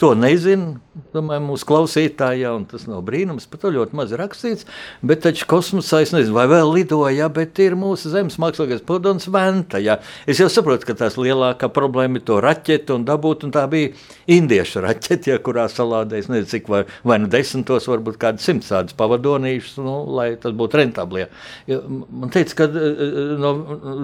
to 0.00 0.14
nezina. 0.16 0.78
Domāju, 0.90 1.44
mūsu 1.46 1.66
klausītāji, 1.68 2.40
ja, 2.42 2.50
un 2.58 2.64
tas 2.66 2.82
nav 2.90 3.04
brīnums, 3.06 3.44
par 3.46 3.60
to 3.62 3.70
ļoti 3.70 3.94
maz 3.94 4.10
rakstīts. 4.18 4.66
Bet 5.06 5.20
taču 5.22 5.46
kosmosā 5.46 6.00
es 6.02 6.10
nezinu, 6.10 6.34
vai 6.34 6.48
vēl 6.50 6.66
lidoja, 6.74 7.28
bet 7.30 7.60
ir 7.62 7.76
mūsu 7.78 8.10
zemes 8.10 8.34
mākslīgais 8.42 8.82
pavadons 8.88 9.28
Venta. 9.30 9.78
Ja. 9.78 10.00
Es 10.26 10.40
jau 10.42 10.48
saprotu, 10.50 10.88
ka 10.88 10.96
tās 10.98 11.14
lielākā 11.14 11.68
problēma 11.70 12.18
ir 12.18 12.24
to 12.26 12.40
raķetu 12.42 12.96
un 12.98 13.04
dabūt, 13.06 13.46
un 13.46 13.54
tā 13.54 13.62
bija 13.70 13.92
indiešu 14.34 14.82
raķete, 14.82 15.30
ja, 15.30 15.36
kurā 15.38 15.68
salādēs, 15.70 16.26
nezinu, 16.32 16.48
cik 16.50 16.72
vai, 16.74 16.82
vai 17.06 17.20
nu 17.22 17.30
desmitos, 17.30 17.86
varbūt 17.92 18.18
kādi 18.26 18.42
simts 18.42 18.72
tādus 18.74 18.98
pavadonīšus, 18.98 19.78
nu, 19.86 19.94
lai 20.18 20.32
tas 20.42 20.58
būtu 20.58 20.82
rentabli. 20.82 21.28
Ja. 21.70 21.80
Man 21.86 22.34
teica, 22.34 22.64
ka 22.64 22.68
eh, 22.72 22.90
eh, 22.90 23.20
no, 23.38 23.54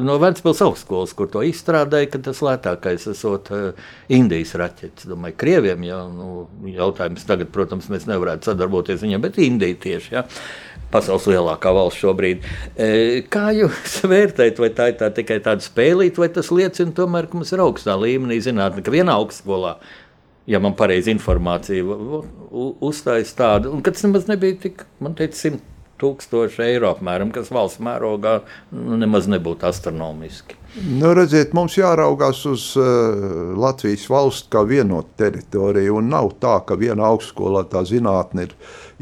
no 0.07 0.21
Ventspils 0.23 0.63
augstskolas, 0.63 1.17
kur 1.19 1.35
to 1.35 1.43
izstrādāja, 1.51 2.13
ka 2.15 2.23
tas 2.31 2.47
lētākais 2.47 3.11
esot 3.11 3.51
Indijas 4.13 4.55
raķetes. 4.55 5.11
Domāju, 5.11 5.35
Krieviem 5.43 5.83
jau 5.91 6.01
nu, 6.15 6.31
jautājums 6.77 7.27
tagad, 7.29 7.51
protams, 7.55 7.91
mēs 7.93 8.09
nevarētu 8.11 8.51
sadarboties 8.51 9.03
viņiem, 9.05 9.25
bet 9.25 9.41
Indija 9.43 9.79
tieši. 9.83 10.15
Ja? 10.15 10.25
Pasaules 10.93 11.27
lielākā 11.29 11.73
valsts 11.75 12.01
šobrīd. 12.05 12.47
E, 12.79 12.89
kā 13.33 13.51
jūs 13.57 14.01
vērtējat, 14.13 14.63
vai 14.63 14.73
tā 14.77 14.91
ir 14.93 14.99
tā, 15.03 15.11
tikai 15.15 15.41
tāda 15.45 15.65
spēlīta, 15.65 16.23
vai 16.23 16.31
tas 16.33 16.53
liecina 16.55 16.95
tomēr, 16.97 17.31
ka 17.31 17.41
mums 17.41 17.55
ir 17.57 17.65
augstā 17.65 17.97
līmenī 18.01 18.39
zinātne, 18.45 18.85
ka 18.87 18.95
vienā 18.95 19.17
augstskolā 19.19 19.79
ja 20.47 20.61
man 20.63 20.77
pareizi 20.79 21.11
informācija 21.11 21.83
uzstājas 22.87 23.33
tāda, 23.35 23.73
un 23.75 23.83
tas 23.83 24.05
nemaz 24.07 24.29
nebija 24.31 24.61
tik, 24.69 24.85
man 25.03 25.17
teica, 25.19 25.39
simt 25.41 25.65
tūkstoši 26.01 26.63
eiro 26.67 26.91
apmēram, 26.93 27.33
kas 27.35 27.51
valsts 27.55 27.83
mērogā 27.85 28.39
nu, 28.75 28.99
nemaz 29.01 29.29
nebūtu 29.33 29.69
astronomiski. 29.69 30.59
Nu, 30.77 31.15
redziet, 31.17 31.55
mums 31.57 31.79
jāraugās 31.79 32.43
uz 32.51 32.67
uh, 32.77 33.55
Latvijas 33.57 34.05
valsts 34.13 34.51
kā 34.53 34.61
vienotu 34.69 35.15
teritoriju, 35.23 36.03
nav 36.05 36.35
tā, 36.43 36.59
ka 36.69 36.77
vienā 36.77 37.07
augstskolā 37.15 37.65
tā 37.73 37.81
zinātne 37.89 38.45
ir 38.45 38.53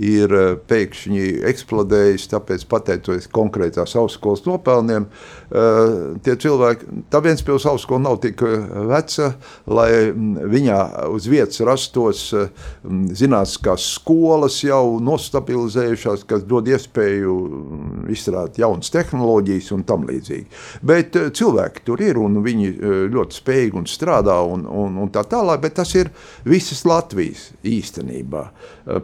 ir 0.00 0.32
eh, 0.34 0.54
pēkšņi 0.68 1.24
eksplodējis, 1.50 2.26
tāpēc 2.32 2.66
pateicoties 2.70 3.28
konkrētās 3.34 3.94
augstskolas 3.98 4.44
nopelniem, 4.48 5.06
eh, 5.06 5.43
tie 5.54 6.34
cilvēki, 6.40 6.86
tā 7.12 7.20
viens 7.22 7.42
pils 7.44 7.66
augstskola 7.70 8.02
nav 8.02 8.16
tik 8.24 8.40
eh, 8.42 8.64
veca, 8.90 9.28
lai 9.70 9.90
mm, 10.10 10.48
viņā 10.50 10.78
uz 11.14 11.28
vietas 11.30 11.60
rastos 11.66 12.22
mm, 12.34 13.12
zinātniskās 13.14 13.86
skolas 13.94 14.56
jau 14.64 14.98
nostabilizējušās, 15.04 16.24
kas 16.30 16.42
dod 16.50 16.70
iespēju 16.72 17.36
mm, 17.44 18.08
izstrādāt 18.14 18.58
jaunas 18.58 18.90
tehnoloģijas 18.94 19.70
un 19.76 19.84
tam 19.86 20.08
līdzīgi. 20.08 20.48
Bet 20.82 21.18
cilvēki 21.38 21.84
tur 21.86 22.02
ir 22.02 22.18
un 22.18 22.40
viņi 22.42 22.72
ļoti 23.14 23.38
spējīgi 23.38 23.78
un 23.78 23.86
strādā 23.90 24.40
un, 24.48 24.66
un, 24.66 24.98
un 25.04 25.12
tā 25.14 25.22
tālāk, 25.28 25.62
bet 25.62 25.78
tas 25.78 25.94
ir 25.94 26.10
visas 26.48 26.82
Latvijas 26.88 27.52
īstenībā 27.62 28.48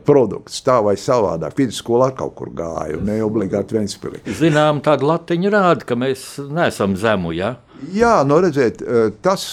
produkts. 0.04 0.60
Tā 0.66 0.80
vai 0.84 0.96
savādāk. 1.00 1.54
Vidusskolā 1.56 2.10
kaut 2.16 2.34
kur 2.38 2.50
gāju, 2.56 3.00
ne 3.06 3.20
obligāti 3.24 3.76
Ventspilī. 3.78 4.20
Zinām, 4.40 4.82
tāda 4.84 5.06
latiņa 5.12 5.52
rāda, 5.54 5.86
ka 5.88 5.96
mēs 5.98 6.39
neesam 6.54 6.96
zemu, 6.98 7.34
ja? 7.36 7.56
Jā, 7.94 8.20
nu, 8.28 8.36
redziet, 8.44 8.82
tas 9.24 9.44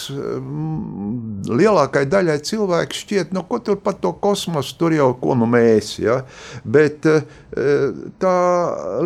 lielākai 1.48 2.04
daļai 2.12 2.36
cilvēku 2.44 2.98
šķiet, 2.98 3.30
nu, 3.36 3.46
ko 3.48 3.62
tur 3.64 3.78
pat 3.80 4.02
to 4.04 4.12
kosmosu, 4.20 4.74
tur 4.80 4.96
jau 4.96 5.14
ko 5.22 5.38
nu 5.40 5.48
mēs, 5.48 5.94
ja? 6.04 6.18
bet 6.68 7.08
tā 8.20 8.34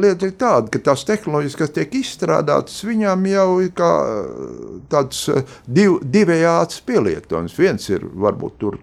lieta 0.02 0.26
ir 0.26 0.34
tāda, 0.42 0.72
ka 0.74 0.82
tās 0.90 1.06
tehnoloģijas, 1.06 1.60
kas 1.60 1.76
tiek 1.76 1.94
izstrādātas, 2.02 2.82
viņām 2.88 3.28
jau 3.30 3.50
ir 3.62 3.76
tāds 4.90 5.28
div, 5.70 6.00
divējāds 6.02 6.82
pielietojums. 6.90 7.60
Viens 7.62 7.92
ir 7.94 8.10
varbūt 8.26 8.58
tur 8.64 8.82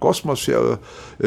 kosmosa 0.00 0.78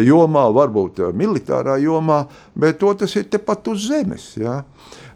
jomā, 0.04 0.48
varbūt 0.56 1.00
eh, 1.04 1.14
militārā 1.16 1.78
jomā, 1.82 2.24
bet 2.60 2.84
otrs 2.84 3.16
ir 3.20 3.30
tepat 3.32 3.68
uz 3.74 3.88
Zemes. 3.90 4.34
Ja? 4.42 4.62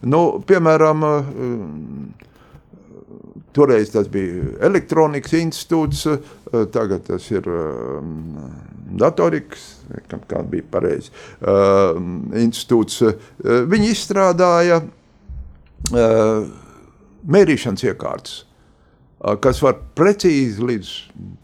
Nu, 0.02 0.42
piemēram, 0.46 1.04
eh, 1.10 2.24
Toreiz 3.58 3.88
tas 3.90 4.06
bija 4.12 4.52
elektronikas 4.68 5.32
institūts, 5.34 6.04
eh, 6.12 6.66
tagad 6.72 7.06
tas 7.08 7.24
ir 7.32 7.48
datorikas, 8.98 9.64
kā 10.28 10.42
bija 10.48 10.64
pareizi, 10.70 11.10
institūts. 12.38 13.02
Viņi 13.72 13.90
izstrādāja 13.92 14.78
mērīšanas 17.28 17.84
iekārtas 17.88 18.47
kas 19.18 19.62
var 19.62 19.78
precīzi 19.98 20.62
līdz 20.62 20.92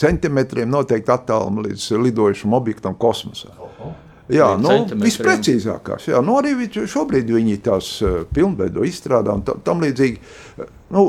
centimetriem 0.01 0.71
noteikt 0.71 1.11
attālumu 1.11 1.67
līdz 1.67 1.91
lidojušam 2.05 2.55
objektam 2.57 2.95
kosmosā. 2.99 3.51
Jā, 4.33 4.55
nu, 4.57 4.71
visprecīzākās. 5.03 6.07
Jā, 6.09 6.23
nu, 6.25 6.39
arī 6.41 6.55
šobrīd 6.73 7.29
viņi 7.35 7.59
tās 7.67 7.91
pilnveido, 8.33 8.87
izstrādā 8.89 9.35
un 9.37 9.45
tam 9.45 9.85
līdzīgi. 9.85 10.23
Nu, 10.95 11.05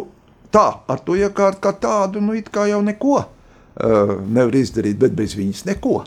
tā, 0.52 0.66
ar 0.92 1.04
to 1.06 1.16
iekārtu 1.16 1.64
kā 1.64 1.72
tādu, 1.80 2.24
nu, 2.24 2.36
it 2.36 2.52
kā 2.52 2.66
jau 2.68 2.82
neko 2.84 3.16
uh, 3.22 4.18
nevar 4.28 4.60
izdarīt, 4.60 5.00
bet 5.00 5.16
bez 5.16 5.38
viņas 5.40 5.64
neko. 5.70 6.02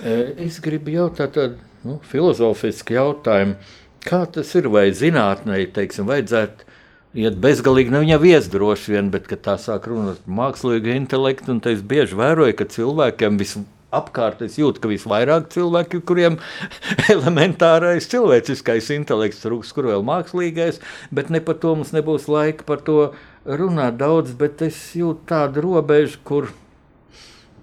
Es 0.00 0.60
gribu 0.62 0.94
jautāt 0.94 1.34
tādu 1.34 1.58
nu, 1.82 1.98
filozofisku 2.06 2.94
jautājumu. 2.94 3.58
Kā 4.06 4.22
tas 4.32 4.54
ir? 4.56 4.70
Vai 4.72 4.86
zinātnē, 4.96 5.58
teiksim, 5.74 6.06
vajadzētu 6.08 6.69
iet 7.16 7.36
bezgalīgi, 7.42 7.92
nu, 7.94 8.04
viņa 8.04 8.20
vies 8.22 8.48
droši 8.52 8.96
vien, 8.96 9.10
bet, 9.14 9.26
tā 9.44 9.56
sāk 9.60 9.88
runāt 9.90 10.22
par 10.24 10.38
mākslīgu 10.40 10.94
intelektu, 10.94 11.54
un 11.54 11.60
es 11.70 11.82
bieži 11.82 12.18
vēroju, 12.18 12.56
ka 12.58 12.70
cilvēkiem 12.70 13.38
vispār 13.40 13.68
apkārt 13.90 14.42
es 14.46 14.54
jūtu, 14.54 14.78
ka 14.78 14.86
visvairāk 14.90 15.48
cilvēki, 15.50 15.98
kuriem 16.06 16.38
elementārais 17.14 18.06
cilvēciskais 18.12 18.92
intelekts 18.94 19.42
trūks, 19.42 19.72
kur 19.74 19.90
vēl 19.90 20.04
mākslīgais, 20.06 20.78
bet 21.10 21.32
ne 21.34 21.42
par 21.42 21.58
to 21.62 21.74
mums 21.74 21.90
nebūs 21.96 22.28
laika 22.30 22.66
par 22.68 22.84
to 22.86 23.00
runāt 23.44 23.98
daudz, 23.98 24.36
bet 24.38 24.62
es 24.62 24.78
jūtu 24.94 25.26
tādu 25.32 25.66
robežu, 25.66 26.22
kur 26.24 26.52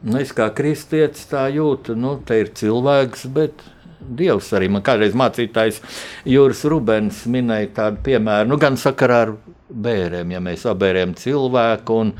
Nu, 0.05 0.19
es 0.21 0.29
kā 0.35 0.45
kristietis 0.53 1.25
tā 1.25 1.47
jūtu, 1.49 1.95
nu, 1.97 2.11
te 2.21 2.35
ir 2.43 2.51
cilvēks, 2.53 3.23
bet 3.33 3.63
Dievs 4.07 4.49
arī 4.55 4.69
man 4.71 4.83
kādreiz 4.85 5.15
mācītājs 5.17 5.81
Jūras 6.27 6.63
Rubens 6.69 7.25
minēja 7.29 7.73
tādu 7.81 8.03
piemēru, 8.07 8.51
nu, 8.51 8.59
gan 8.61 8.79
sakarā 8.79 9.21
ar 9.27 9.33
bērniem, 9.67 10.35
ja 10.35 10.41
mēs 10.43 10.65
abērējam 10.69 11.15
cilvēku, 11.19 12.01
un 12.03 12.13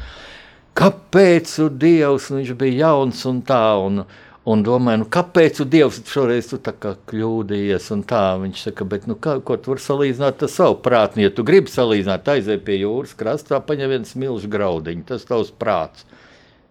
kāpēc 0.78 1.58
Dievs, 1.80 2.32
nu, 2.32 2.42
viņš 2.42 2.56
bija 2.60 2.88
jauns 2.88 3.24
un 3.30 3.42
tā, 3.48 3.64
un, 3.84 4.04
un 4.48 4.64
domāju, 4.68 5.04
nu, 5.06 5.10
kāpēc 5.12 5.64
Dievs 5.72 6.02
šoreiz 6.12 6.52
tu 6.52 6.60
tā 6.64 6.76
kā 6.76 6.94
kļūdījies, 7.10 7.90
tā, 8.10 8.24
viņš 8.44 8.68
saka, 8.68 8.88
bet, 8.92 9.08
nu, 9.10 9.18
kā, 9.22 9.38
ko 9.40 9.58
tu 9.58 9.74
vari 9.74 9.86
salīdzināt 9.86 10.46
ar 10.46 10.54
savu 10.54 10.80
prātu, 10.84 11.24
ja 11.24 11.32
tu 11.34 11.48
gribi 11.48 11.72
salīdzināt, 11.74 12.30
aizēj 12.36 12.62
pie 12.68 12.82
jūras 12.84 13.16
krastā, 13.18 13.62
paņem 13.64 13.96
viens 13.96 14.16
milžu 14.20 14.52
graudiņu, 14.52 15.08
tas 15.14 15.28
tavs 15.28 15.54
prāts. 15.56 16.08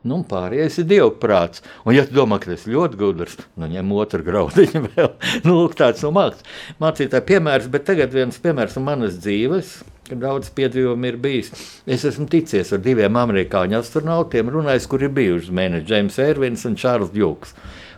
Nu, 0.06 0.20
pārējais 0.28 0.78
ir 0.82 0.86
dievprāts. 0.90 1.64
Un, 1.84 1.96
ja 1.96 2.04
tu 2.06 2.14
domā, 2.14 2.38
ka 2.42 2.52
tas 2.52 2.66
ļoti 2.70 2.98
gudrs, 3.00 3.36
nu, 3.58 3.66
ņem 3.72 3.92
otru 3.96 4.22
graudiņu 4.26 4.82
vēl. 4.92 5.10
nu, 5.46 5.56
lūk, 5.56 5.74
tāds 5.78 6.04
no 6.06 6.12
mākslas. 6.14 6.46
Mācītāji 6.82 7.26
piemērs, 7.32 7.68
bet 7.72 7.88
tagad 7.88 8.14
viens 8.14 8.38
piemērs 8.42 8.78
no 8.78 8.84
manas 8.86 9.18
dzīves. 9.18 9.76
Daudz 10.06 10.52
piedzīvumu 10.54 11.08
ir 11.08 11.16
bijis. 11.18 11.50
Es 11.82 12.04
esmu 12.06 12.28
ticies 12.30 12.70
ar 12.70 12.78
diviem 12.84 13.18
amerikāņu 13.18 13.80
astronautiem, 13.80 14.52
runājis, 14.54 14.86
kur 14.86 15.02
ir 15.02 15.10
bijuši 15.16 15.54
mēneši, 15.58 15.88
James 15.90 16.18
Ervins 16.22 16.62
un 16.68 16.78
Čārls 16.78 17.10
Džuks. 17.10 17.56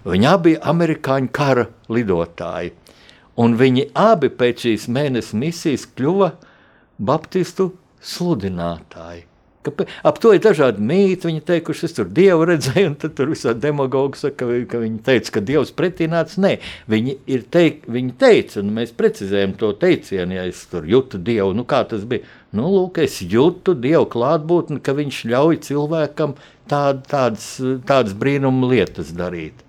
Viņi 0.08 0.30
abi 0.30 0.54
bija 0.54 0.64
amerikāņu 0.72 1.32
kara 1.36 1.66
lidotāji. 1.92 2.72
Un 3.38 3.60
viņi 3.60 3.90
abi 3.92 4.32
pēc 4.32 4.64
šīs 4.64 4.88
mēneša 4.96 5.38
misijas 5.44 5.84
kļuva 5.92 6.32
Baptistu 6.98 7.74
sludinātāji. 8.00 9.27
Ap 10.06 10.20
to 10.22 10.32
ir 10.36 10.42
dažādi 10.44 10.82
mīti. 10.84 11.28
Viņi 11.28 11.44
teikuši, 11.48 11.86
es 11.88 11.96
tur 11.96 12.08
dievu 12.14 12.46
redzēju, 12.48 12.90
un 12.92 12.96
tur 13.02 13.32
visādi 13.32 13.64
demagogi 13.66 14.20
saka, 14.22 14.36
ka, 14.40 14.58
ka 14.72 14.82
viņi 14.82 15.00
teica, 15.06 15.34
ka 15.36 15.44
dievs 15.50 15.72
pretī 15.76 16.08
nāca. 16.10 16.40
Nē, 16.44 16.54
viņi, 16.90 17.16
teik, 17.54 17.86
viņi 17.90 18.14
teica, 18.20 18.60
un 18.62 18.74
mēs 18.78 18.94
precizējam 18.98 19.54
to 19.60 19.72
teicienu, 19.80 20.38
ja 20.38 20.48
es 20.48 20.64
tur 20.70 20.88
jūtu 20.88 21.20
dievu. 21.22 21.54
Nu, 21.56 21.66
kā 21.68 21.84
tas 21.88 22.04
bija? 22.08 22.26
Nu, 22.56 22.68
lūk, 22.72 23.02
es 23.04 23.20
jūtu 23.20 23.76
dievu 23.76 24.06
klātbūtni, 24.14 24.80
ka 24.84 24.96
viņš 24.96 25.22
ļauj 25.28 25.62
cilvēkam 25.68 26.36
tād, 26.70 27.02
tādas, 27.10 27.56
tādas 27.88 28.14
brīnumu 28.16 28.70
lietas 28.72 29.12
darīt. 29.16 29.64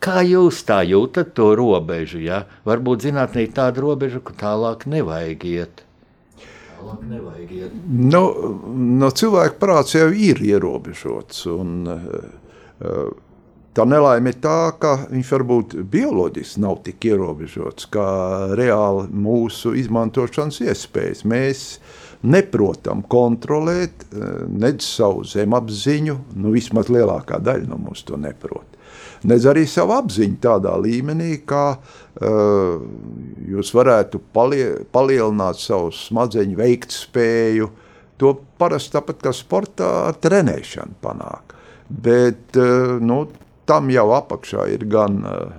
Kā 0.00 0.22
jūs 0.24 0.62
tā 0.64 0.80
jūtat 0.88 1.34
to 1.36 1.50
robežu? 1.58 2.22
Ja? 2.24 2.46
Varbūt 2.64 3.04
zinātnē 3.04 3.44
ir 3.44 3.54
tāda 3.56 3.82
robeža, 3.84 4.22
ka 4.24 4.32
tālāk 4.32 4.86
nevajag 4.88 5.44
iet. 5.50 5.82
Nu, 7.86 8.22
no 9.00 9.10
cilvēka 9.10 9.58
prāts 9.60 9.96
jau 9.96 10.08
ir 10.12 10.40
ierobežots. 10.44 11.44
Un, 11.52 11.74
uh, 11.90 13.10
tā 13.76 13.86
nelaime 13.88 14.32
ir 14.32 14.40
tā, 14.42 14.58
ka 14.80 14.96
viņš 15.10 15.32
varbūt 15.36 15.76
bioloģiski 15.92 16.64
nav 16.64 16.80
tik 16.86 17.10
ierobežots 17.12 17.90
kā 17.92 18.08
reāli 18.58 19.08
mūsu 19.26 19.74
izmantošanas 19.80 20.62
iespējas. 20.66 21.24
Mēs 21.28 21.64
neprotam 22.22 23.04
kontrolēt 23.08 24.08
uh, 24.10 24.44
nedz 24.48 24.88
savu 24.88 25.24
zemapziņu, 25.28 26.18
nu 26.40 26.56
vismaz 26.56 26.92
lielākā 26.92 27.42
daļa 27.42 27.70
no 27.70 27.80
mums 27.88 28.04
to 28.08 28.20
neprot 28.20 28.69
nedz 29.28 29.46
arī 29.50 29.66
savu 29.68 29.94
apziņu 29.98 30.38
tādā 30.42 30.74
līmenī, 30.80 31.40
kā 31.48 31.64
uh, 31.76 32.82
jūs 33.50 33.72
varētu 33.76 34.22
palie, 34.34 34.66
palielināt 34.92 35.60
savu 35.60 35.92
smadzeņu 35.94 36.58
veiktspēju. 36.60 37.70
To 38.20 38.34
parasti 38.60 38.96
tāpat 38.98 39.22
kā 39.24 39.32
sportā 39.36 39.88
ar 40.10 40.18
trenēšanu 40.20 41.00
panāk. 41.04 41.56
Bet 41.90 42.56
uh, 42.60 42.98
nu, 43.00 43.24
tam 43.68 43.90
jau 43.92 44.10
apakšā 44.16 44.68
ir 44.74 44.86
gan 44.90 45.20
uh, 45.24 45.58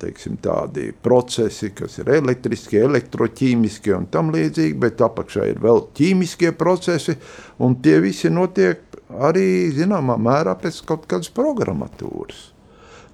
teiksim, 0.00 0.36
tādi 0.42 0.90
procesi, 1.04 1.72
kas 1.76 1.98
ir 2.02 2.10
elektriskie, 2.12 2.82
elektroķīmiskie 2.84 3.94
un 3.96 4.08
tam 4.12 4.32
līdzīgi, 4.34 4.76
bet 4.80 5.02
apakšā 5.04 5.48
ir 5.52 5.60
vēl 5.62 5.86
ķīmiskie 5.96 6.52
procesi, 6.58 7.16
un 7.62 7.78
tie 7.84 7.98
visi 8.04 8.30
notiek 8.32 8.84
arī 9.12 9.72
zināmā 9.76 10.18
mērā 10.20 10.56
pēc 10.60 10.82
kaut 10.88 11.06
kādas 11.10 11.32
programmatūras. 11.34 12.51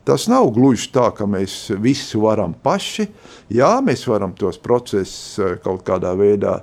Tas 0.09 0.25
nav 0.25 0.47
gluži 0.57 0.87
tā, 0.89 1.11
ka 1.13 1.27
mēs 1.29 1.67
visu 1.85 2.23
varam 2.23 2.55
paši. 2.65 3.05
Jā, 3.53 3.75
mēs 3.85 4.07
varam 4.09 4.33
tos 4.39 4.57
procesus 4.65 5.37
eh, 5.37 5.59
kaut 5.61 5.83
kādā 5.85 6.15
veidā 6.17 6.55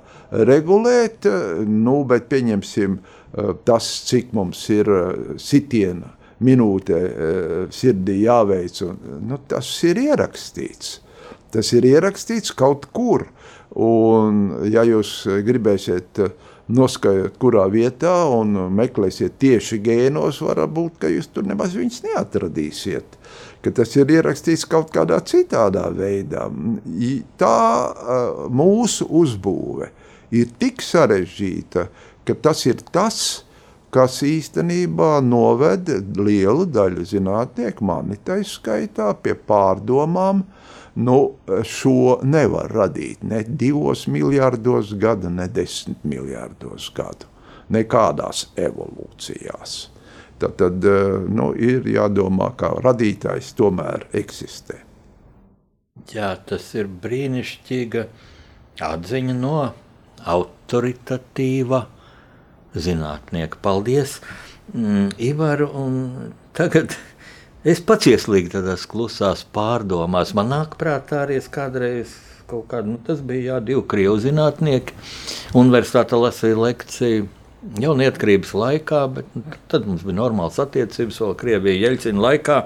regulēt, 0.48 1.28
eh, 1.30 1.60
nu, 1.62 2.00
bet 2.10 2.26
pieņemsim 2.32 2.96
eh, 2.98 3.52
tas, 3.68 3.86
cik 4.08 4.32
mums 4.34 4.64
ir 4.74 4.90
sitiena 5.38 6.10
minūte 6.42 6.98
sirdī 7.72 8.16
jāveic. 8.24 8.80
Un, 8.84 8.98
nu, 9.30 9.38
tas 9.48 9.70
ir 9.86 10.00
ierakstīts. 10.02 10.96
Tas 11.54 11.70
ir 11.72 11.86
ierakstīts 11.86 12.50
kaut 12.58 12.88
kur. 12.90 13.28
Un, 13.78 14.42
ja 14.72 14.82
jūs 14.88 15.20
gribēsiet 15.46 16.18
noskaidrot, 16.66 17.38
kurā 17.38 17.68
vietā 17.70 18.16
un 18.26 18.58
meklēsiet 18.74 19.38
tieši 19.38 19.78
gēnos, 19.86 20.42
varbūt, 20.42 21.06
jūs 21.14 21.30
tur 21.30 21.46
nemaz 21.46 21.78
neatradīsiet 21.78 23.15
ka 23.66 23.72
tas 23.74 23.96
ir 23.98 24.10
ierakstīts 24.14 24.62
kaut 24.70 24.92
kādā 24.94 25.18
citādā 25.26 25.88
veidā. 25.90 26.44
Tā 27.40 27.56
mūsu 28.54 29.08
uzbūve 29.10 29.88
ir 30.38 30.52
tik 30.60 30.84
sarežģīta, 30.86 31.88
ka 32.26 32.36
tas 32.46 32.62
ir 32.70 32.84
tas, 32.94 33.18
kas 33.90 34.20
īstenībā 34.26 35.16
noved 35.26 35.90
lielu 36.14 36.68
daļu 36.70 37.08
zinātnieku, 37.10 37.86
mani 37.90 38.20
tā 38.22 38.38
skaitā, 38.46 39.10
pie 39.18 39.34
pārdomām. 39.34 40.44
Nu, 40.96 41.18
šo 41.66 42.20
nevar 42.24 42.70
radīt 42.72 43.26
ne 43.26 43.42
divos 43.44 44.06
miljardos 44.08 44.94
gadu, 44.96 45.28
ne 45.28 45.50
desmit 45.50 46.06
miljardos 46.06 46.86
gadu, 46.96 47.28
nekādās 47.74 48.46
evolūcijās. 48.56 49.76
Tad, 50.38 50.56
tad 50.60 50.84
eh, 50.84 51.16
nu, 51.32 51.50
ir 51.56 51.86
jādomā, 51.88 52.50
kā 52.60 52.74
radītājs 52.84 53.54
tomēr 53.56 54.08
eksistē. 54.16 54.82
Jā, 56.12 56.34
tas 56.46 56.68
ir 56.76 56.90
brīnišķīga 57.02 58.04
atziņa 58.84 59.36
no 59.38 59.56
autoritatīva 60.28 61.86
zinātnieka. 62.76 63.58
Paldies, 63.64 64.18
mm, 64.74 65.16
Ivar! 65.24 65.64
Tagad 66.56 66.94
es 67.64 67.80
pats 67.80 68.10
ieslīgu 68.12 68.52
tādās 68.58 68.84
klusās 68.90 69.46
pārdomās. 69.56 70.34
Man 70.36 70.52
nāk 70.52 70.76
prātā 70.80 71.24
arī 71.24 71.40
kādreiz 71.40 72.12
kaut 72.46 72.68
kāda, 72.70 72.92
nu, 72.92 73.00
tas 73.02 73.24
bija 73.26 73.56
jā, 73.56 73.62
divi 73.72 73.82
krievu 73.90 74.20
zinātnieki. 74.22 74.94
Universitāte 75.58 76.18
lasīja 76.20 76.60
lekciju 76.60 77.26
jau 77.82 77.94
neatkarības 77.98 78.54
laikā, 78.56 79.04
bet 79.18 79.36
nu, 79.36 79.44
tad 79.72 79.86
mums 79.88 80.04
bija 80.06 80.20
normāls 80.20 80.58
attiecības 80.62 81.20
vēl 81.22 81.38
Krievijas 81.40 81.82
Jeļcina 81.84 82.26
laikā. 82.28 82.58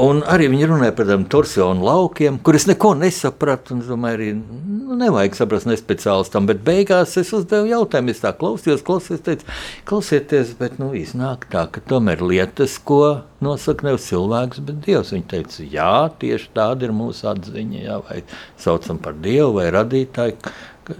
Un 0.00 0.22
arī 0.24 0.46
viņi 0.48 0.70
runāja 0.70 0.92
par 0.96 1.04
tādiem 1.04 1.26
torsionu 1.28 1.84
laukiem, 1.84 2.38
kurus 2.40 2.64
neko 2.64 2.94
nesapratu. 2.96 3.76
Es 3.76 3.90
domāju, 3.90 4.16
arī 4.16 4.28
nu, 4.38 4.96
nevajag 4.96 5.36
saprast 5.36 5.68
ne 5.68 5.76
speciālistam, 5.76 6.46
bet 6.48 6.62
beigās 6.64 7.12
es 7.20 7.28
uzdevu 7.36 7.68
jautājumu. 7.68 8.14
Es 8.14 8.22
tā 8.22 8.32
klausījos, 8.38 8.80
klausījos, 8.86 9.20
teicu, 9.26 9.58
klausieties, 9.90 10.54
bet 10.56 10.80
nu, 10.80 10.94
iznāk 10.96 11.44
tā, 11.52 11.66
ka 11.68 11.84
tomēr 11.92 12.24
lietas, 12.24 12.78
ko 12.80 13.02
nosaka 13.44 13.90
nevis 13.90 14.08
cilvēks, 14.08 14.64
bet 14.64 14.80
Dievs. 14.88 15.12
Viņi 15.12 15.28
teica, 15.28 15.68
jā, 15.76 15.92
tieši 16.24 16.48
tāda 16.56 16.88
ir 16.88 16.96
mūsu 16.96 17.28
atziņa, 17.34 17.84
jā, 17.84 18.00
vai 18.08 18.22
saucam 18.64 19.02
par 19.02 19.20
Dievu 19.20 19.58
vai 19.60 19.68
radītāju. 19.76 20.54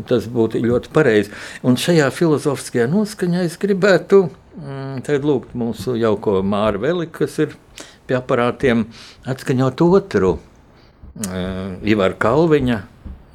Tas 0.09 0.29
būtu 0.31 0.61
ļoti 0.63 0.93
pareizi. 0.95 1.33
Un 1.67 1.79
šajā 1.81 2.07
filozofiskajā 2.15 2.87
noskaņā 2.93 3.43
es 3.49 3.59
gribētu 3.61 4.25
mm, 4.29 5.03
lūgt 5.25 5.57
mūsu 5.59 5.97
jauko 5.99 6.39
Māru 6.47 6.85
Veli, 6.85 7.09
kas 7.11 7.39
ir 7.43 7.57
pie 8.07 8.19
aparātiem, 8.19 8.87
atskaņot 9.27 9.83
otru 9.87 10.37
uh, 10.37 11.79
Ivaru 11.83 12.19
Kalviņa, 12.23 12.79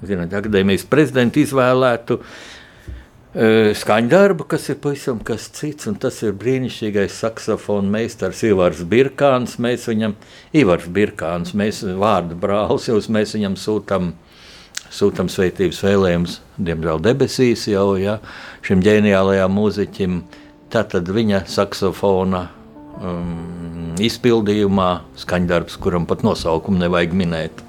zināt, 0.08 0.36
akadēmijas 0.39 0.88
prezidentu 0.88 1.43
izvēlētu 1.43 2.22
skaņdarbu, 3.78 4.48
kas 4.50 4.70
ir 4.72 4.80
pavisam 4.82 5.20
kas 5.22 5.50
cits, 5.54 5.86
un 5.89 5.98
tas 6.02 6.16
ir 6.26 6.34
brīnišķīgais 6.39 7.20
saksofona 7.22 7.91
meistars 7.98 8.41
Ivars 8.48 8.82
Birkāns. 8.82 9.60
Mēs 9.62 9.86
viņam, 9.91 10.16
Ivars 10.58 10.88
Birkāns, 10.89 11.54
mēs 11.54 11.84
vārdu 12.00 12.38
brālis, 12.39 12.88
jūs 12.89 13.12
mēs 13.14 13.36
viņam 13.38 13.58
sūtam, 13.60 14.16
sūtam 14.94 15.30
sveitības 15.32 15.80
vēlējumus, 15.86 16.40
diemžēl 16.58 17.02
debesīs 17.06 17.68
jau, 17.72 17.96
ja, 18.00 18.18
šim 18.66 18.84
ģeniālajām 18.86 19.54
mūziķim. 19.58 20.22
Tātad 20.74 21.08
viņa 21.16 21.46
saksofona 21.48 22.48
um, 23.00 23.96
izpildījumā 24.04 24.90
skaņdarbs, 25.20 25.78
kuram 25.84 26.08
pat 26.10 26.26
nosaukumu 26.28 26.82
nevajag 26.84 27.16
minēt. 27.16 27.66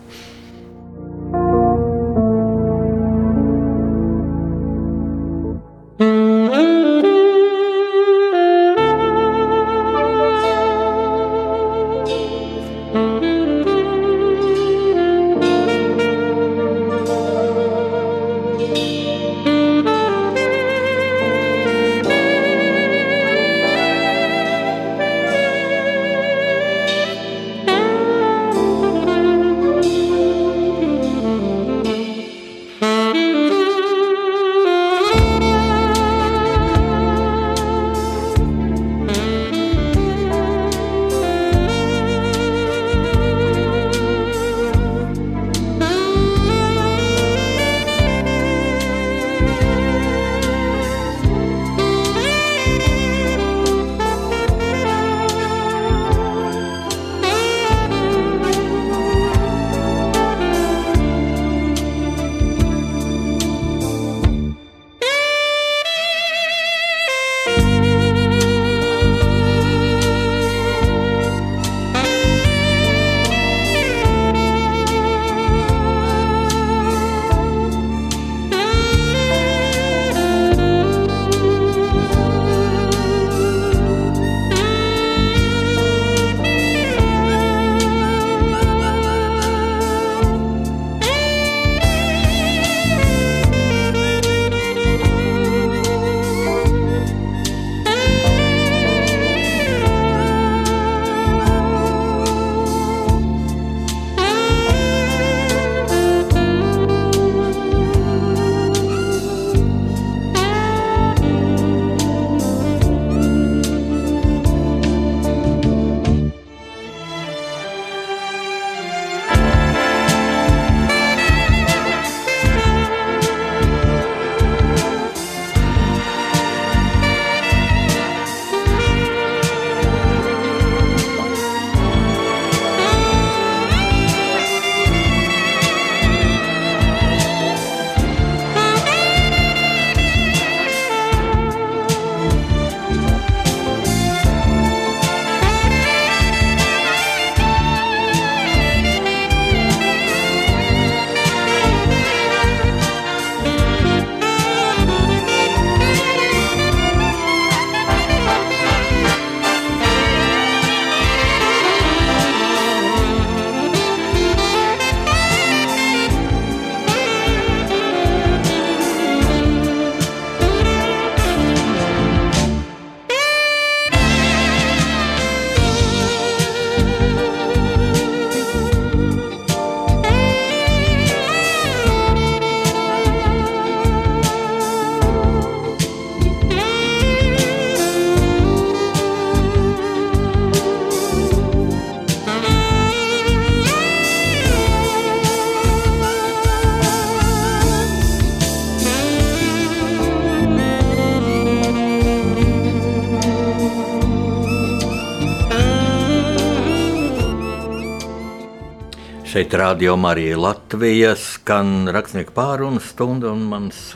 Šeit 209.38 209.52
rādījumā 209.54 210.16
arī 210.16 210.22
Latvijas 210.34 211.20
skan 211.36 211.86
rakstnieku 211.94 212.32
pārunu 212.34 212.80
stunda, 212.82 213.30
un 213.30 213.44
mans 213.46 213.92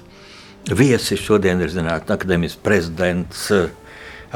viesis 0.71 1.19
šodien 1.19 1.59
ir 1.65 1.73
Zinātņu 1.73 2.15
akadēmijas 2.15 2.55
prezidents. 2.63 3.49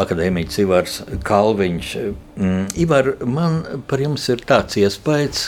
Akadēmiķis 0.02 0.58
Ivars 0.64 0.96
Kalviņš. 1.28 1.92
Mm, 2.40 2.64
Ivar, 2.82 3.12
man 3.22 3.60
par 3.86 4.02
jums 4.02 4.24
ir 4.34 4.42
tāds 4.50 4.80
iespējas, 4.82 5.44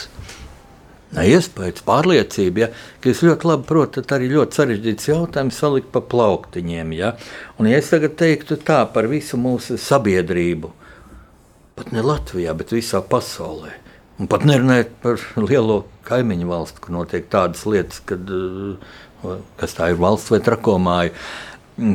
ne 1.18 1.26
iespējas, 1.32 1.82
pārliecība, 1.90 2.62
ja, 2.62 2.70
ka 3.02 3.10
jūs 3.10 3.24
ļoti 3.26 3.50
labi 3.50 3.68
protat 3.72 4.14
arī 4.14 4.30
ļoti 4.36 4.60
sarežģīts 4.60 5.10
jautājums 5.10 5.58
salikt 5.58 5.90
pa 5.90 6.04
plauktiņiem. 6.14 6.94
Ja? 7.00 7.16
Un 7.58 7.72
ja 7.72 7.82
es 7.82 7.90
tagad 7.90 8.14
teiktu 8.22 8.62
tā 8.62 8.84
par 8.94 9.10
visu 9.10 9.42
mūsu 9.42 9.74
sabiedrību, 9.88 10.70
pat 11.82 11.90
ne 11.98 12.06
Latvijā, 12.06 12.54
bet 12.62 12.78
visā 12.78 13.02
pasaulē, 13.02 13.74
Un 14.18 14.26
pat 14.26 14.42
nerunājot 14.48 14.96
par 15.02 15.20
lielo 15.38 15.82
kaimiņu 16.08 16.48
valsti, 16.48 16.82
kur 16.82 16.96
notiek 16.96 17.28
tādas 17.30 17.62
lietas, 17.70 18.00
kad, 18.04 18.26
eh, 18.26 19.36
kas 19.60 19.76
tā 19.78 19.92
ir 19.92 20.00
valsts 20.00 20.32
vai 20.34 20.40
trakomāja, 20.42 21.12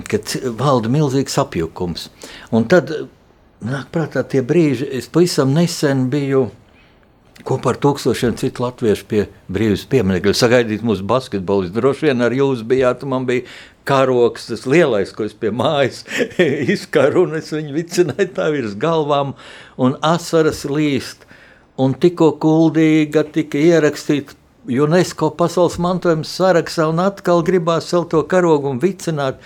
kad 0.08 0.36
valda 0.56 0.88
milzīgs 0.88 1.36
apjukums. 1.38 2.08
Un 2.52 2.66
tad 2.66 2.92
nāk 3.64 3.92
prātā 3.92 4.24
tie 4.28 4.42
brīži, 4.42 4.88
es 4.88 5.08
pavisam 5.08 5.54
nesen 5.54 6.10
biju 6.10 6.50
kopā 7.44 7.74
ar 7.74 7.80
tūkstošiem 7.84 8.38
citu 8.40 8.64
latviešu 8.64 9.06
pie 9.10 9.26
brīvības 9.52 9.86
pieminiekļa. 9.92 10.34
Sagaidīt 10.38 10.86
mūsu 10.86 11.04
basketbolistu, 11.08 11.76
droši 11.76 12.08
vien 12.08 12.24
ar 12.24 12.32
jūs 12.32 12.64
bijāt, 12.64 13.04
man 13.04 13.28
bija 13.28 13.44
karoks, 13.84 14.48
tas 14.48 14.64
lielais, 14.70 15.12
ko 15.12 15.28
es 15.28 15.36
pie 15.36 15.52
mājas 15.52 16.06
izkaru, 16.76 17.28
un 17.28 17.42
es 17.42 17.52
viņu 17.52 17.76
vicināju 17.76 18.30
tā 18.38 18.48
virs 18.54 18.78
galvām, 18.80 19.36
un 19.76 19.98
asaras 20.00 20.64
līst 20.70 21.28
un 21.82 21.96
tikko 21.98 22.34
kuldīga 22.42 23.26
tika 23.34 23.60
ierakstīta 23.60 24.38
UNESCO 24.70 25.34
pasaules 25.36 25.76
mantojuma 25.82 26.28
sarakstā, 26.28 26.88
un 26.92 27.02
atkal 27.04 27.44
gribās 27.44 27.90
vēl 27.92 28.08
to 28.12 28.22
karogu 28.30 28.72
un 28.72 28.80
vicināt. 28.80 29.42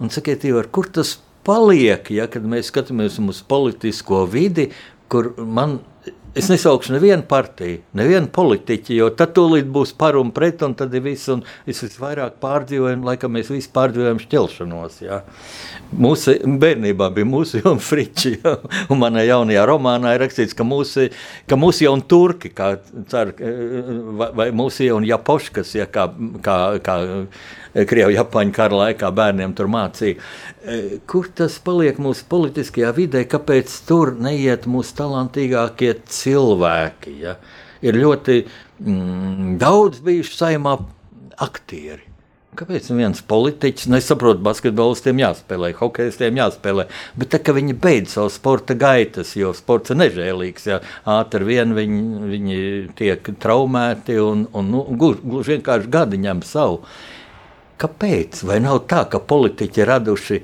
Un 0.00 0.10
sakiet, 0.10 0.46
Ivar, 0.48 0.70
kur 0.72 0.88
tas 0.88 1.18
paliek, 1.46 2.08
ja, 2.14 2.28
kad 2.30 2.46
mēs 2.48 2.70
skatāmies 2.72 3.18
uz 3.20 3.42
politisko 3.46 4.24
vidi, 4.30 4.70
kur 5.12 5.32
man 5.36 5.80
Es 6.32 6.46
nesaukšu 6.48 6.94
nevienu 6.94 7.26
partiju, 7.28 7.82
nevienu 7.92 8.30
politiķu, 8.32 8.94
jo 8.96 9.08
tad 9.12 9.34
tūlīt 9.36 9.66
būs 9.68 9.90
par 10.00 10.16
un 10.16 10.30
pret, 10.32 10.62
un 10.64 10.72
tad 10.72 10.94
ir 10.96 11.02
viss. 11.04 11.28
Es 11.68 11.82
visvairāk 11.84 12.38
pārdzīvoju, 12.40 13.02
laikam 13.04 13.34
mēs 13.36 13.50
visi 13.52 13.68
pārdzīvojam 13.74 14.20
šķelšanos. 14.22 14.96
Jā. 15.04 15.18
Mūsu 15.92 16.38
bērnībā 16.62 17.10
bija 17.12 17.28
mūsu 17.28 17.60
jau 17.60 17.74
friči, 17.76 18.32
jā. 18.40 18.54
un 18.88 19.02
manā 19.02 19.26
jaunajā 19.28 19.66
romānā 19.68 20.14
ir 20.16 20.24
rakstīts, 20.24 20.56
ka 20.56 20.64
mūsu, 20.64 21.10
ka 21.50 21.58
mūsu 21.60 21.84
jau 21.84 21.98
turki, 22.08 22.48
kā 22.56 22.78
cer, 23.12 23.34
vai, 24.16 24.30
vai 24.40 24.48
mūsu 24.56 24.88
jau 24.88 25.02
japoškas, 25.04 25.76
ja, 25.76 25.88
kā, 25.92 26.08
kā, 26.40 26.58
kā 26.80 26.96
Krievu 27.72 28.12
Japāņu 28.12 28.52
kara 28.56 28.80
laikā 28.82 29.10
bērniem 29.16 29.54
tur 29.56 29.70
mācīja. 29.72 30.20
E, 30.62 30.78
kur 31.08 31.30
tas 31.34 31.56
paliek 31.64 31.98
mūsu 32.02 32.26
politiskajā 32.30 32.92
vidē, 32.96 33.24
kāpēc 33.28 33.72
tur 33.88 34.14
neiet 34.20 34.68
mūsu 34.70 34.96
talantīgākie 35.00 35.94
cilvēki? 36.12 37.18
Ja? 37.24 37.36
Ir 37.82 37.98
ļoti 37.98 38.42
mm, 38.44 39.58
daudz 39.62 40.02
bijuši 40.04 40.38
saimā 40.38 40.78
aktieri. 41.42 42.12
Kāpēc 42.52 42.90
viens 42.92 43.22
politiķis 43.24 43.88
nesaprot, 43.88 44.42
basketbolistiem 44.44 45.22
jāspēlē, 45.22 45.70
hokeistiem 45.78 46.36
jāspēlē, 46.36 46.84
bet 47.16 47.30
tā 47.32 47.38
kā 47.40 47.54
viņi 47.56 47.72
beidz 47.80 48.18
savu 48.18 48.28
sporta 48.34 48.76
gaitas, 48.76 49.30
jo 49.40 49.54
sports 49.56 49.94
ir 49.94 49.96
nežēlīgs, 50.02 50.66
ja 50.68 50.82
ātri 51.08 51.48
vien 51.48 51.72
viņi, 51.72 52.02
viņi 52.34 52.58
tiek 52.98 53.32
traumēti 53.40 54.18
un, 54.20 54.44
un 54.52 54.68
nu, 54.68 54.84
gluži 55.00 55.54
vienkārši 55.54 55.88
gadi 55.96 56.20
ņem 56.26 56.44
savu. 56.44 56.82
Kāpēc? 57.82 58.44
Vai 58.46 58.60
nav 58.62 58.84
tā, 58.90 59.02
ka 59.10 59.18
politiķi 59.18 59.86
raduši 59.88 60.38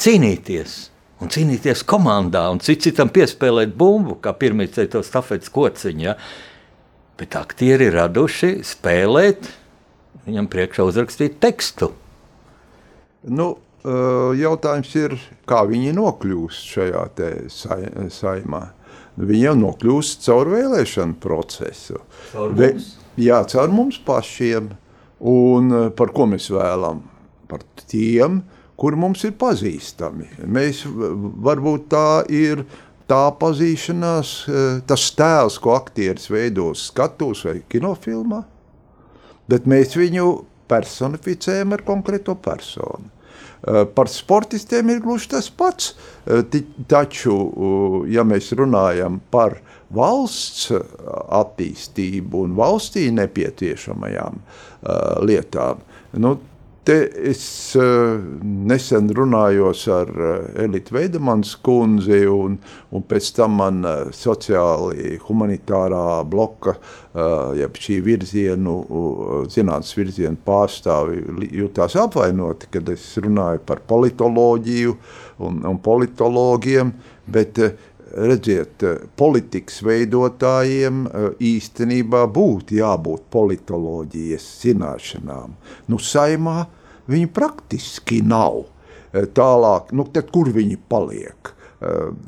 cīnīties? 0.00 0.76
Un 1.20 1.30
cīnīties 1.30 1.84
komandā, 1.86 2.46
un 2.50 2.62
cits 2.64 2.88
citam 2.88 3.10
piespēlēt 3.12 3.74
bumbu, 3.76 4.16
kā 4.24 4.32
pirmie 4.34 4.66
to 4.72 5.02
stafetes 5.04 5.52
kociņu. 5.52 6.06
Ja? 6.06 6.16
Bet 7.20 7.36
aktieri 7.36 7.90
raduši 7.92 8.62
spēlēt, 8.64 9.50
viņam 10.24 10.48
priekšā 10.50 10.86
uzrakstīt 10.88 11.36
tekstu. 11.44 11.90
Nu, 13.28 13.52
jautājums 14.40 14.94
ir, 14.96 15.18
kā 15.44 15.60
viņi 15.68 15.92
nokļūst 16.00 16.72
šajā 16.74 17.04
saimā. 18.16 18.64
Viņi 19.20 19.42
jau 19.44 19.56
nokļūst 19.60 20.24
caur 20.24 20.48
vēlēšanu 20.54 21.20
procesu. 21.20 22.00
Caur 22.32 22.54
mums? 22.56 22.94
Jā, 23.20 23.42
caur 23.52 23.68
mums 23.74 24.00
pašiem. 24.06 24.72
Un 25.20 25.72
eh, 25.72 25.88
par 25.96 26.14
ko 26.16 26.26
mēs 26.30 26.48
vēlamies? 26.52 27.18
Par 27.50 27.64
tiem, 27.90 28.38
kuri 28.78 28.98
mums 29.00 29.24
ir 29.26 29.32
pazīstami. 29.34 30.28
Mēs 30.46 30.84
varbūt 30.86 31.88
tā 31.90 32.22
ir 32.30 32.62
tā 33.10 33.24
pazīšanās, 33.40 34.30
eh, 34.48 34.80
tas 34.86 35.08
tēls, 35.18 35.58
ko 35.60 35.74
aktieris 35.74 36.30
veidos 36.30 36.86
skatos 36.92 37.44
vai 37.44 37.58
kinofilmā, 37.68 38.44
bet 39.50 39.66
mēs 39.66 39.96
viņu 39.98 40.28
personificējam 40.70 41.74
ar 41.74 41.82
konkrēto 41.82 42.36
personu. 42.38 43.10
Eh, 43.60 43.84
par 43.84 44.08
sportistiem 44.08 44.88
ir 44.94 45.02
gluži 45.04 45.34
tas 45.34 45.50
pats. 45.50 45.94
Taču, 46.88 47.34
ja 48.08 48.22
mēs 48.22 48.52
runājam 48.56 49.18
par 49.30 49.58
valsts 49.94 50.70
attīstību 51.40 52.44
un 52.46 52.54
valstī 52.58 53.08
nepieciešamajām 53.16 54.38
uh, 54.38 55.18
lietām. 55.26 55.82
Nu, 56.20 56.36
Te 56.80 56.94
es 57.28 57.42
uh, 57.76 58.16
nesen 58.42 59.10
runājos 59.12 59.82
ar 59.92 60.08
uh, 60.16 60.30
Elitu 60.62 60.94
Veidemans 60.96 61.50
kundzi, 61.60 62.22
un, 62.24 62.54
un 62.88 63.04
pēc 63.04 63.28
tam 63.36 63.58
man 63.60 63.82
uh, 63.84 64.08
sociāli 64.16 65.18
humanitārā 65.26 66.22
bloka, 66.24 66.78
uh, 66.80 67.52
jeb 67.58 67.76
šī 67.76 67.98
virzienu, 68.06 68.78
uh, 68.80 69.36
zinātnes 69.52 69.92
virzienu 69.98 70.40
pārstāvi 70.46 71.50
jutās 71.60 71.98
apvainoti, 72.00 72.72
kad 72.72 72.88
es 72.96 73.04
runāju 73.20 73.60
par 73.68 73.84
politoloģiju 73.92 74.96
un, 75.44 75.60
un 75.68 75.82
politologiem, 75.84 76.94
bet 77.28 77.60
uh, 77.60 77.76
redziet, 78.16 78.82
eh, 78.82 78.98
politikas 79.16 79.80
veidotājiem 79.86 81.04
eh, 81.06 81.28
īstenībā 81.52 82.24
būtu 82.32 82.78
jābūt 82.80 83.28
politoloģijas 83.32 84.48
zināšanām. 84.64 85.54
Nu, 85.88 85.98
saimā 85.98 86.64
viņi 87.10 87.30
praktiski 87.34 88.20
nav. 88.26 88.64
Eh, 89.12 89.26
tālāk, 89.34 89.94
nu, 89.96 90.06
kur 90.32 90.52
viņi 90.54 90.78
paliek? 90.88 91.56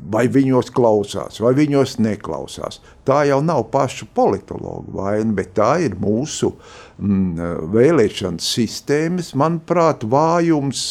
Vai 0.09 0.23
viņos 0.33 0.71
klausās, 0.73 1.35
vai 1.37 1.51
viņos 1.53 1.99
neklausās. 2.01 2.79
Tā 3.05 3.19
jau 3.29 3.37
nav 3.45 3.67
pašu 3.69 4.07
politologu 4.09 4.95
vaina, 4.97 5.29
bet 5.29 5.51
tā 5.53 5.75
ir 5.85 5.93
mūsu 5.93 6.49
mm, 6.97 7.69
vēlēšanas 7.69 8.47
sistēmas, 8.49 9.29
manuprāt, 9.37 10.07
vājums, 10.09 10.81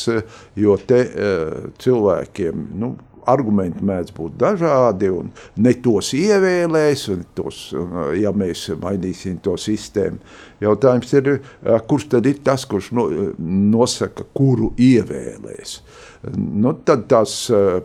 jo 0.54 0.76
te 0.78 1.00
cilvēkiem, 1.82 2.68
nu, 2.78 2.92
argumenti 3.30 3.84
mēdz 3.86 4.14
būt 4.16 4.36
dažādi, 4.40 5.10
un 5.12 5.30
ne 5.62 5.74
tos 5.84 6.12
ievēlēs, 6.16 7.06
un 7.14 7.24
tos, 7.36 7.64
ja 8.18 8.32
mēs 8.34 8.68
mainīsim 8.82 9.38
to 9.44 9.56
sistēmu. 9.60 10.20
Jautājums 10.62 11.12
ir, 11.18 11.32
kurš 11.90 12.08
tad 12.14 12.28
ir 12.30 12.38
tas, 12.46 12.66
kurš 12.70 12.92
no, 12.96 13.08
nosaka, 13.38 14.26
kuru 14.34 14.72
ievēlēs. 14.78 15.80
Nu, 16.38 16.76
tad 16.86 17.08
tās 17.10 17.34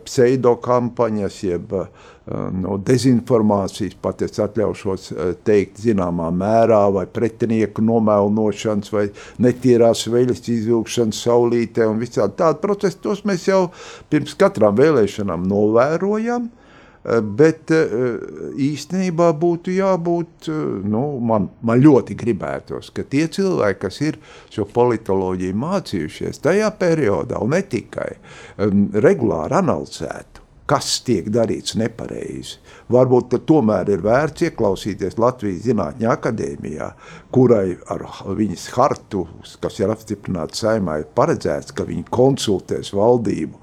pseidokampaņas, 0.06 1.40
jeb 1.42 1.74
uh, 1.74 1.88
no 2.28 2.76
dezinformācijas, 2.84 3.96
pat 4.02 4.22
es 4.26 4.38
atļaušos 4.42 5.08
teikt, 5.46 5.80
zināmā 5.82 6.28
mērā, 6.34 6.82
vai 6.92 7.06
pretinieku 7.10 7.84
nomēlošanas, 7.84 8.92
vai 8.92 9.06
netīrās 9.44 10.06
veļas 10.12 10.44
izvilkšanas 10.44 11.24
saulītē 11.24 11.88
un 11.88 12.00
visādi 12.02 12.38
tādi 12.40 12.62
procesi, 12.64 13.00
tos 13.04 13.24
mēs 13.28 13.48
jau 13.48 13.68
pirms 14.12 14.36
katrām 14.38 14.76
vēlēšanām 14.78 15.48
novērojam. 15.48 16.50
Bet 17.08 17.70
īstenībā 18.60 19.30
būtu 19.40 19.72
jābūt, 19.72 20.48
nu, 20.90 21.02
man, 21.24 21.46
man 21.64 21.80
ļoti 21.80 22.16
gribētos, 22.18 22.90
ka 22.92 23.06
tie 23.08 23.22
cilvēki, 23.32 23.78
kas 23.86 24.00
ir 24.02 24.18
šo 24.52 24.66
politoloģiju 24.74 25.56
mācījušies 25.62 26.42
tajā 26.44 26.68
periodā, 26.76 27.38
un 27.40 27.54
ne 27.54 27.62
tikai, 27.64 28.10
regulāri 29.06 29.56
analizētu 29.62 30.37
kas 30.68 30.98
tiek 31.06 31.30
darīts 31.32 31.76
nepareizi. 31.80 32.58
Varbūt 32.92 33.38
tomēr 33.48 33.88
ir 33.92 34.02
vērts 34.04 34.46
ieklausīties 34.48 35.18
Latvijas 35.20 35.64
Zinātņu 35.64 36.08
akadēmijā, 36.12 36.88
kurai 37.32 37.76
ar 37.92 38.04
viņas 38.36 38.66
hartu, 38.76 39.24
kas 39.62 39.78
ir 39.80 39.92
apstiprināta 39.92 40.56
saimā, 40.56 40.98
ir 41.02 41.08
paredzēts, 41.16 41.72
ka 41.76 41.86
viņi 41.88 42.04
konsultēs 42.12 42.92
valdību 42.96 43.60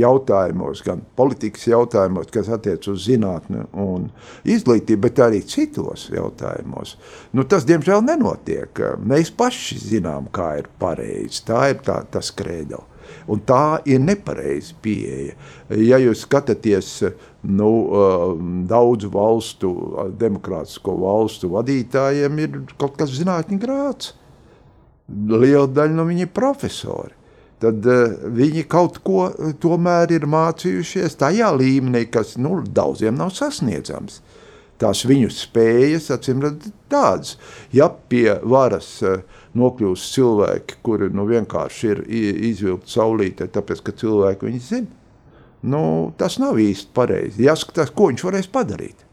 jautājumos, 0.00 0.84
gan 0.86 1.04
politikas 1.16 1.68
jautājumos, 1.70 2.30
kas 2.32 2.52
attiec 2.52 2.88
uz 2.92 3.06
zinātni 3.08 3.64
un 3.72 4.08
izglītību, 4.48 5.02
bet 5.06 5.24
arī 5.24 5.42
citos 5.48 6.08
jautājumos. 6.12 6.96
Nu, 7.36 7.44
tas, 7.48 7.66
diemžēl, 7.68 8.04
nenotiek. 8.08 8.84
Mēs 9.00 9.32
paši 9.36 9.80
zinām, 9.82 10.28
kā 10.32 10.54
ir 10.62 10.72
pareizi. 10.80 11.44
Tā 11.48 11.68
ir 11.72 11.84
tā, 11.84 12.02
tas 12.12 12.32
kredo. 12.36 12.84
Un 13.30 13.42
tā 13.46 13.80
ir 13.88 14.02
nepareiza 14.02 14.74
pieeja. 14.82 15.36
Ja 15.78 16.00
jūs 16.02 16.24
skatāties 16.26 16.90
nu, 17.42 17.70
daudzu 18.70 19.10
valstu, 19.12 19.72
demokrātisko 20.18 20.96
valstu 21.00 21.52
vadītājiem, 21.54 22.44
ir 22.44 22.60
kaut 22.80 22.98
kas 23.00 23.14
zinātņu 23.16 23.58
grāts. 23.62 24.14
Liela 25.12 25.66
daļa 25.68 25.96
no 25.96 26.06
viņiem 26.08 26.30
ir 26.30 26.36
profesori. 26.36 27.16
Tad 27.62 27.86
uh, 27.86 28.14
viņi 28.34 28.64
kaut 28.70 28.98
ko 29.06 29.28
tomēr 29.62 30.16
ir 30.16 30.26
mācījušies 30.30 31.14
tajā 31.20 31.52
līmenī, 31.54 32.08
kas 32.10 32.34
nu, 32.40 32.58
daudziem 32.66 33.14
nav 33.18 33.30
sasniedzams. 33.36 34.18
Tās 34.82 35.04
viņu 35.06 35.28
spējas, 35.30 36.08
acīm 36.10 36.42
redzot, 36.42 36.72
tādas. 36.90 37.36
Ja 37.70 37.86
pie 37.86 38.32
varas 38.42 38.96
uh, 39.06 39.20
nokļūst 39.58 40.16
cilvēki, 40.16 40.80
kuri 40.84 41.10
nu, 41.12 41.26
vienkārši 41.28 41.92
ir 41.92 42.02
izvilkti 42.50 42.94
saulītē, 42.94 43.48
tāpēc 43.52 43.82
ka 43.84 43.94
cilvēki 44.02 44.48
viņu 44.48 44.62
zina. 44.66 45.00
Nu, 45.62 45.82
tas 46.18 46.40
nav 46.42 46.58
īsti 46.58 46.90
pareizi. 46.96 47.44
Jāskatās, 47.46 47.92
ko 47.94 48.08
viņš 48.10 48.24
varēs 48.26 48.48
padarīt. 48.52 49.04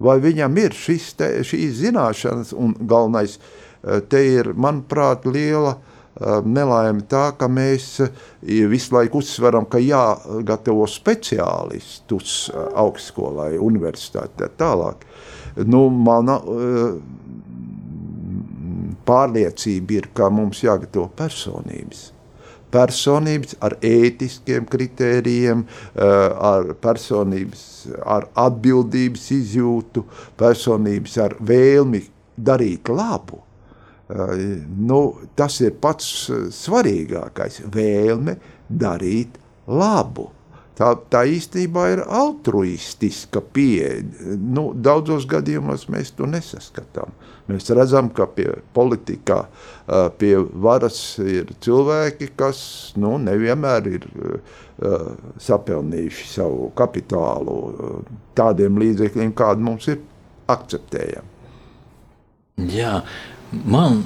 Vai 0.00 0.16
viņam 0.20 0.56
ir 0.60 0.76
šis 0.76 1.12
te, 1.16 1.28
šīs 1.44 1.78
zināšanas, 1.82 2.52
un 2.56 2.74
galvenais 2.80 3.38
eh, 3.38 4.00
te 4.08 4.20
ir, 4.24 4.52
manuprāt, 4.56 5.26
liela 5.28 5.74
uh, 5.76 6.40
nelaime 6.44 7.04
tā, 7.08 7.30
ka 7.36 7.48
mēs 7.52 7.88
uh, 8.04 8.08
visu 8.42 8.96
laiku 8.96 9.20
uzsveram, 9.20 9.68
ka 9.68 9.80
jāgatavo 9.80 10.88
speciālistus 10.88 12.48
augstskolai, 12.56 13.54
universitātē 13.60 14.48
tālāk. 14.60 15.04
Nu, 15.68 15.88
mana, 15.92 16.38
pārliecība 19.10 19.98
ir, 19.98 20.08
ka 20.14 20.30
mums 20.30 20.62
jāgatavo 20.64 21.10
personības. 21.18 22.10
personības 22.70 23.56
ar 23.66 23.74
ētiskiem 23.82 24.66
kritērijiem, 24.70 25.64
ar 25.98 26.72
personības, 26.82 27.64
ar 28.06 28.28
atbildības 28.38 29.24
izjūtu, 29.34 30.04
personības 30.38 31.16
ar 31.24 31.34
vēlmi 31.42 32.04
darīt 32.38 32.92
labu. 32.94 33.42
Nu, 34.90 35.00
tas 35.38 35.60
ir 35.62 35.76
pats 35.82 36.30
svarīgākais- 36.54 37.62
vēlme 37.76 38.36
darīt 38.70 39.38
labu. 39.66 40.30
Tā, 40.80 40.94
tā 41.12 41.26
īstenībā 41.28 41.82
ir 41.92 42.00
altruistiska 42.08 43.42
pieeja. 43.52 44.00
Nu, 44.40 44.70
daudzos 44.72 45.26
gadījumos 45.28 45.84
mēs 45.92 46.14
to 46.16 46.24
nesaskatām. 46.30 47.12
Mēs 47.50 47.68
redzam, 47.76 48.08
ka 48.14 48.24
pie 48.30 48.46
politikā, 48.72 49.42
pie 50.16 50.30
varas 50.64 51.18
ir 51.20 51.50
cilvēki, 51.60 52.30
kas 52.38 52.62
nu, 52.96 53.18
nevienmēr 53.20 53.90
ir 53.90 54.06
sapelnījuši 55.44 56.28
savu 56.30 56.70
kapitālu 56.78 57.58
tādiem 58.38 58.80
līdzekļiem, 58.80 59.34
kādi 59.36 59.66
mums 59.66 59.90
ir 59.92 60.00
akceptējami. 60.48 61.36
Jā, 62.70 63.02
man 63.68 64.00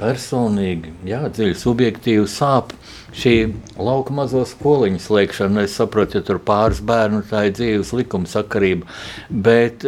personīgi, 0.00 0.94
jā, 1.08 1.26
dziļi 1.28 1.58
subjektīvi 1.60 2.24
sāp 2.30 2.72
šī 3.16 3.34
lauka 3.80 4.14
mazo 4.14 4.44
skoliņu 4.48 5.00
slēgšana. 5.02 5.66
Es 5.66 5.76
saprotu, 5.80 6.18
ja 6.18 6.26
tur 6.26 6.40
pāris 6.44 6.82
bērnu 6.84 7.24
tā 7.30 7.46
ir 7.48 7.56
dzīves 7.58 7.94
likuma 7.96 8.30
sakarība, 8.30 8.88
bet 9.30 9.86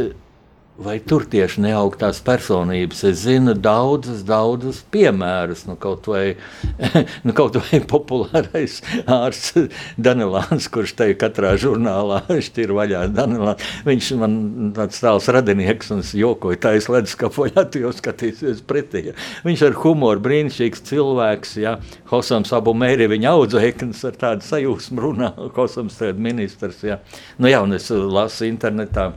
vai 0.81 0.97
tur 1.05 1.25
tieši 1.29 1.61
neaug 1.63 1.95
tās 2.01 2.21
personības. 2.25 3.03
Es 3.05 3.23
zinu 3.27 3.53
daudzus, 3.55 4.23
daudzus 4.27 4.81
piemērus. 4.93 5.67
Nu, 5.69 5.77
kaut, 5.81 6.09
vai, 6.09 6.35
nu, 7.27 7.35
kaut 7.37 7.59
vai 7.61 7.81
populārais 7.89 8.79
ārsts 9.05 9.69
Danilāns, 10.01 10.69
kurš 10.73 10.95
te 10.99 11.11
katrā 11.19 11.55
žurnālā 11.61 12.23
ir 12.65 12.75
vaļā. 12.77 13.05
Danilāns. 13.13 13.67
Viņš 13.87 14.13
man 14.21 14.37
tāds 14.77 15.03
tāls 15.03 15.29
radinieks 15.33 15.93
un 15.95 16.03
es 16.05 16.15
jokoju, 16.17 16.61
tā 16.63 16.75
es 16.79 16.89
ledus 16.93 17.17
kapoļā, 17.21 17.67
tu 17.73 17.85
jau 17.85 17.93
skatīsies 17.97 18.65
pretī. 18.67 19.09
Ja. 19.11 19.17
Viņš 19.47 19.67
ar 19.69 19.77
humoru 19.83 20.25
brīnišķīgs 20.25 20.87
cilvēks, 20.89 21.57
ja. 21.63 21.77
Hosams 22.13 22.53
abu 22.57 22.75
mēri 22.77 23.11
viņa 23.13 23.35
audzēknis 23.37 24.07
ar 24.09 24.17
tādu 24.21 24.49
sajūsmu 24.49 25.05
runā, 25.05 25.35
Hosams 25.57 26.01
tagad 26.01 26.23
ministrs, 26.23 26.81
ja. 26.87 27.03
Nu 27.39 27.53
jā, 27.53 27.61
un 27.65 27.77
es 27.77 27.91
lasu 27.93 28.49
internetā 28.49 29.11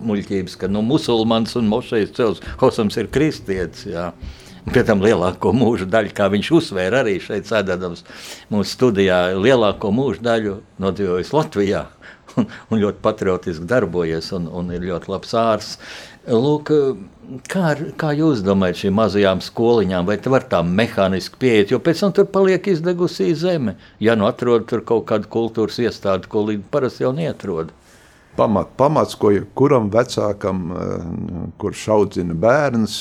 muļķības, 0.00 0.56
ka 0.60 0.70
nu, 0.70 0.82
musulmanis 0.86 1.56
un 1.60 1.68
mošais 1.70 2.14
cels 2.16 2.42
Hosams 2.62 2.98
ir 3.00 3.10
kristietis. 3.12 3.86
Jā. 3.90 4.10
Pēc 4.64 4.88
tam 4.88 5.02
lielāko 5.04 5.52
mūža 5.52 5.84
daļu, 5.92 6.14
kā 6.16 6.30
viņš 6.32 6.50
uzsvēra 6.56 7.02
arī 7.02 7.18
šeit, 7.20 7.44
sēdēdams 7.50 8.00
mūsu 8.52 8.70
studijā, 8.72 9.18
lielāko 9.36 9.90
mūža 9.92 10.24
daļu 10.24 10.54
nodzīvojis 10.80 11.34
Latvijā 11.36 11.82
un, 12.40 12.48
un 12.72 12.80
ļoti 12.80 13.02
patriotiski 13.04 13.68
darbojies 13.68 14.32
un, 14.38 14.48
un 14.48 14.72
ir 14.72 14.86
ļoti 14.88 15.12
labs 15.12 15.36
ārsts. 15.36 16.00
Lūk, 16.24 16.72
kā, 17.52 17.74
kā 18.00 18.14
jūs 18.16 18.40
domājat 18.46 18.80
šīm 18.80 18.96
mazajām 18.96 19.44
skoliņām, 19.44 20.08
vai 20.08 20.16
var 20.32 20.48
tā 20.48 20.62
mehāniski 20.64 21.36
pieiet, 21.44 21.74
jo 21.74 21.82
pēc 21.84 22.00
tam 22.00 22.14
tur 22.16 22.30
paliek 22.32 22.64
izdegusī 22.72 23.34
zeme, 23.36 23.76
ja 24.00 24.16
nu 24.16 24.24
atrod 24.30 24.64
tur 24.70 24.80
kaut 24.88 25.04
kādu 25.12 25.28
kultūras 25.28 25.76
iestādi, 25.84 26.30
ko 26.32 26.46
līdz 26.48 26.70
parasti 26.72 27.04
jau 27.04 27.12
neatrod 27.12 27.76
pamat, 28.36 28.72
pamats, 28.76 29.16
ko 29.18 29.32
kuram 29.54 29.90
vecākam, 29.92 30.64
eh, 30.72 31.04
kurš 31.58 31.88
audzina 31.94 32.34
bērns, 32.34 32.96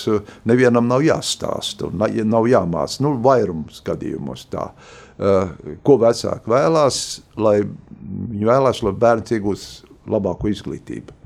nevienam 0.46 0.88
nav 0.88 1.02
jāstāsta, 1.02 1.90
nav 1.94 2.50
jāmāca. 2.50 3.02
Nu, 3.02 3.16
vairums 3.22 3.82
gadījumos 3.86 4.46
tā. 4.52 4.72
Eh, 5.20 5.50
ko 5.84 5.98
vecāki 6.02 6.50
vēlās, 6.50 7.22
lai 7.38 7.62
viņi 7.64 8.48
vēlās, 8.50 8.82
lai 8.84 8.92
bērns 8.92 9.36
iegūst 9.36 9.84
labāku 10.10 10.50
izglītību. 10.50 11.20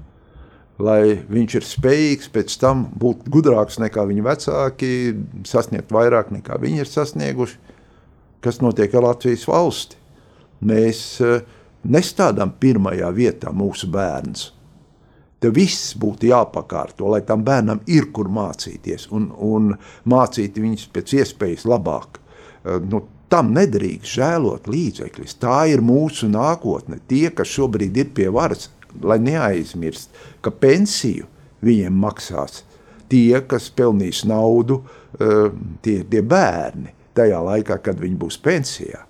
Lai 0.79 1.15
viņš 1.25 1.55
ir 1.55 1.65
spējīgs 1.65 2.27
pēc 2.29 2.57
tam 2.59 2.85
būt 2.99 3.29
gudrāks 3.33 3.79
nekā 3.81 4.03
viņa 4.05 4.25
vecāki, 4.27 4.91
sasniegt 5.47 5.89
vairāk 5.89 6.29
nekā 6.35 6.59
viņi 6.61 6.83
ir 6.83 6.91
sasnieguši. 6.91 7.57
Kas 8.41 8.59
notiek 8.61 8.93
ar 8.93 9.07
Latvijas 9.07 9.47
valsti? 9.49 9.97
Mēs 10.61 10.99
uh, 11.25 11.41
nestādām 11.83 12.53
pirmajā 12.59 13.09
vietā 13.13 13.51
mūsu 13.53 13.89
bērns. 13.91 14.51
Te 15.37 15.51
viss 15.53 15.93
būtu 15.99 16.31
jāpakārto, 16.31 17.11
lai 17.13 17.21
tam 17.21 17.43
bērnam 17.45 17.83
ir 17.85 18.09
kur 18.13 18.29
mācīties 18.33 19.05
un, 19.13 19.29
un 19.37 19.75
mācīt 20.09 20.57
viņus 20.57 20.87
pēc 20.93 21.13
iespējas 21.19 21.67
labāk. 21.69 22.17
Eh, 22.17 22.79
nu, 22.81 23.03
tam 23.29 23.51
nedrīkst 23.53 24.17
žēlot 24.17 24.69
līdzekļus. 24.71 25.37
Tā 25.41 25.59
ir 25.69 25.83
mūsu 25.85 26.29
nākotne. 26.31 27.01
Tie, 27.07 27.27
kas 27.29 27.51
šobrīd 27.53 27.97
ir 28.01 28.09
pie 28.17 28.31
varas, 28.33 28.71
lai 29.03 29.19
neaizmirst, 29.21 30.09
ka 30.41 30.49
pensiju 30.49 31.27
viņiem 31.61 32.01
maksās 32.01 32.63
tie, 33.09 33.41
kas 33.47 33.69
pelnīs 33.69 34.23
naudu, 34.27 34.81
eh, 35.19 35.51
tie 35.81 36.03
tie 36.03 36.21
bērni 36.21 36.93
tajā 37.13 37.39
laikā, 37.41 37.81
kad 37.83 37.99
viņi 37.99 38.17
būs 38.17 38.37
pensijā. 38.41 39.05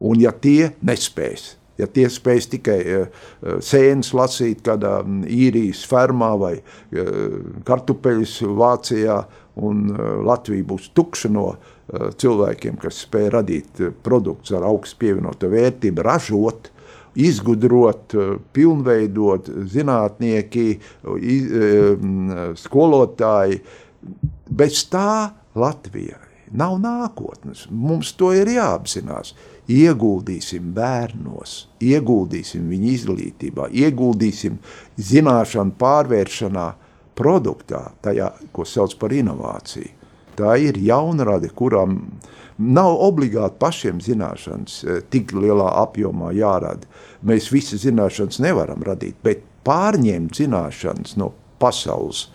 Un 0.00 0.20
ja 0.20 0.32
tie 0.32 0.72
nespēs, 0.82 1.56
Ja 1.80 1.88
tie 1.90 2.06
spēj 2.12 2.46
tikai 2.56 2.78
uh, 2.94 3.28
sēnes 3.64 4.12
lasīt 4.16 4.62
kādā 4.66 5.00
mm, 5.02 5.24
īrijas 5.26 5.82
fermā 5.88 6.32
vai 6.40 6.54
uh, 6.60 7.38
kartupeļus 7.66 8.40
Vācijā, 8.60 9.22
un 9.60 9.90
Latvija 10.24 10.64
būs 10.64 10.86
tukša 10.96 11.28
no 11.34 11.48
cilvēkiem, 11.90 12.78
kas 12.80 13.02
spēj 13.04 13.26
radīt 13.34 13.80
produktus 14.06 14.54
ar 14.56 14.64
augstu 14.68 15.00
pievienoto 15.02 15.50
vērtību, 15.50 16.04
ražot, 16.06 16.70
izgudrot, 17.18 18.14
pilnveidot 18.54 19.50
zinātnieki, 19.74 20.66
iz, 21.18 21.50
uh, 21.50 22.48
skolotāji. 22.56 23.60
Bez 24.48 24.84
tā 24.88 25.34
Latvijai 25.58 26.30
nav 26.56 26.78
nākotnes. 26.82 27.66
Mums 27.70 28.12
to 28.18 28.32
ir 28.34 28.50
jāapzinās 28.54 29.34
ieguldīsim 29.70 30.72
bērnos, 30.74 31.68
ieguldīsim 31.84 32.66
viņu 32.70 32.90
izglītībā, 32.94 33.68
ieguldīsim 33.70 34.58
zināšanu 34.98 35.76
pārvēršanā 35.80 36.66
produktā, 37.18 37.90
tajā, 38.02 38.32
ko 38.54 38.66
sauc 38.66 38.96
par 39.00 39.14
inovāciju. 39.14 39.96
Tā 40.38 40.54
ir 40.62 40.78
jaunrade, 40.80 41.50
kuram 41.52 41.98
nav 42.60 42.94
obligāti 43.04 43.58
pašiem 43.60 44.00
zināšanas 44.04 44.76
eh, 44.84 45.00
tik 45.12 45.34
lielā 45.36 45.68
apjomā 45.82 46.32
jārada. 46.36 46.88
Mēs 47.26 47.50
visas 47.52 47.84
zināšanas 47.84 48.40
nevaram 48.40 48.84
radīt, 48.86 49.18
bet 49.24 49.44
pārņemt 49.66 50.40
zināšanas 50.40 51.18
no 51.20 51.32
pasaules 51.60 52.28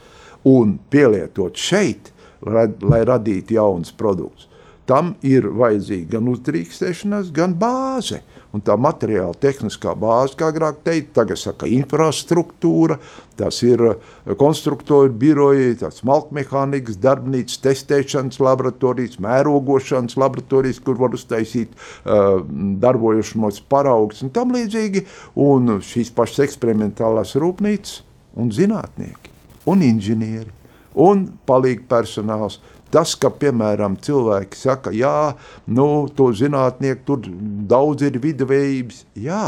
un 0.46 0.78
pielietot 0.94 1.58
šeit, 1.58 2.12
lai, 2.46 3.02
radītu 3.08 3.58
jaunus 3.58 3.96
produktus 3.98 4.52
tam 4.90 5.14
ir 5.26 5.48
vajadzīga 5.50 6.16
gan 6.16 6.30
uzdrīkstēšanās, 6.32 7.32
gan 7.36 7.56
bāze. 7.58 8.22
Un 8.56 8.62
tā 8.64 8.78
materiāla 8.80 9.36
tehniskā 9.42 9.92
bāze, 10.00 10.38
kā 10.40 10.48
agrāk 10.54 10.78
teikt, 10.86 11.10
tagad 11.18 11.40
saka 11.42 11.68
infrastruktūra, 11.68 12.96
tas 13.36 13.58
ir 13.68 13.82
eh, 13.90 14.36
konstruktoru 14.40 15.12
biroji, 15.12 15.74
tas 15.82 16.00
malkmehānikas 16.08 17.02
darbnīcas, 17.04 17.60
testēšanas 17.66 18.40
laboratorijas, 18.40 19.20
mērogošanas 19.26 20.16
laboratorijas, 20.22 20.80
kur 20.86 20.96
var 21.02 21.18
uztaisīt 21.18 21.74
uh, 21.76 22.40
darbojušamos 22.82 23.60
paraugus 23.72 24.24
un 24.24 24.32
tam 24.36 24.56
līdzīgi, 24.56 25.04
un 25.44 25.82
šīs 25.84 26.14
pašas 26.16 26.46
eksperimentālās 26.48 27.36
rūpnīcas 27.42 28.00
un 28.40 28.54
zinātnieki 28.56 29.34
un 29.68 29.84
inženieri 29.84 30.54
un 30.96 31.26
palīgi 31.50 31.84
personāls– 31.92 32.62
Tas, 32.94 33.16
ka, 33.20 33.32
piemēram, 33.34 33.98
cilvēki 34.06 34.60
saka, 34.60 34.92
jā, 34.96 35.34
nu, 35.68 36.08
to 36.16 36.30
zinātnieku 36.38 37.02
tur 37.08 37.30
daudz 37.70 38.06
ir 38.06 38.20
viduvējības, 38.22 39.02
jā, 39.26 39.46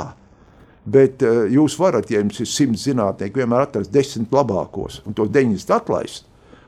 bet 0.88 1.24
uh, 1.24 1.46
jūs 1.52 1.78
varat, 1.80 2.10
ja 2.12 2.24
jums 2.24 2.42
ir 2.44 2.50
simts 2.50 2.88
zinātnieku, 2.88 3.44
vienmēr 3.44 3.68
atrast 3.68 3.94
desmit 3.94 4.34
labākos 4.34 5.02
un 5.06 5.16
tos 5.18 5.32
deviņus 5.32 5.70
atlaist. 5.78 6.26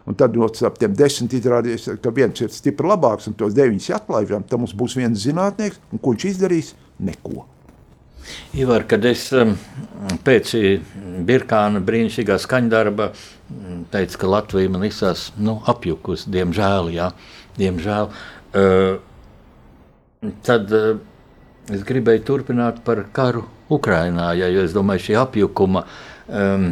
Un 0.10 0.16
tad 0.18 0.34
no 0.34 0.48
tiem 0.50 0.96
desmit 0.98 1.36
izrādījās, 1.38 1.86
ka 2.02 2.14
viens 2.16 2.40
ir 2.42 2.50
stipri 2.54 2.88
labāks 2.90 3.30
un 3.30 3.36
tos 3.38 3.54
deviņus 3.58 3.92
atlaižam, 4.00 4.46
tad 4.48 4.62
mums 4.62 4.74
būs 4.74 4.98
viens 4.98 5.22
zinātnieks, 5.22 5.78
un 5.94 6.02
ko 6.02 6.16
viņš 6.16 6.26
izdarīs? 6.32 6.74
Neko. 7.00 7.46
Ivar, 8.58 8.86
kad 8.90 9.06
es 9.06 9.28
um, 9.36 9.54
pēc 10.26 10.56
Birkāna 11.28 11.80
brīnišķīgā 11.86 12.36
skaņdarba 12.42 13.06
mm, 13.12 13.84
teicu, 13.94 14.22
ka 14.22 14.32
Latvija 14.36 14.74
man 14.74 14.84
izsās 14.88 15.20
nu, 15.38 15.60
apjukusi, 15.70 16.32
diemžēl, 16.34 16.84
jā, 16.96 17.08
diemžēl, 17.60 18.10
uh, 18.10 18.92
tad 20.48 20.64
uh, 20.76 20.98
es 21.70 21.86
gribēju 21.86 22.26
turpināt 22.28 22.82
par 22.86 23.06
karu 23.16 23.46
Ukrainā, 23.70 24.32
ja, 24.38 24.50
jo 24.50 24.64
es 24.66 24.74
domāju, 24.74 25.06
šī 25.10 25.18
apjukuma 25.22 25.84
um, 25.86 26.70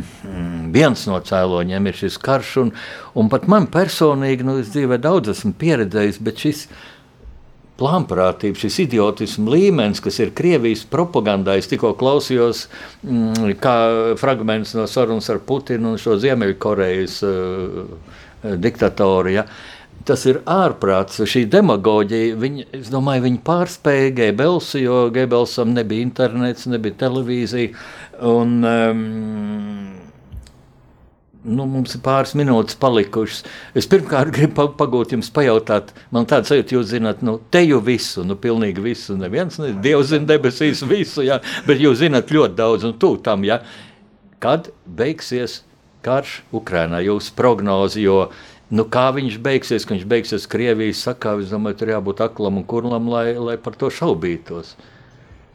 viens 0.73 1.05
no 1.09 1.19
cēloņiem 1.21 1.89
ir 1.89 1.99
šis 2.01 2.17
karš, 2.21 2.53
un, 2.63 2.71
un 3.17 3.29
pat 3.31 3.47
man 3.51 3.69
personīgi, 3.73 4.45
nu, 4.47 4.57
es 4.63 4.71
dzīvē 4.73 4.99
daudz 5.03 5.35
esmu 5.35 5.53
pieredzējis, 5.61 6.21
bet 6.25 6.45
šis 6.45 6.65
plānprātība, 7.77 8.57
šis 8.59 8.81
idiotisms 8.87 9.51
līmenis, 9.51 10.01
kas 10.03 10.19
ir 10.23 10.33
Krievijas 10.37 10.83
propagandā. 10.89 11.57
Es 11.57 11.69
tikko 11.71 11.93
klausījos, 11.99 12.65
mm, 13.05 13.55
fragments 14.21 14.75
no 14.77 14.87
sarunas 14.89 15.29
ar 15.33 15.41
Putinu 15.45 15.93
un 15.93 16.01
šo 16.01 16.17
Ziemeļkorejas 16.21 17.19
uh, 17.27 18.13
diktatoru. 18.57 19.35
Ja. 19.37 19.47
Tas 20.07 20.23
ir 20.29 20.39
ārprāts, 20.47 21.19
šī 21.27 21.43
demagoģija. 21.51 22.35
Viņa, 22.39 22.65
es 22.79 22.91
domāju, 22.93 23.25
viņi 23.25 23.41
pārspēja 23.47 24.13
Gebelsu, 24.21 24.79
jo 24.79 24.99
Gebelsam 25.11 25.73
nebija 25.75 26.05
internets, 26.07 26.67
nebija 26.71 26.95
televīzija. 27.01 27.73
Un, 28.23 28.53
um, 28.63 29.96
Nu, 31.47 31.63
mums 31.63 31.93
ir 31.95 32.01
pāris 32.03 32.33
minūtes 32.35 32.75
palikušas. 32.81 33.45
Es 33.77 33.85
pirmkārt 33.87 34.33
gribu 34.35 34.65
pagūt 34.75 35.13
jums 35.15 35.29
pajautāt, 35.31 35.93
man 36.11 36.27
tāds 36.27 36.51
sajūta, 36.51 36.75
jūs 36.75 36.89
zināt, 36.89 37.21
nu, 37.23 37.37
te 37.53 37.61
jau 37.63 37.79
visu, 37.83 38.25
nu, 38.27 38.35
pilnīgi 38.35 38.83
visu. 38.83 39.15
Neviens, 39.15 39.55
ne, 39.63 39.71
Dievs 39.83 40.11
zina 40.11 40.27
debesīs 40.33 40.83
visu, 40.89 41.23
jā, 41.23 41.39
bet 41.67 41.79
jūs 41.79 42.01
zināt 42.01 42.33
ļoti 42.35 42.57
daudz 42.57 42.89
un 42.89 42.97
tu 42.99 43.13
tam, 43.23 43.47
jā. 43.47 43.61
Kad 44.43 44.73
beigsies 44.99 45.61
karš 46.03 46.41
Ukrainā, 46.55 46.99
jūsu 47.05 47.31
prognozi, 47.39 48.03
jo, 48.03 48.19
nu, 48.67 48.83
kā 48.91 49.07
viņš 49.15 49.39
beigsies, 49.47 49.87
ka 49.87 49.95
viņš 49.95 50.05
beigsies 50.11 50.51
Krievijas 50.51 51.05
sakā, 51.07 51.37
es 51.39 51.55
domāju, 51.55 51.79
tur 51.79 51.95
jābūt 51.95 52.27
aklam 52.27 52.59
un 52.59 52.67
kurlam, 52.67 53.07
lai, 53.13 53.31
lai 53.39 53.55
par 53.55 53.79
to 53.79 53.87
šaubītos. 53.87 54.75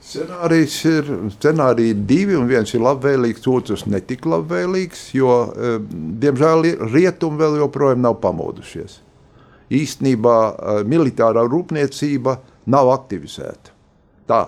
Scenārijs 0.03 0.77
ir 0.91 1.11
scenāriji 1.37 1.95
divi, 2.11 2.35
un 2.35 2.49
viens 2.51 2.73
ir 2.75 2.83
labvēlīgs, 2.83 3.45
otrs 3.47 3.85
netik 3.87 4.27
labvēlīgs, 4.27 5.05
jo, 5.15 5.35
eh, 5.55 5.77
diemžēl, 6.25 6.67
rietumi 6.91 7.39
vēl 7.39 7.61
joprojām 7.61 8.03
nav 8.03 8.19
pamodušies. 8.25 8.99
Īstenībā 9.71 10.39
eh, 10.51 10.81
militārā 10.91 11.45
rūpniecība 11.47 12.41
nav 12.67 12.91
aktivizēta. 12.97 13.71
Tā 14.27 14.41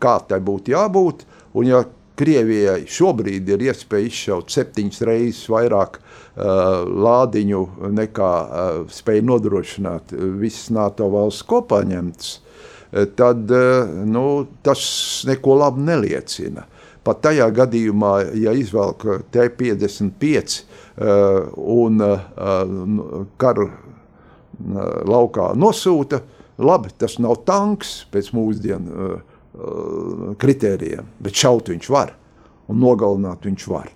kā 0.00 0.14
tai 0.28 0.40
būtu 0.40 0.72
jābūt, 0.72 1.26
un 1.54 1.68
ja 1.68 1.84
Krievijai 2.22 2.84
šobrīd 2.92 3.48
ir 3.48 3.62
iespēja 3.70 4.06
izšaut 4.06 4.52
septiņas 4.52 4.98
reizes 5.08 5.46
vairāk 5.48 5.96
uh, 5.96 6.84
lādiņu 6.84 7.62
nekā 7.88 8.28
uh, 8.28 8.82
spēja 8.92 9.24
nodrošināt 9.24 10.12
visas 10.38 10.68
NATO 10.76 11.08
valsts 11.10 11.46
kopā 11.48 11.80
ņemtas, 11.88 12.34
Eh, 12.36 12.51
tad 13.16 13.50
eh, 13.50 13.94
nu, 14.04 14.46
tas 14.62 14.82
neko 15.28 15.56
labu 15.62 15.82
neliecina. 15.84 16.66
Pat 17.02 17.18
tajā 17.24 17.48
gadījumā, 17.50 18.12
ja 18.38 18.52
izvelk 18.54 19.02
T55 19.34 20.60
un 21.58 21.98
karu 23.42 23.64
laukā 25.10 25.48
nosūta, 25.58 26.20
labi, 26.62 26.92
tas 27.02 27.18
nav 27.18 27.40
tanks 27.48 28.04
pēc 28.14 28.30
mūsdienu 28.38 29.08
kritērijiem, 30.38 31.10
bet 31.26 31.42
šaut 31.42 31.72
viņš 31.74 31.90
var 31.90 32.14
un 32.70 32.78
nogalināt 32.84 33.50
viņš 33.50 33.66
var. 33.72 33.90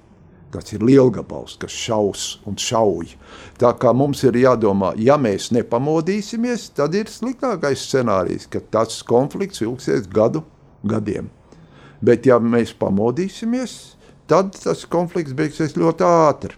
Tas 0.54 0.70
ir 0.72 0.84
lielgabals, 0.86 1.56
kas 1.60 1.74
šaus 1.74 2.26
un 2.46 2.54
šauj. 2.60 3.16
Tā 3.58 3.72
kā 3.80 3.90
mums 3.96 4.22
ir 4.24 4.38
jādomā, 4.38 4.92
ja 4.96 5.16
mēs 5.18 5.50
nepamodīsimies, 5.52 6.68
tad 6.76 6.94
ir 6.94 7.10
sliktākais 7.10 7.82
scenārijs, 7.88 8.46
ka 8.50 8.62
tas 8.72 9.00
konflikts 9.06 9.64
ilgsies 9.64 10.06
gadu 10.12 10.44
gadiem. 10.86 11.28
Bet 12.04 12.28
ja 12.28 12.38
mēs 12.38 12.74
pamodīsimies, 12.78 13.96
tad 14.30 14.54
tas 14.62 14.86
konflikts 14.90 15.34
beigsies 15.36 15.76
ļoti 15.78 16.06
ātri. 16.06 16.54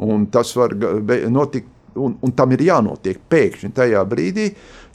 Un 0.00 0.26
tas 0.32 0.52
var 0.56 0.74
notikt, 0.76 1.68
un, 1.96 2.16
un 2.20 2.36
tam 2.36 2.52
ir 2.56 2.64
jānotiek 2.68 3.20
pēkšņi 3.32 3.72
tajā 3.76 4.04
brīdī, 4.08 4.48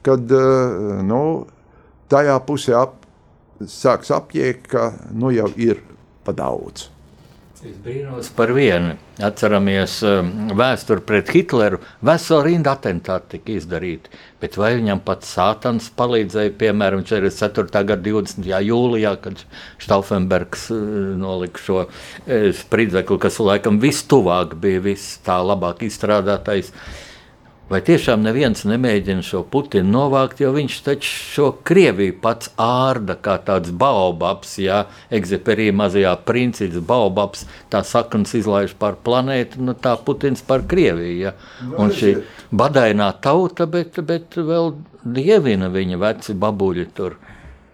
kad 0.05 0.31
eh, 0.33 1.03
nu, 1.05 1.21
tajā 2.11 2.37
pusē 2.47 2.77
ap, 2.79 2.97
sāks 3.69 4.11
apjēgt, 4.13 4.67
ka 4.71 4.91
nu, 5.13 5.31
jau 5.33 5.49
ir 5.57 5.81
pa 6.25 6.33
daudz. 6.35 6.89
Es 7.63 7.77
brīnos 7.79 8.27
par 8.35 8.51
vienu. 8.51 8.97
Atceramies 9.23 9.93
um, 10.03 10.31
vēsturi 10.59 11.05
pret 11.07 11.29
Hitleru. 11.31 11.77
Vesela 12.03 12.41
rinda 12.43 12.73
atentāti 12.75 13.37
tika 13.37 13.53
izdarīti. 13.53 14.11
Bet 14.43 14.57
vai 14.59 14.73
viņam 14.75 14.99
pats 15.05 15.31
Sātans 15.37 15.87
palīdzēja, 15.95 16.51
piemēram, 16.59 17.05
44. 17.07 17.71
gada 17.87 18.03
20. 18.09 18.51
jūlijā, 18.67 19.13
kad 19.23 19.45
Stauffenbergs 19.79 20.67
uh, 20.75 20.83
nolika 21.21 21.63
šo 21.63 21.79
uh, 21.85 22.51
spridzekli, 22.59 23.21
kas 23.23 23.39
laikam 23.39 23.79
vistuvāk 23.79 24.57
bija 24.59 24.83
vis 24.91 25.07
tā 25.23 25.39
labāk 25.39 25.87
izstrādātais. 25.87 26.73
Vai 27.65 27.79
tiešām 27.81 28.21
neviens 28.21 28.59
nemēģina 28.69 29.23
šo 29.25 29.39
Putinu 29.49 29.89
novākt, 29.89 30.37
jo 30.43 30.51
viņš 30.53 30.73
taču 30.85 31.09
šo 31.09 31.45
Krieviju 31.65 32.13
pats 32.21 32.51
ārda 32.61 33.15
kā 33.17 33.39
tāds 33.41 33.71
baobabs, 33.73 34.51
jā, 34.61 34.83
egzeperija 35.09 35.73
mazajā 35.73 36.11
princis, 36.27 36.75
baobabs, 36.77 37.47
tā 37.73 37.81
saknes 37.81 38.35
izlaiž 38.37 38.75
par 38.77 38.99
planētu, 39.01 39.63
nu 39.65 39.73
tā 39.73 39.95
Putins 39.97 40.45
par 40.45 40.61
Krieviju, 40.69 41.15
jā. 41.23 41.31
Un 41.81 41.89
šī 41.89 42.11
badainā 42.53 43.09
tauta, 43.25 43.65
bet, 43.65 43.97
bet 44.05 44.37
vēl 44.37 44.75
dievina 45.17 45.71
viņa 45.73 45.97
veci 46.05 46.37
babuļi 46.37 46.85
tur. 46.93 47.17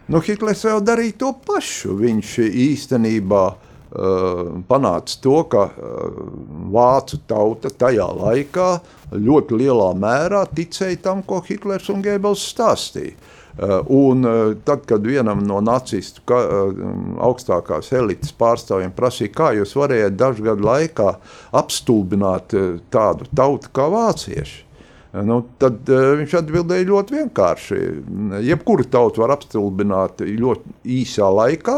Nu, 0.07 0.23
Hitlers 0.23 0.63
jau 0.69 0.79
darīja 0.79 1.19
to 1.25 1.33
pašu, 1.43 1.97
viņš 1.99 2.37
īstenībā 2.47 3.43
uh, 3.49 3.70
panāca 3.91 5.17
to, 5.23 5.41
ka 5.51 5.65
uh, 5.67 6.21
vācu 6.71 7.19
tauta 7.27 7.71
tajā 7.75 8.07
laikā 8.15 8.69
ļoti 9.11 9.59
lielā 9.59 9.91
mērā 9.99 10.45
ticēja 10.55 11.01
tam, 11.09 11.25
ko 11.27 11.41
Hitlers 11.43 11.89
un 11.91 12.03
Gēbels 12.05 12.45
stāstīja. 12.53 13.17
Uh, 13.51 13.81
un 13.91 14.23
tad, 14.63 14.85
kad 14.87 15.03
vienam 15.03 15.41
no 15.43 15.59
nacistu 15.59 16.23
ka, 16.23 16.39
augstākās 17.27 17.91
elites 17.99 18.31
pārstāvjiem 18.39 18.93
prasīja, 18.95 19.33
kā 19.35 19.51
jūs 19.59 19.75
varējāt 19.75 20.15
dažu 20.15 20.47
gadu 20.47 20.69
laikā 20.69 21.09
apstulbināt 21.59 22.55
tādu 22.95 23.27
tautu 23.35 23.73
kā 23.75 23.89
vācieši, 23.91 24.63
nu, 25.27 25.37
tad 25.59 25.89
viņš 25.89 26.35
atbildēja 26.39 26.87
ļoti 26.87 27.17
vienkārši. 27.17 27.79
Jebkuru 28.47 28.87
tautu 28.91 29.23
var 29.23 29.35
apstulbināt 29.35 30.23
ļoti 30.23 30.75
īsā 31.01 31.27
laikā, 31.27 31.77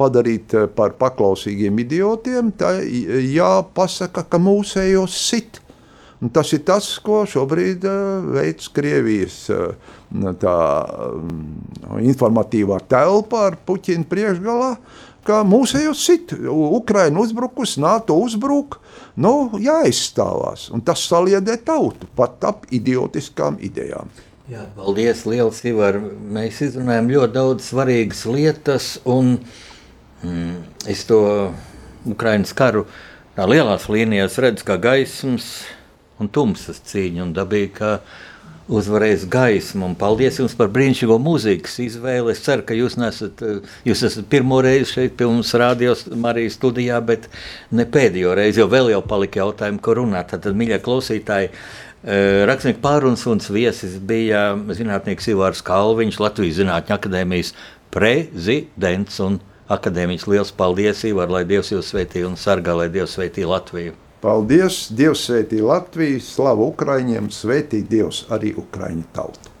padarīt 0.00 0.56
par 0.76 0.96
paklausīgiem 0.98 1.78
idiotiem. 1.84 2.50
Tā 2.58 2.78
jāpasaka, 2.82 4.26
ka 4.26 4.42
mūsējos 4.42 5.18
sit. 5.28 5.62
Un 6.22 6.30
tas 6.30 6.52
ir 6.54 6.60
tas, 6.62 6.86
ko 7.02 7.24
šobrīd 7.26 7.82
uh, 7.90 8.20
veids 8.36 8.68
Krievijas 8.70 9.40
uh, 9.50 9.72
tā, 10.38 10.58
um, 11.08 11.40
informatīvā 11.98 12.78
telpa 12.86 13.48
ar 13.48 13.56
Puķinu 13.66 14.06
priekšgalā. 14.06 14.76
Kā 15.22 15.42
mūsējos 15.46 16.02
sit, 16.02 16.32
Ukraina 16.50 17.22
uzbrukus, 17.22 17.76
NATO 17.78 18.16
uzbruk, 18.18 18.80
nu, 19.22 19.52
jāizstāvās. 19.62 20.66
Un 20.74 20.82
tas 20.82 21.04
saliedē 21.06 21.60
tautu 21.62 22.08
pat 22.18 22.42
ap 22.48 22.66
idiotiskām 22.74 23.60
idejām. 23.62 24.10
Jā, 24.50 24.64
paldies, 24.74 25.22
liels 25.30 25.60
Ivar. 25.64 26.00
Mēs 26.02 26.58
izrunājam 26.66 27.12
ļoti 27.12 27.36
daudz 27.36 27.68
svarīgas 27.70 28.24
lietas, 28.26 28.88
un 29.06 29.36
mm, 30.24 30.56
es 30.90 31.04
to 31.06 31.20
Ukrainas 32.10 32.50
karu 32.58 32.82
tā 33.36 33.46
lielās 33.46 33.86
līnijās 33.86 34.40
redzu 34.42 34.66
kā 34.66 34.76
gaismas 34.82 35.46
un 36.20 36.28
tumsas 36.34 36.82
cīņa, 36.90 37.22
un 37.22 37.32
dabīgi, 37.36 37.70
ka 37.78 37.92
uzvarēs 38.72 39.26
gaismu. 39.30 39.86
Un 39.90 39.96
paldies 39.98 40.38
jums 40.40 40.54
par 40.58 40.70
brīnišķīgo 40.72 41.18
mūzikas 41.22 41.78
izvēli. 41.84 42.32
Es 42.32 42.42
ceru, 42.44 42.64
ka 42.68 42.76
jūs 42.76 42.96
nesat, 43.00 43.42
jūs 43.88 44.04
esat 44.08 44.28
pirmo 44.32 44.60
reizi 44.64 44.90
šeit 44.96 45.16
pie 45.18 45.28
mums 45.28 45.52
rādījos 45.58 46.06
Marijas 46.18 46.58
studijā, 46.58 47.00
bet 47.04 47.28
ne 47.70 47.86
pēdējo 47.88 48.34
reizi, 48.38 48.62
jo 48.62 48.68
vēl 48.72 48.92
jau 48.94 49.02
palika 49.06 49.42
jautājumi, 49.42 49.82
ko 49.84 49.96
runāt. 50.00 50.32
Tad, 50.32 50.50
mīļie 50.56 50.80
klausītāji, 50.84 51.52
eh, 51.52 52.42
Rakstnieks 52.48 52.82
pārunas 52.82 53.26
un 53.30 53.42
viesis 53.52 53.98
bija 53.98 54.52
zinātnieks 54.56 55.30
Ivārs 55.34 55.64
Kalviņš, 55.66 56.20
Latvijas 56.20 56.60
Zinātņu 56.60 56.98
akadēmijas 56.98 57.54
prezidents 57.92 59.20
un 59.20 59.40
akadēmiķis. 59.72 60.28
Liels 60.30 60.54
paldies, 60.56 61.04
Ivar, 61.08 61.30
lai 61.32 61.44
Dievs 61.48 61.72
jūs 61.72 61.92
sveitī 61.92 62.26
un 62.28 62.36
sargā, 62.40 62.76
lai 62.76 62.88
Dievs 62.92 63.18
sveitī 63.18 63.46
Latviju! 63.48 64.11
Paldies! 64.22 64.84
Dievs 64.94 65.24
svētī 65.26 65.58
Latviju, 65.66 66.20
slavu 66.22 66.68
Ukraiņiem, 66.70 67.26
svētī 67.34 67.82
Dievs 67.82 68.22
arī 68.30 68.54
Ukraiņu 68.54 69.08
tautu! 69.16 69.51